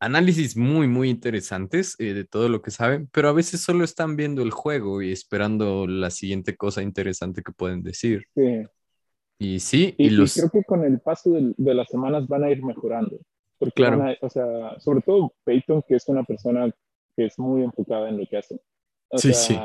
análisis 0.00 0.56
muy, 0.56 0.88
muy 0.88 1.10
interesantes 1.10 1.94
eh, 1.98 2.14
de 2.14 2.24
todo 2.24 2.48
lo 2.48 2.62
que 2.62 2.70
saben, 2.70 3.08
pero 3.12 3.28
a 3.28 3.32
veces 3.32 3.60
solo 3.60 3.84
están 3.84 4.16
viendo 4.16 4.42
el 4.42 4.50
juego 4.50 5.02
y 5.02 5.12
esperando 5.12 5.86
la 5.86 6.10
siguiente 6.10 6.56
cosa 6.56 6.82
interesante 6.82 7.42
que 7.42 7.52
pueden 7.52 7.82
decir. 7.82 8.24
Sí. 8.34 8.64
Y 9.38 9.60
sí, 9.60 9.94
y, 9.96 10.10
los... 10.10 10.34
creo 10.34 10.50
que 10.50 10.64
con 10.64 10.84
el 10.84 11.00
paso 11.00 11.30
de, 11.30 11.74
las 11.74 11.88
semanas 11.88 12.26
van 12.26 12.44
a 12.44 12.50
ir 12.50 12.62
mejorando. 12.62 13.18
Porque 13.58 13.74
claro. 13.74 14.04
o 14.20 14.30
sea, 14.30 14.78
sobre 14.80 15.02
todo 15.02 15.34
Peyton, 15.44 15.82
que 15.86 15.96
es 15.96 16.08
una 16.08 16.24
persona 16.24 16.70
que 17.16 17.26
es 17.26 17.38
muy 17.38 17.62
enfocada 17.62 18.08
en 18.08 18.18
lo 18.18 18.26
que 18.26 18.38
hace 18.38 18.60
sí, 19.18 19.34
sí. 19.34 19.58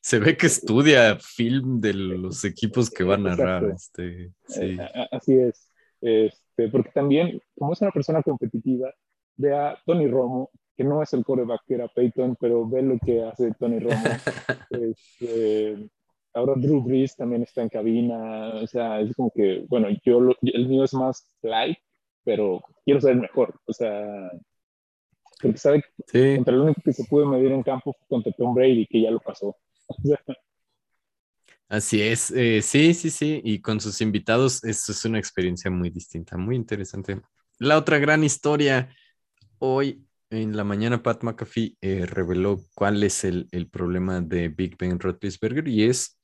Se 0.00 0.18
ve 0.18 0.36
que 0.36 0.46
estudia 0.46 1.16
film 1.18 1.80
de 1.80 1.94
los 1.94 2.44
equipos 2.44 2.90
que 2.90 3.04
van 3.04 3.26
a 3.26 3.30
narrar. 3.30 3.64
Este, 3.74 4.32
sí. 4.46 4.76
Así 5.10 5.34
es. 5.34 5.70
Este, 6.00 6.68
porque 6.68 6.90
también, 6.90 7.40
como 7.56 7.72
es 7.72 7.80
una 7.80 7.90
persona 7.90 8.22
competitiva, 8.22 8.92
ve 9.36 9.54
a 9.54 9.78
Tony 9.84 10.06
Romo, 10.06 10.50
que 10.76 10.84
no 10.84 11.02
es 11.02 11.12
el 11.12 11.24
coreback 11.24 11.62
que 11.66 11.74
era 11.74 11.88
Peyton, 11.88 12.36
pero 12.40 12.68
ve 12.68 12.82
lo 12.82 12.98
que 12.98 13.22
hace 13.22 13.52
Tony 13.58 13.78
Romo. 13.78 13.94
Este, 14.70 15.88
ahora 16.34 16.54
Drew 16.56 16.82
Brees 16.82 17.16
también 17.16 17.42
está 17.42 17.62
en 17.62 17.68
cabina, 17.68 18.54
o 18.54 18.66
sea, 18.66 19.00
es 19.00 19.14
como 19.14 19.30
que, 19.30 19.64
bueno, 19.68 19.88
yo, 20.04 20.18
el 20.42 20.68
mío 20.68 20.84
es 20.84 20.92
más 20.94 21.30
light, 21.42 21.78
pero 22.24 22.62
quiero 22.84 23.00
ser 23.00 23.12
el 23.12 23.20
mejor, 23.20 23.54
o 23.66 23.72
sea, 23.72 24.30
porque 25.40 25.58
sabe 25.58 25.82
que 26.10 26.36
contra 26.36 26.54
el 26.54 26.60
único 26.60 26.80
que 26.82 26.92
se 26.92 27.04
pudo 27.04 27.26
medir 27.26 27.52
en 27.52 27.62
campo 27.62 27.92
fue 27.92 28.06
contra 28.08 28.32
Tom 28.32 28.54
Brady, 28.54 28.86
que 28.86 29.02
ya 29.02 29.10
lo 29.10 29.20
pasó. 29.20 29.56
Así 31.68 32.02
es, 32.02 32.30
eh, 32.30 32.60
sí, 32.62 32.94
sí, 32.94 33.10
sí, 33.10 33.40
y 33.42 33.60
con 33.60 33.80
sus 33.80 34.00
invitados, 34.00 34.62
eso 34.64 34.92
es 34.92 35.04
una 35.04 35.18
experiencia 35.18 35.70
muy 35.70 35.90
distinta, 35.90 36.36
muy 36.36 36.56
interesante. 36.56 37.20
La 37.58 37.78
otra 37.78 37.98
gran 37.98 38.22
historia, 38.22 38.94
hoy 39.72 40.04
en 40.30 40.56
la 40.56 40.64
mañana 40.64 41.02
Pat 41.02 41.22
McAfee 41.22 41.76
eh, 41.80 42.06
reveló 42.06 42.60
cuál 42.74 43.02
es 43.02 43.24
el, 43.24 43.48
el, 43.52 43.68
problema 43.68 44.20
de 44.20 44.48
Big 44.48 44.76
Ben 44.76 44.98
Roethlisberger 44.98 45.68
y 45.68 45.84
es 45.84 46.18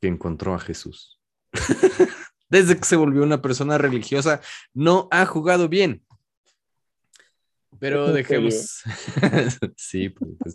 que 0.00 0.08
encontró 0.08 0.54
a 0.54 0.60
Jesús. 0.60 1.20
Desde 2.48 2.76
que 2.76 2.84
se 2.84 2.96
volvió 2.96 3.22
una 3.22 3.40
persona 3.40 3.78
religiosa, 3.78 4.40
no 4.74 5.08
ha 5.10 5.24
jugado 5.24 5.68
bien. 5.68 6.02
Pero 7.80 8.12
dejemos. 8.12 8.82
sí, 9.76 10.10
pues. 10.10 10.54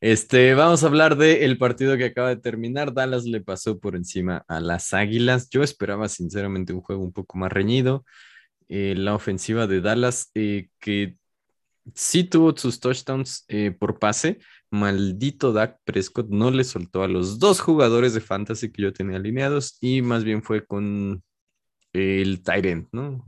Este, 0.00 0.54
vamos 0.54 0.82
a 0.82 0.86
hablar 0.86 1.16
del 1.16 1.58
partido 1.58 1.96
que 1.96 2.06
acaba 2.06 2.30
de 2.30 2.40
terminar. 2.40 2.92
Dallas 2.92 3.24
le 3.24 3.40
pasó 3.40 3.78
por 3.78 3.94
encima 3.94 4.44
a 4.48 4.60
las 4.60 4.92
Águilas. 4.94 5.48
Yo 5.50 5.62
esperaba, 5.62 6.08
sinceramente, 6.08 6.72
un 6.72 6.80
juego 6.80 7.02
un 7.02 7.12
poco 7.12 7.38
más 7.38 7.52
reñido. 7.52 8.04
Eh, 8.68 8.94
la 8.96 9.14
ofensiva 9.14 9.66
de 9.66 9.80
Dallas, 9.80 10.30
eh, 10.34 10.68
que 10.80 11.16
sí 11.94 12.24
tuvo 12.24 12.56
sus 12.56 12.80
touchdowns 12.80 13.44
eh, 13.48 13.70
por 13.70 13.98
pase. 13.98 14.38
Maldito 14.70 15.52
Dak 15.52 15.78
Prescott 15.84 16.28
no 16.30 16.50
le 16.50 16.64
soltó 16.64 17.02
a 17.02 17.08
los 17.08 17.38
dos 17.38 17.60
jugadores 17.60 18.14
de 18.14 18.20
fantasy 18.20 18.72
que 18.72 18.82
yo 18.82 18.92
tenía 18.92 19.16
alineados 19.16 19.78
y 19.80 20.02
más 20.02 20.24
bien 20.24 20.42
fue 20.42 20.66
con 20.66 21.22
el 21.92 22.42
Tyrant, 22.42 22.88
¿no? 22.92 23.24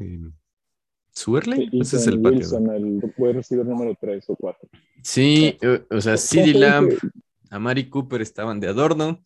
Suerle, 1.12 1.68
ese 1.72 1.96
es 1.96 2.06
el 2.08 2.18
Wilson, 2.18 2.70
el 2.70 3.34
recibir 3.34 3.64
número 3.64 3.96
3 3.98 4.24
o 4.28 4.36
4. 4.36 4.68
Sí, 5.02 5.56
eh, 5.60 5.86
o 5.88 6.00
sea, 6.00 6.16
CD 6.16 6.52
Lamb, 6.52 6.90
Amari 7.50 7.88
Cooper 7.88 8.20
estaban 8.20 8.60
de 8.60 8.68
adorno 8.68 9.24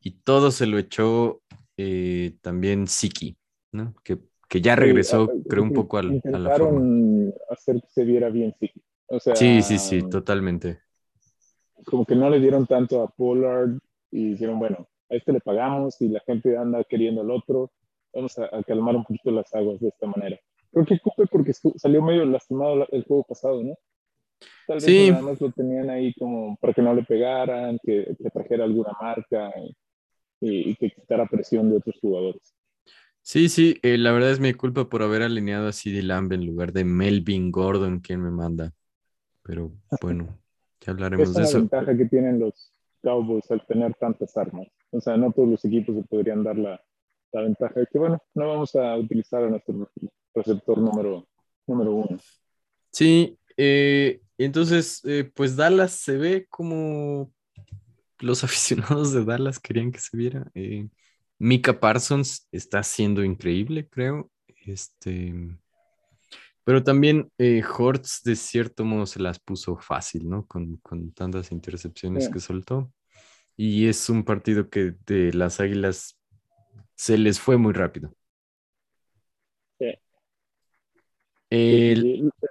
y 0.00 0.10
todo 0.10 0.50
se 0.50 0.66
lo 0.66 0.78
echó 0.78 1.42
eh, 1.76 2.36
también 2.42 2.86
Siki, 2.86 3.36
¿no? 3.70 3.94
Que, 4.02 4.18
que 4.52 4.60
ya 4.60 4.76
regresó, 4.76 5.32
creo, 5.48 5.62
un 5.62 5.72
poco 5.72 5.96
al, 5.96 6.20
a 6.30 6.38
la 6.38 6.58
forma. 6.58 7.32
hacer 7.48 7.80
que 7.80 7.88
se 7.88 8.04
viera 8.04 8.28
bien 8.28 8.54
Siki. 8.60 8.82
O 9.06 9.18
sea, 9.18 9.34
sí, 9.34 9.62
sí, 9.62 9.78
sí, 9.78 10.02
totalmente. 10.10 10.78
Como 11.86 12.04
que 12.04 12.14
no 12.14 12.28
le 12.28 12.38
dieron 12.38 12.66
tanto 12.66 13.00
a 13.00 13.08
Pollard 13.08 13.78
y 14.10 14.32
dijeron, 14.32 14.58
bueno, 14.58 14.86
a 15.08 15.14
este 15.14 15.32
le 15.32 15.40
pagamos 15.40 15.98
y 16.02 16.08
la 16.10 16.20
gente 16.20 16.54
anda 16.58 16.84
queriendo 16.84 17.22
al 17.22 17.30
otro, 17.30 17.72
vamos 18.12 18.38
a 18.38 18.62
calmar 18.64 18.94
un 18.94 19.04
poquito 19.04 19.30
las 19.30 19.54
aguas 19.54 19.80
de 19.80 19.88
esta 19.88 20.06
manera. 20.06 20.38
Creo 20.70 20.84
que 20.84 20.98
Cooper 20.98 21.28
porque 21.28 21.54
salió 21.54 22.02
medio 22.02 22.26
lastimado 22.26 22.86
el 22.90 23.04
juego 23.04 23.24
pasado, 23.24 23.62
¿no? 23.62 23.74
Tal 24.66 24.76
vez 24.76 24.84
sí. 24.84 25.10
nada 25.12 25.22
más 25.22 25.40
lo 25.40 25.50
tenían 25.50 25.88
ahí 25.88 26.12
como 26.12 26.58
para 26.58 26.74
que 26.74 26.82
no 26.82 26.92
le 26.92 27.04
pegaran, 27.04 27.78
que, 27.82 28.14
que 28.22 28.28
trajera 28.28 28.64
alguna 28.64 28.92
marca 29.00 29.50
y, 30.42 30.74
que 30.74 30.90
quitara 30.90 31.24
presión 31.24 31.70
de 31.70 31.78
otros 31.78 31.96
jugadores. 32.02 32.54
Sí, 33.22 33.48
sí, 33.48 33.78
eh, 33.82 33.98
la 33.98 34.12
verdad 34.12 34.32
es 34.32 34.40
mi 34.40 34.52
culpa 34.52 34.88
por 34.88 35.02
haber 35.02 35.22
alineado 35.22 35.68
a 35.68 35.72
CD 35.72 36.02
Lamb 36.02 36.32
en 36.32 36.44
lugar 36.44 36.72
de 36.72 36.84
Melvin 36.84 37.50
Gordon, 37.52 38.00
quien 38.00 38.20
me 38.20 38.30
manda. 38.30 38.72
Pero 39.44 39.72
bueno, 40.00 40.38
ya 40.80 40.92
hablaremos 40.92 41.34
de 41.34 41.42
eso. 41.42 41.48
Es 41.48 41.54
la 41.54 41.60
ventaja 41.60 41.96
que 41.96 42.04
tienen 42.06 42.40
los 42.40 42.72
Cowboys 43.02 43.50
al 43.50 43.64
tener 43.66 43.94
tantas 43.94 44.36
armas. 44.36 44.66
O 44.90 45.00
sea, 45.00 45.16
no 45.16 45.32
todos 45.32 45.48
los 45.48 45.64
equipos 45.64 45.96
se 45.96 46.02
podrían 46.02 46.42
dar 46.42 46.58
la, 46.58 46.80
la 47.32 47.42
ventaja 47.42 47.80
de 47.80 47.86
que, 47.86 47.98
bueno, 47.98 48.22
no 48.34 48.48
vamos 48.48 48.74
a 48.74 48.96
utilizar 48.96 49.42
a 49.44 49.50
nuestro 49.50 49.88
receptor 50.34 50.78
número, 50.78 51.26
número 51.66 51.94
uno. 51.94 52.18
Sí, 52.90 53.38
eh, 53.56 54.20
entonces, 54.38 55.00
eh, 55.04 55.30
pues 55.34 55.56
Dallas 55.56 55.92
se 55.92 56.16
ve 56.16 56.46
como 56.48 57.32
los 58.20 58.44
aficionados 58.44 59.12
de 59.12 59.24
Dallas 59.24 59.58
querían 59.58 59.92
que 59.92 60.00
se 60.00 60.16
viera. 60.16 60.50
Eh, 60.54 60.88
Mika 61.42 61.80
Parsons 61.80 62.46
está 62.52 62.84
siendo 62.84 63.24
increíble, 63.24 63.88
creo. 63.88 64.30
Este, 64.64 65.34
pero 66.62 66.84
también 66.84 67.32
eh, 67.36 67.64
Hortz 67.64 68.22
de 68.22 68.36
cierto 68.36 68.84
modo 68.84 69.06
se 69.06 69.18
las 69.18 69.40
puso 69.40 69.76
fácil, 69.76 70.30
¿no? 70.30 70.46
Con, 70.46 70.76
con 70.76 71.10
tantas 71.10 71.50
intercepciones 71.50 72.28
que 72.28 72.38
soltó. 72.38 72.92
Y 73.56 73.88
es 73.88 74.08
un 74.08 74.22
partido 74.22 74.70
que 74.70 74.94
de 75.04 75.32
las 75.32 75.58
Águilas 75.58 76.16
se 76.94 77.18
les 77.18 77.40
fue 77.40 77.56
muy 77.56 77.72
rápido. 77.72 78.14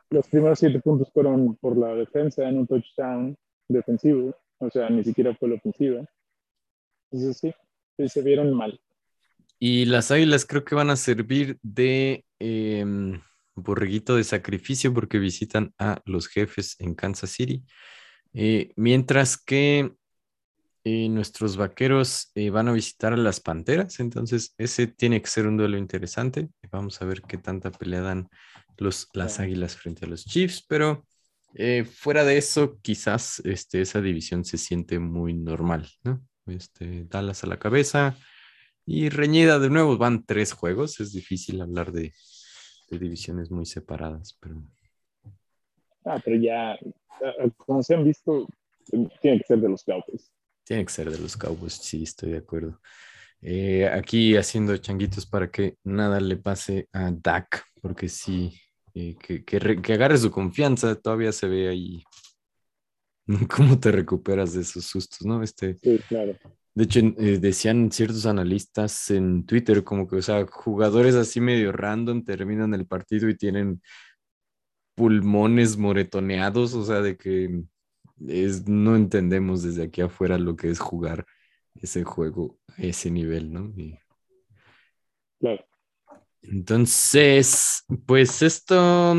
Los 0.10 0.28
primeros 0.28 0.60
siete 0.60 0.82
puntos 0.82 1.10
fueron 1.14 1.56
por 1.56 1.78
la 1.78 1.96
defensa 1.96 2.44
en 2.48 2.58
un 2.58 2.68
touchdown 2.68 3.38
defensivo, 3.70 4.36
o 4.58 4.70
sea, 4.70 4.90
ni 4.90 5.02
siquiera 5.02 5.34
fue 5.34 5.48
la 5.48 5.56
ofensiva. 5.56 6.06
Entonces 7.10 7.38
sí, 7.38 7.54
sí 7.98 8.10
se 8.10 8.22
vieron 8.22 8.54
mal. 8.54 8.80
Y 9.60 9.86
las 9.86 10.12
águilas 10.12 10.46
creo 10.46 10.64
que 10.64 10.76
van 10.76 10.90
a 10.90 10.96
servir 10.96 11.58
de 11.62 12.26
em, 12.40 13.22
borreguito 13.56 14.16
de 14.16 14.24
sacrificio 14.24 14.94
porque 14.94 15.20
visitan 15.20 15.74
a 15.78 16.02
los 16.06 16.28
jefes 16.28 16.76
en 16.80 16.96
Kansas 16.96 17.30
City. 17.30 17.64
Eh, 18.34 18.72
mientras 18.76 19.38
que 19.38 19.92
eh, 20.84 21.10
nuestros 21.10 21.58
vaqueros 21.58 22.32
eh, 22.34 22.50
van 22.50 22.70
a 22.70 22.74
visitar 22.74 23.14
a 23.14 23.18
las 23.18 23.40
Panteras, 23.40 24.00
entonces 24.00 24.56
ese 24.58 24.88
tiene 24.88 25.22
que 25.22 25.30
ser 25.30 25.46
un 25.46 25.58
duelo 25.58 25.78
interesante. 25.78 26.50
Vamos 26.72 27.02
a 27.02 27.06
ver 27.06 27.22
qué 27.22 27.38
tanta 27.38 27.72
pelea 27.72 28.02
dan 28.02 28.30
los, 28.78 29.08
las 29.14 29.40
Águilas 29.40 29.76
frente 29.76 30.06
a 30.06 30.10
los 30.10 30.26
Chiefs, 30.26 30.66
pero 30.68 31.06
eh, 31.54 31.86
fuera 31.86 32.24
de 32.24 32.38
eso, 32.38 32.80
quizás 32.82 33.42
este, 33.46 33.82
esa 33.82 34.02
división 34.02 34.46
se 34.46 34.58
siente 34.58 35.00
muy 35.00 35.34
normal, 35.34 35.88
¿no? 36.04 36.26
Este, 36.56 37.06
Dallas 37.06 37.44
a 37.44 37.48
la 37.48 37.58
cabeza 37.58 38.16
y 38.86 39.10
reñida 39.10 39.60
de 39.60 39.70
nuevo, 39.70 39.98
van 39.98 40.26
tres 40.26 40.54
juegos, 40.54 41.00
es 41.00 41.14
difícil 41.14 41.62
hablar 41.62 41.92
de, 41.92 42.14
de 42.90 43.00
divisiones 43.00 43.52
muy 43.52 43.66
separadas, 43.66 44.38
pero... 44.40 44.62
Ah, 46.04 46.20
pero 46.24 46.36
ya, 46.38 46.78
como 47.58 47.84
se 47.84 47.94
han 47.94 48.04
visto, 48.04 48.48
tiene 49.22 49.40
que 49.40 49.46
ser 49.46 49.60
de 49.60 49.70
los 49.70 49.84
Cowboys. 49.84 50.32
Tiene 50.64 50.86
que 50.86 50.92
ser 50.92 51.12
de 51.12 51.20
los 51.20 51.38
Cowboys, 51.38 51.74
sí, 51.74 52.04
estoy 52.04 52.32
de 52.32 52.38
acuerdo. 52.40 52.80
Eh, 53.42 53.88
aquí 53.88 54.36
haciendo 54.36 54.76
changuitos 54.78 55.26
para 55.26 55.50
que 55.50 55.76
nada 55.84 56.20
le 56.20 56.38
pase 56.38 56.88
a 56.92 57.12
Dak, 57.12 57.64
porque 57.82 58.10
sí, 58.10 58.60
eh, 58.94 59.16
que, 59.20 59.44
que, 59.44 59.94
agarre 59.94 60.18
su 60.18 60.32
confianza, 60.32 60.96
todavía 60.96 61.32
se 61.32 61.48
ve 61.48 61.70
ahí 61.70 62.04
cómo 63.56 63.80
te 63.80 63.92
recuperas 63.92 64.54
de 64.54 64.62
esos 64.62 64.86
sustos, 64.86 65.26
¿no? 65.26 65.44
Este, 65.44 65.78
sí, 65.82 66.00
claro. 66.08 66.38
De 66.74 66.86
hecho, 66.86 67.00
eh, 67.00 67.38
decían 67.40 67.92
ciertos 67.92 68.26
analistas 68.26 69.12
en 69.12 69.46
Twitter 69.46 69.84
como 69.84 70.08
que, 70.08 70.16
o 70.18 70.22
sea, 70.22 70.46
jugadores 70.48 71.16
así 71.16 71.42
medio 71.42 71.74
random 71.74 72.24
terminan 72.24 72.74
el 72.74 72.88
partido 72.88 73.28
y 73.28 73.36
tienen 73.36 73.82
pulmones 74.96 75.78
moretoneados, 75.78 76.74
o 76.74 76.86
sea, 76.86 77.02
de 77.02 77.18
que 77.18 77.64
es, 78.28 78.68
no 78.68 78.96
entendemos 78.96 79.64
desde 79.64 79.84
aquí 79.84 80.02
afuera 80.02 80.38
lo 80.38 80.56
que 80.56 80.70
es 80.70 80.80
jugar 80.80 81.26
ese 81.76 82.04
juego 82.04 82.58
a 82.78 82.84
ese 82.84 83.12
nivel, 83.12 83.52
¿no? 83.52 83.74
Claro. 85.40 85.66
Entonces, 86.44 87.84
pues 88.06 88.42
esto, 88.42 89.14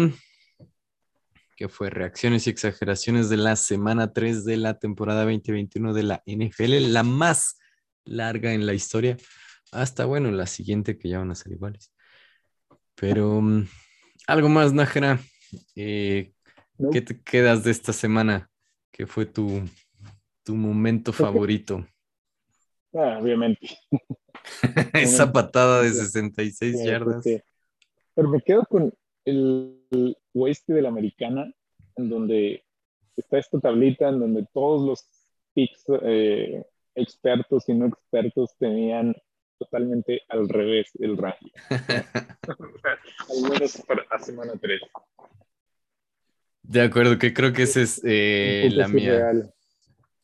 que 1.62 1.68
fue 1.68 1.90
reacciones 1.90 2.48
y 2.48 2.50
exageraciones 2.50 3.28
de 3.28 3.36
la 3.36 3.54
semana 3.54 4.12
3 4.12 4.44
de 4.44 4.56
la 4.56 4.80
temporada 4.80 5.22
2021 5.22 5.94
de 5.94 6.02
la 6.02 6.20
NFL, 6.26 6.92
la 6.92 7.04
más 7.04 7.56
larga 8.04 8.52
en 8.52 8.66
la 8.66 8.74
historia, 8.74 9.16
hasta 9.70 10.04
bueno, 10.04 10.32
la 10.32 10.48
siguiente 10.48 10.98
que 10.98 11.08
ya 11.08 11.20
van 11.20 11.30
a 11.30 11.36
ser 11.36 11.52
iguales. 11.52 11.94
Pero 12.96 13.40
mm, 13.40 13.68
algo 14.26 14.48
más, 14.48 14.72
Nájera, 14.72 15.20
eh, 15.76 16.32
¿qué 16.90 17.00
te 17.00 17.22
quedas 17.22 17.62
de 17.62 17.70
esta 17.70 17.92
semana? 17.92 18.50
¿Qué 18.90 19.06
fue 19.06 19.24
tu, 19.24 19.62
tu 20.42 20.56
momento 20.56 21.12
favorito? 21.12 21.86
Ah, 22.92 23.18
obviamente. 23.22 23.78
Esa 24.94 25.32
patada 25.32 25.82
de 25.82 25.92
66 25.92 26.84
yardas. 26.84 27.24
Pero 28.16 28.28
me 28.28 28.40
quedo 28.40 28.64
con 28.68 28.92
el, 29.24 30.16
oeste 30.34 30.72
de 30.72 30.82
la 30.82 30.88
americana, 30.88 31.52
en 31.96 32.08
donde 32.08 32.64
está 33.16 33.38
esta 33.38 33.60
tablita, 33.60 34.08
en 34.08 34.20
donde 34.20 34.46
todos 34.52 34.82
los 34.82 35.06
picks 35.54 35.84
eh, 36.02 36.64
expertos 36.94 37.68
y 37.68 37.74
no 37.74 37.86
expertos 37.86 38.56
tenían 38.58 39.14
totalmente 39.58 40.22
al 40.28 40.48
revés 40.48 40.90
del 40.94 41.16
ranking. 41.16 41.50
al 41.70 43.50
menos 43.50 43.82
para 43.86 44.02
a 44.10 44.18
semana 44.18 44.52
3. 44.60 44.80
De 46.62 46.80
acuerdo, 46.80 47.18
que 47.18 47.34
creo 47.34 47.52
que 47.52 47.64
esa 47.64 47.80
es 47.80 48.00
eh, 48.04 48.68
la 48.72 48.88
mía. 48.88 49.32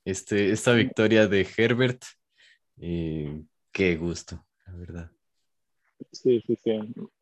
Este, 0.04 0.52
esta 0.52 0.72
victoria 0.72 1.26
de 1.26 1.46
Herbert, 1.56 2.02
eh, 2.80 3.42
qué 3.72 3.96
gusto, 3.96 4.46
la 4.66 4.72
verdad. 4.74 5.12
Sí, 6.12 6.42
sí, 6.46 6.56
sí. 6.62 6.70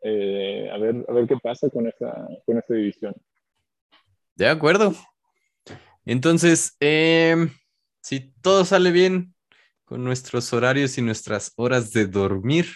Eh, 0.03 0.71
a, 0.73 0.79
ver, 0.79 1.05
a 1.09 1.13
ver 1.13 1.27
qué 1.27 1.37
pasa 1.43 1.69
con 1.71 1.87
esta, 1.87 2.29
con 2.45 2.59
esta 2.59 2.75
división. 2.75 3.15
De 4.35 4.49
acuerdo. 4.49 4.93
Entonces, 6.05 6.77
em, 6.81 7.51
si 8.01 8.33
todo 8.41 8.65
sale 8.65 8.93
bien 8.93 9.35
con 9.85 10.05
nuestros 10.05 10.53
horarios 10.53 10.99
y 10.99 11.03
nuestras 11.03 11.53
horas 11.57 11.93
de 11.93 12.07
dormir, 12.07 12.67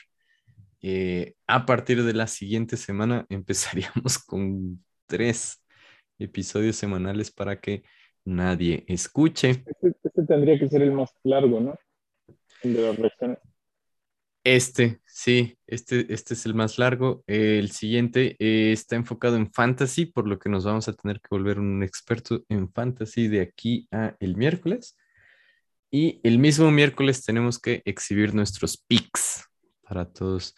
eh, 0.83 1.35
a 1.47 1.67
partir 1.67 2.03
de 2.03 2.15
la 2.15 2.27
siguiente 2.27 2.77
semana 2.77 3.27
empezaríamos 3.31 4.19
con 4.19 4.83
tres 5.07 5.63
episodios 6.19 6.77
semanales 6.77 7.31
para 7.31 7.61
que 7.61 7.83
nadie 8.25 8.85
escuche. 8.89 9.65
Este, 9.67 9.95
este 10.03 10.23
tendría 10.27 10.59
que 10.59 10.69
ser 10.69 10.83
el 10.83 10.93
más 10.93 11.11
largo, 11.23 11.61
¿no? 11.61 11.79
De 12.63 12.81
las 12.81 12.97
reacciones. 12.97 13.39
Este, 14.43 15.01
sí, 15.05 15.59
este, 15.67 16.13
este 16.13 16.35
es 16.35 16.47
el 16.47 16.55
más 16.55 16.79
largo. 16.79 17.23
el 17.27 17.71
siguiente 17.71 18.37
eh, 18.39 18.73
está 18.73 18.97
enfocado 18.97 19.37
en 19.37 19.53
fantasy, 19.53 20.07
por 20.07 20.27
lo 20.27 20.39
que 20.39 20.49
nos 20.49 20.65
vamos 20.65 20.89
a 20.89 20.95
tener 20.95 21.21
que 21.21 21.29
volver 21.31 21.59
un 21.59 21.83
experto 21.83 22.43
en 22.49 22.73
fantasy 22.73 23.29
de 23.29 23.43
aquí 23.43 23.87
a 23.91 24.17
el 24.19 24.37
miércoles. 24.37 24.97
Y 25.91 26.21
el 26.23 26.39
mismo 26.39 26.71
miércoles 26.71 27.25
tenemos 27.25 27.59
que 27.59 27.83
exhibir 27.85 28.35
nuestros 28.35 28.79
picks 28.79 29.45
para 29.83 30.05
todos 30.05 30.55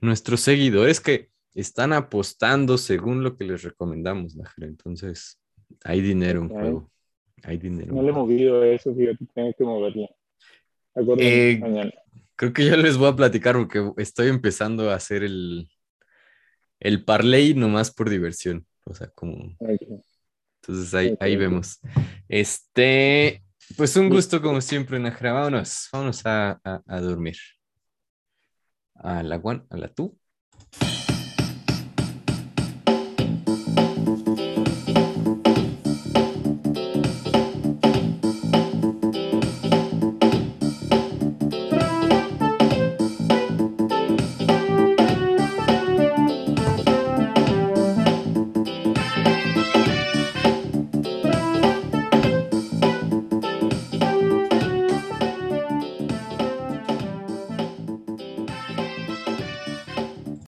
nuestros 0.00 0.40
seguidores 0.40 1.00
que 1.00 1.30
están 1.54 1.92
apostando 1.92 2.76
según 2.76 3.22
lo 3.22 3.36
que 3.36 3.44
les 3.44 3.62
recomendamos, 3.62 4.36
Entonces, 4.58 5.40
hay 5.84 6.00
dinero 6.00 6.42
en 6.42 6.48
juego. 6.48 6.90
Hay 7.44 7.56
dinero. 7.56 7.94
No 7.94 8.02
le 8.02 8.10
he 8.10 8.12
movido 8.12 8.62
eso, 8.64 8.94
fíjate, 8.94 9.24
tengo 9.34 9.52
que 9.56 9.64
moverlo. 9.64 10.08
Eh, 11.18 11.58
mañana. 11.60 11.92
Creo 12.42 12.52
que 12.52 12.66
ya 12.66 12.76
les 12.76 12.96
voy 12.96 13.08
a 13.08 13.14
platicar 13.14 13.54
porque 13.54 13.92
estoy 13.98 14.26
empezando 14.26 14.90
a 14.90 14.96
hacer 14.96 15.22
el, 15.22 15.70
el 16.80 17.04
parlay 17.04 17.54
nomás 17.54 17.92
por 17.92 18.10
diversión. 18.10 18.66
O 18.84 18.92
sea, 18.94 19.06
como. 19.10 19.56
Entonces 19.60 20.92
ahí, 20.92 21.16
ahí 21.20 21.36
vemos. 21.36 21.78
Este, 22.28 23.44
pues 23.76 23.94
un 23.94 24.08
gusto 24.08 24.42
como 24.42 24.60
siempre, 24.60 24.98
Najra. 24.98 25.34
Vámonos, 25.34 25.88
vámonos 25.92 26.26
a, 26.26 26.60
a, 26.64 26.82
a 26.84 27.00
dormir. 27.00 27.36
A 28.96 29.22
la 29.22 29.38
Juan, 29.38 29.64
a 29.70 29.76
la 29.76 29.86
tú. 29.86 30.18